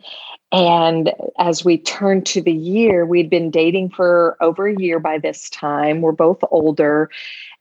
and 0.52 1.14
as 1.38 1.64
we 1.64 1.78
turned 1.78 2.26
to 2.26 2.42
the 2.42 2.52
year, 2.52 3.06
we'd 3.06 3.30
been 3.30 3.50
dating 3.50 3.88
for 3.88 4.36
over 4.40 4.68
a 4.68 4.78
year 4.78 5.00
by 5.00 5.18
this 5.18 5.48
time. 5.48 6.02
We're 6.02 6.12
both 6.12 6.44
older. 6.50 7.10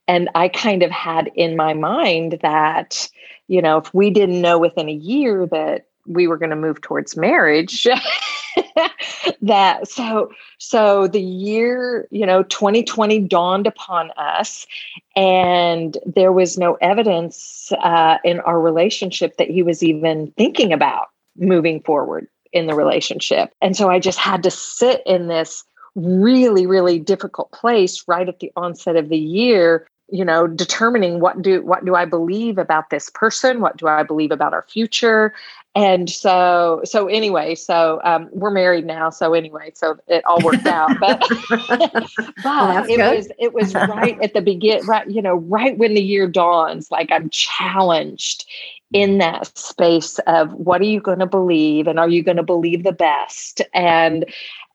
And 0.10 0.30
I 0.36 0.50
kind 0.50 0.84
of 0.84 0.92
had 0.92 1.32
in 1.36 1.56
my 1.56 1.74
mind 1.74 2.40
that, 2.42 3.10
you 3.48 3.62
know, 3.62 3.78
if 3.78 3.94
we 3.94 4.10
didn't 4.10 4.42
know 4.42 4.60
within 4.60 4.90
a 4.90 4.94
year 4.94 5.48
that 5.48 5.88
we 6.06 6.28
were 6.28 6.38
going 6.38 6.50
to 6.50 6.56
move 6.58 6.82
towards 6.82 7.16
marriage 7.16 7.88
that 9.42 9.88
so 9.88 10.32
so 10.58 11.08
the 11.08 11.22
year 11.22 12.08
you 12.12 12.26
know 12.26 12.44
2020 12.44 13.20
dawned 13.20 13.68
upon 13.68 14.12
us 14.12 14.68
and 15.16 15.98
there 16.06 16.32
was 16.32 16.58
no 16.58 16.76
evidence 16.76 17.72
uh, 17.84 18.18
in 18.24 18.40
our 18.42 18.60
relationship 18.60 19.38
that 19.38 19.50
he 19.50 19.64
was 19.64 19.84
even 19.84 20.32
thinking 20.38 20.74
about 20.74 21.08
moving 21.38 21.82
forward 21.82 22.28
in 22.54 22.68
the 22.68 22.76
relationship. 22.76 23.54
And 23.62 23.76
so 23.76 23.90
i 23.90 24.00
just 24.00 24.20
had 24.20 24.44
to 24.44 24.52
sit 24.52 25.02
in 25.06 25.28
this 25.28 25.64
really 25.96 26.66
really 26.66 27.00
difficult 27.00 27.52
place 27.52 28.04
right 28.08 28.30
at 28.30 28.40
the 28.40 28.52
onset 28.56 28.96
of 28.96 29.10
the 29.10 29.18
year 29.18 29.88
you 30.12 30.26
know 30.26 30.48
determining 30.48 31.20
what 31.20 31.42
do 31.42 31.62
what 31.64 31.86
do 31.86 31.96
i 31.96 32.06
believe 32.06 32.58
about 32.58 32.90
this 32.90 33.10
person? 33.10 33.62
What 33.62 33.78
do 33.78 33.88
i 33.88 34.04
believe 34.04 34.32
about 34.32 34.54
our 34.54 34.66
future? 34.70 35.34
And 35.74 36.10
so 36.10 36.82
so 36.84 37.08
anyway 37.08 37.56
so 37.56 38.02
um, 38.04 38.30
we're 38.32 38.52
married 38.52 38.86
now 38.86 39.10
so 39.10 39.34
anyway 39.34 39.72
so 39.74 39.98
it 40.08 40.24
all 40.26 40.42
worked 40.44 40.66
out. 40.66 41.00
But 41.00 41.24
but 41.50 42.10
well, 42.44 42.84
it 42.84 42.98
good. 42.98 43.16
was 43.16 43.30
it 43.40 43.54
was 43.54 43.74
right 43.74 44.22
at 44.22 44.34
the 44.34 44.42
begin 44.42 44.86
right 44.86 45.10
you 45.10 45.22
know 45.22 45.36
right 45.36 45.78
when 45.78 45.94
the 45.94 46.04
year 46.04 46.28
dawns 46.28 46.92
like 46.92 47.12
i'm 47.12 47.30
challenged 47.30 48.46
in 48.94 49.20
that 49.20 49.58
space 49.58 50.20
of 50.28 50.54
what 50.54 50.82
are 50.82 50.86
you 50.86 51.00
going 51.00 51.20
to 51.20 51.26
believe 51.26 51.88
and 51.88 52.00
are 52.00 52.10
you 52.10 52.24
going 52.24 52.38
to 52.38 52.44
believe 52.44 52.84
the 52.84 52.92
best? 52.92 53.62
And 53.74 54.26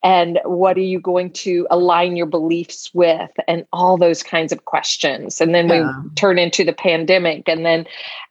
and 0.06 0.38
what 0.44 0.76
are 0.76 0.82
you 0.82 1.00
going 1.00 1.32
to 1.32 1.66
align 1.68 2.14
your 2.14 2.26
beliefs 2.26 2.94
with 2.94 3.32
and 3.48 3.66
all 3.72 3.96
those 3.96 4.22
kinds 4.22 4.52
of 4.52 4.64
questions. 4.64 5.40
And 5.40 5.52
then 5.52 5.68
yeah. 5.68 6.00
we 6.00 6.10
turn 6.10 6.38
into 6.38 6.62
the 6.62 6.72
pandemic 6.72 7.48
and 7.48 7.66
then 7.66 7.86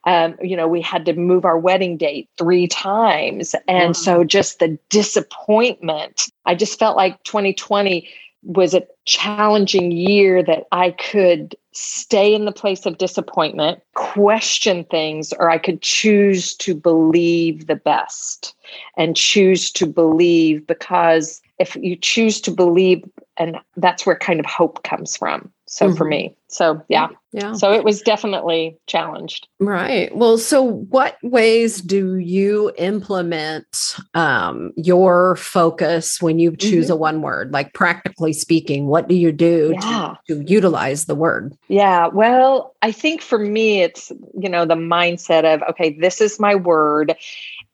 um, 0.06 0.38
you 0.42 0.56
know 0.56 0.70
we 0.70 0.82
had 0.82 1.04
to 1.06 1.14
move 1.14 1.44
our 1.44 1.60
wedding 1.60 1.98
date 1.98 2.30
three 2.38 2.66
times. 2.66 3.56
And 3.68 3.98
so 3.98 4.24
just 4.24 4.60
the 4.60 4.80
disappointment. 4.88 6.30
I 6.46 6.56
just 6.56 6.80
felt 6.80 6.96
like 6.96 7.22
2020 7.26 8.08
was 8.44 8.74
a 8.74 8.84
challenging 9.06 9.92
year 9.92 10.44
that 10.44 10.66
i 10.72 10.92
could 10.92 11.56
stay 11.72 12.34
in 12.34 12.46
the 12.46 12.52
place 12.52 12.86
of 12.86 13.00
disappointment 13.00 13.82
question 13.96 14.84
things 14.84 15.34
or 15.40 15.50
i 15.50 15.58
could 15.58 15.82
choose 15.82 16.54
to 16.54 16.76
believe 16.76 17.66
the 17.66 17.76
best 17.76 18.54
and 18.98 19.16
choose 19.16 19.72
to 19.72 19.88
believe 19.88 20.68
because 20.68 21.42
if 21.60 21.76
you 21.76 21.96
choose 21.96 22.42
to 22.42 22.52
believe 22.52 23.04
and 23.38 23.58
that's 23.76 24.06
where 24.06 24.16
kind 24.16 24.40
of 24.40 24.46
hope 24.46 24.84
comes 24.84 25.18
from. 25.18 25.52
So 25.68 25.88
mm-hmm. 25.88 25.98
for 25.98 26.06
me. 26.06 26.38
So 26.48 26.82
yeah. 26.88 27.10
Yeah. 27.34 27.54
So 27.54 27.74
it 27.74 27.84
was 27.84 28.02
definitely 28.02 28.78
challenged. 28.88 29.48
Right. 29.60 30.16
Well 30.16 30.38
so 30.38 30.62
what 30.64 31.18
ways 31.22 31.82
do 31.82 32.16
you 32.16 32.72
implement 32.78 33.98
um, 34.14 34.72
your 34.78 35.36
focus 35.36 36.22
when 36.22 36.40
you 36.40 36.56
choose 36.56 36.86
mm-hmm. 36.86 36.94
a 36.94 36.98
one 36.98 37.22
word? 37.22 37.52
Like 37.52 37.74
practically 37.74 38.32
speaking 38.32 38.88
what 38.88 39.10
do 39.10 39.16
you 39.16 39.32
do 39.32 39.74
yeah. 39.82 40.16
to, 40.28 40.44
to 40.44 40.50
utilize 40.50 41.06
the 41.06 41.16
word? 41.16 41.58
Yeah. 41.68 42.08
Well 42.08 42.76
i 42.86 42.92
think 42.92 43.22
for 43.22 43.40
me 43.40 43.82
it's 43.82 44.12
you 44.40 44.48
know 44.48 44.64
the 44.64 44.76
mindset 44.76 45.44
of 45.44 45.62
okay 45.64 45.98
this 46.00 46.22
is 46.22 46.40
my 46.40 46.54
word 46.54 47.16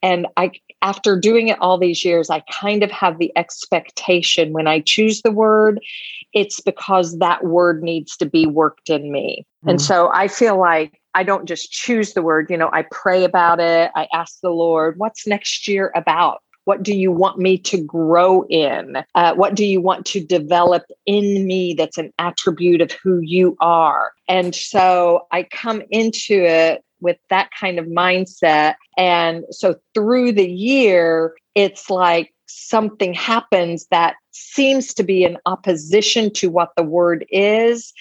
and 0.04 0.28
i 0.38 0.52
after 0.82 1.20
doing 1.20 1.48
it 1.48 1.60
all 1.62 1.78
these 1.78 2.04
years, 2.04 2.30
I 2.30 2.42
kind 2.52 2.84
of 2.84 2.92
have 2.92 3.20
the 3.20 3.32
expectation 3.38 4.52
when 4.52 4.68
I 4.68 4.82
choose 4.82 5.22
the 5.22 5.32
word, 5.32 5.80
it's 6.34 6.60
because 6.60 7.20
that 7.20 7.44
word 7.44 7.84
needs 7.84 8.18
to 8.18 8.26
be 8.26 8.46
worked 8.46 8.90
in 8.90 9.12
me. 9.12 9.46
Mm-hmm. 9.60 9.70
And 9.70 9.82
so 9.82 10.10
I 10.14 10.28
feel 10.28 10.58
like 10.58 11.00
I 11.14 11.24
don't 11.24 11.46
just 11.46 11.72
choose 11.72 12.14
the 12.14 12.22
word, 12.22 12.50
you 12.50 12.58
know, 12.58 12.70
I 12.72 12.86
pray 12.90 13.24
about 13.24 13.60
it. 13.60 13.92
I 13.96 14.08
ask 14.14 14.40
the 14.42 14.50
Lord, 14.50 14.98
what's 14.98 15.28
next 15.28 15.68
year 15.68 15.92
about? 15.96 16.42
What 16.66 16.84
do 16.84 16.96
you 16.96 17.12
want 17.12 17.40
me 17.40 17.58
to 17.58 17.84
grow 17.84 18.46
in? 18.48 19.04
Uh, 19.16 19.34
what 19.34 19.56
do 19.56 19.66
you 19.66 19.82
want 19.82 20.06
to 20.08 20.24
develop 20.24 20.84
in 21.06 21.46
me 21.46 21.74
that's 21.74 21.98
an 21.98 22.14
attribute 22.20 22.82
of 22.82 22.92
who 22.92 23.20
you 23.20 23.58
are? 23.60 24.12
And 24.28 24.54
so 24.56 25.28
I 25.32 25.44
come 25.44 25.82
into 25.90 26.36
it 26.36 26.84
with 27.02 27.18
that 27.30 27.50
kind 27.60 27.80
of 27.80 27.86
mindset. 27.86 28.76
And 28.98 29.44
so 29.52 29.76
through 29.94 30.34
the 30.34 30.50
year, 30.50 31.36
it's 31.56 31.90
like 31.90 32.34
something 32.46 33.14
happens 33.14 33.88
that 33.92 34.16
seems 34.32 34.94
to 34.94 35.04
be 35.04 35.24
in 35.24 35.38
opposition 35.46 36.32
to 36.34 36.50
what 36.50 36.72
the 36.76 36.84
word 36.84 37.26
is. 37.30 37.94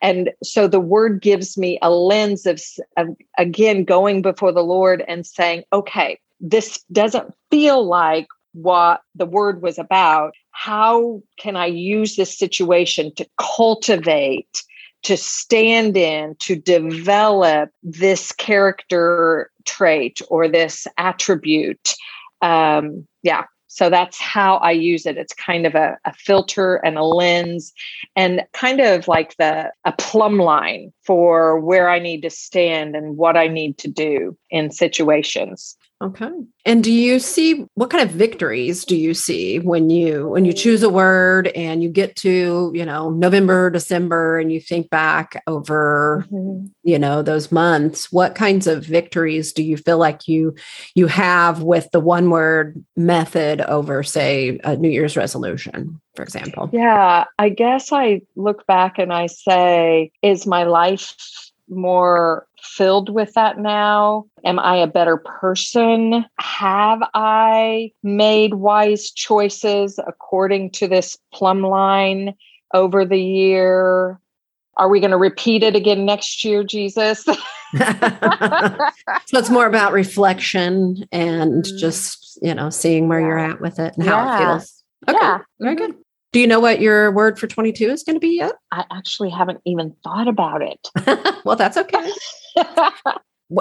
And 0.00 0.30
so 0.42 0.68
the 0.68 0.80
word 0.80 1.20
gives 1.22 1.58
me 1.58 1.78
a 1.82 1.90
lens 1.90 2.46
of, 2.46 2.62
of, 2.96 3.08
again, 3.36 3.84
going 3.84 4.22
before 4.22 4.52
the 4.52 4.62
Lord 4.62 5.04
and 5.08 5.26
saying, 5.26 5.64
okay, 5.72 6.18
this 6.40 6.78
doesn't 6.92 7.34
feel 7.50 7.84
like 7.84 8.26
what 8.52 9.02
the 9.14 9.26
word 9.26 9.62
was 9.62 9.78
about. 9.78 10.34
How 10.52 11.22
can 11.38 11.56
I 11.56 11.66
use 11.66 12.16
this 12.16 12.36
situation 12.36 13.12
to 13.16 13.26
cultivate 13.38 14.62
to 15.02 15.16
stand 15.16 15.96
in 15.96 16.34
to 16.40 16.56
develop 16.56 17.70
this 17.82 18.32
character 18.32 19.50
trait 19.64 20.20
or 20.28 20.48
this 20.48 20.86
attribute. 20.98 21.94
Um, 22.42 23.06
yeah 23.22 23.44
so 23.68 23.88
that's 23.90 24.18
how 24.18 24.56
i 24.56 24.72
use 24.72 25.06
it. 25.06 25.16
It's 25.16 25.34
kind 25.34 25.66
of 25.66 25.74
a, 25.74 25.96
a, 26.04 26.12
filter 26.12 26.76
and 26.76 26.98
a 26.98 27.04
lens 27.04 27.72
and 28.16 28.42
kind 28.52 28.80
of 28.80 29.06
like 29.06 29.36
the 29.36 29.70
a 29.84 29.92
plumb 29.92 30.38
line 30.38 30.92
for 31.04 31.60
where 31.60 31.88
i 31.88 31.98
need 31.98 32.22
to 32.22 32.30
stand 32.30 32.96
and 32.96 33.16
what 33.16 33.36
i 33.36 33.46
need 33.46 33.78
to 33.78 33.88
do 33.88 34.36
in 34.50 34.70
situations 34.70 35.76
Okay. 36.00 36.30
And 36.64 36.84
do 36.84 36.92
you 36.92 37.18
see 37.18 37.66
what 37.74 37.90
kind 37.90 38.08
of 38.08 38.14
victories 38.14 38.84
do 38.84 38.96
you 38.96 39.14
see 39.14 39.58
when 39.58 39.90
you 39.90 40.28
when 40.28 40.44
you 40.44 40.52
choose 40.52 40.84
a 40.84 40.88
word 40.88 41.48
and 41.48 41.82
you 41.82 41.88
get 41.88 42.14
to, 42.16 42.70
you 42.72 42.84
know, 42.84 43.10
November, 43.10 43.68
December 43.68 44.38
and 44.38 44.52
you 44.52 44.60
think 44.60 44.90
back 44.90 45.42
over, 45.48 46.24
mm-hmm. 46.30 46.66
you 46.84 47.00
know, 47.00 47.22
those 47.22 47.50
months, 47.50 48.12
what 48.12 48.36
kinds 48.36 48.68
of 48.68 48.84
victories 48.84 49.52
do 49.52 49.64
you 49.64 49.76
feel 49.76 49.98
like 49.98 50.28
you 50.28 50.54
you 50.94 51.08
have 51.08 51.62
with 51.62 51.90
the 51.90 52.00
one 52.00 52.30
word 52.30 52.84
method 52.96 53.60
over 53.62 54.04
say 54.04 54.60
a 54.62 54.76
New 54.76 54.90
Year's 54.90 55.16
resolution, 55.16 56.00
for 56.14 56.22
example? 56.22 56.70
Yeah, 56.72 57.24
I 57.40 57.48
guess 57.48 57.92
I 57.92 58.20
look 58.36 58.66
back 58.68 58.98
and 58.98 59.12
I 59.12 59.26
say 59.26 60.12
is 60.22 60.46
my 60.46 60.62
life 60.62 61.16
more 61.68 62.47
filled 62.62 63.08
with 63.08 63.34
that 63.34 63.58
now? 63.58 64.26
Am 64.44 64.58
I 64.58 64.76
a 64.76 64.86
better 64.86 65.16
person? 65.16 66.24
Have 66.38 67.00
I 67.14 67.92
made 68.02 68.54
wise 68.54 69.10
choices 69.10 69.98
according 70.06 70.70
to 70.72 70.88
this 70.88 71.16
plumb 71.32 71.62
line 71.62 72.34
over 72.74 73.04
the 73.04 73.20
year? 73.20 74.20
Are 74.76 74.88
we 74.88 75.00
going 75.00 75.10
to 75.10 75.16
repeat 75.16 75.62
it 75.62 75.74
again 75.74 76.04
next 76.04 76.44
year, 76.44 76.62
Jesus? 76.62 77.24
so 77.24 77.34
it's 79.32 79.50
more 79.50 79.66
about 79.66 79.92
reflection 79.92 81.04
and 81.10 81.64
mm. 81.64 81.78
just, 81.78 82.38
you 82.40 82.54
know, 82.54 82.70
seeing 82.70 83.08
where 83.08 83.20
yeah. 83.20 83.26
you're 83.26 83.38
at 83.38 83.60
with 83.60 83.78
it 83.78 83.94
and 83.96 84.06
how 84.06 84.24
yeah. 84.24 84.34
it 84.34 84.38
feels. 84.38 84.84
Okay. 85.08 85.18
Yeah. 85.20 85.38
Very 85.60 85.76
good. 85.76 85.94
Do 86.38 86.42
you 86.42 86.46
know 86.46 86.60
what 86.60 86.80
your 86.80 87.10
word 87.10 87.36
for 87.36 87.48
22 87.48 87.88
is 87.88 88.04
going 88.04 88.14
to 88.14 88.20
be 88.20 88.36
yet? 88.36 88.52
I 88.70 88.84
actually 88.92 89.28
haven't 89.28 89.60
even 89.66 89.92
thought 90.04 90.28
about 90.28 90.62
it. 90.62 90.88
well, 91.44 91.56
that's 91.56 91.76
okay. 91.76 92.12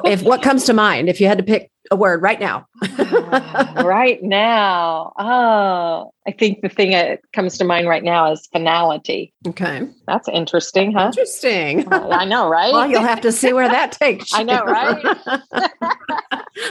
if 0.05 0.21
what 0.21 0.43
comes 0.43 0.65
to 0.65 0.73
mind, 0.73 1.09
if 1.09 1.19
you 1.19 1.25
had 1.25 1.39
to 1.39 1.43
pick 1.43 1.71
a 1.89 1.95
word 1.95 2.21
right 2.21 2.39
now. 2.39 2.67
Uh, 2.83 3.81
right 3.83 4.21
now. 4.21 5.11
Oh, 5.17 6.11
I 6.27 6.31
think 6.33 6.61
the 6.61 6.69
thing 6.69 6.91
that 6.91 7.21
comes 7.33 7.57
to 7.57 7.63
mind 7.63 7.87
right 7.87 8.03
now 8.03 8.31
is 8.31 8.47
finality. 8.53 9.33
Okay. 9.47 9.87
That's 10.05 10.27
interesting, 10.27 10.93
huh? 10.93 11.07
Interesting. 11.07 11.91
I 11.91 12.25
know, 12.25 12.47
right? 12.47 12.71
Well, 12.71 12.87
you'll 12.87 13.01
have 13.01 13.21
to 13.21 13.31
see 13.31 13.53
where 13.53 13.69
that 13.69 13.91
takes 13.91 14.33
you. 14.33 14.37
I 14.37 14.43
know, 14.43 14.63
right? 14.65 15.01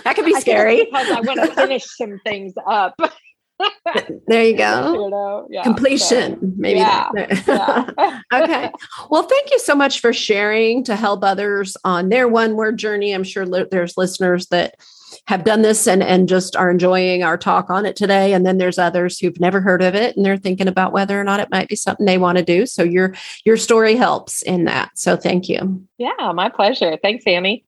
that 0.04 0.14
could 0.14 0.24
be 0.24 0.34
scary. 0.34 0.84
because 0.84 1.10
I 1.10 1.20
want 1.20 1.40
to 1.40 1.48
finish 1.48 1.84
some 1.96 2.20
things 2.24 2.52
up 2.64 2.94
there 4.26 4.44
you 4.44 4.56
go. 4.56 5.46
Yeah, 5.50 5.62
Completion, 5.62 6.40
so, 6.40 6.52
maybe. 6.56 6.80
Yeah, 6.80 7.08
yeah. 7.46 8.20
okay. 8.34 8.70
Well, 9.10 9.22
thank 9.22 9.50
you 9.50 9.58
so 9.58 9.74
much 9.74 10.00
for 10.00 10.12
sharing 10.12 10.84
to 10.84 10.96
help 10.96 11.24
others 11.24 11.76
on 11.84 12.08
their 12.08 12.28
one 12.28 12.56
word 12.56 12.78
journey. 12.78 13.12
I'm 13.12 13.24
sure 13.24 13.46
li- 13.46 13.66
there's 13.70 13.96
listeners 13.96 14.46
that 14.48 14.76
have 15.26 15.44
done 15.44 15.62
this 15.62 15.86
and, 15.86 16.02
and 16.02 16.28
just 16.28 16.54
are 16.56 16.70
enjoying 16.70 17.22
our 17.22 17.36
talk 17.36 17.70
on 17.70 17.86
it 17.86 17.96
today. 17.96 18.32
And 18.32 18.46
then 18.46 18.58
there's 18.58 18.78
others 18.78 19.18
who've 19.18 19.40
never 19.40 19.60
heard 19.60 19.82
of 19.82 19.94
it 19.94 20.16
and 20.16 20.24
they're 20.24 20.36
thinking 20.36 20.68
about 20.68 20.92
whether 20.92 21.20
or 21.20 21.24
not 21.24 21.40
it 21.40 21.50
might 21.50 21.68
be 21.68 21.76
something 21.76 22.06
they 22.06 22.18
want 22.18 22.38
to 22.38 22.44
do. 22.44 22.66
So 22.66 22.82
your 22.82 23.14
your 23.44 23.56
story 23.56 23.96
helps 23.96 24.42
in 24.42 24.64
that. 24.64 24.90
So 24.94 25.16
thank 25.16 25.48
you. 25.48 25.84
Yeah, 25.98 26.32
my 26.34 26.48
pleasure. 26.48 26.98
Thanks, 27.02 27.24
Annie. 27.26 27.64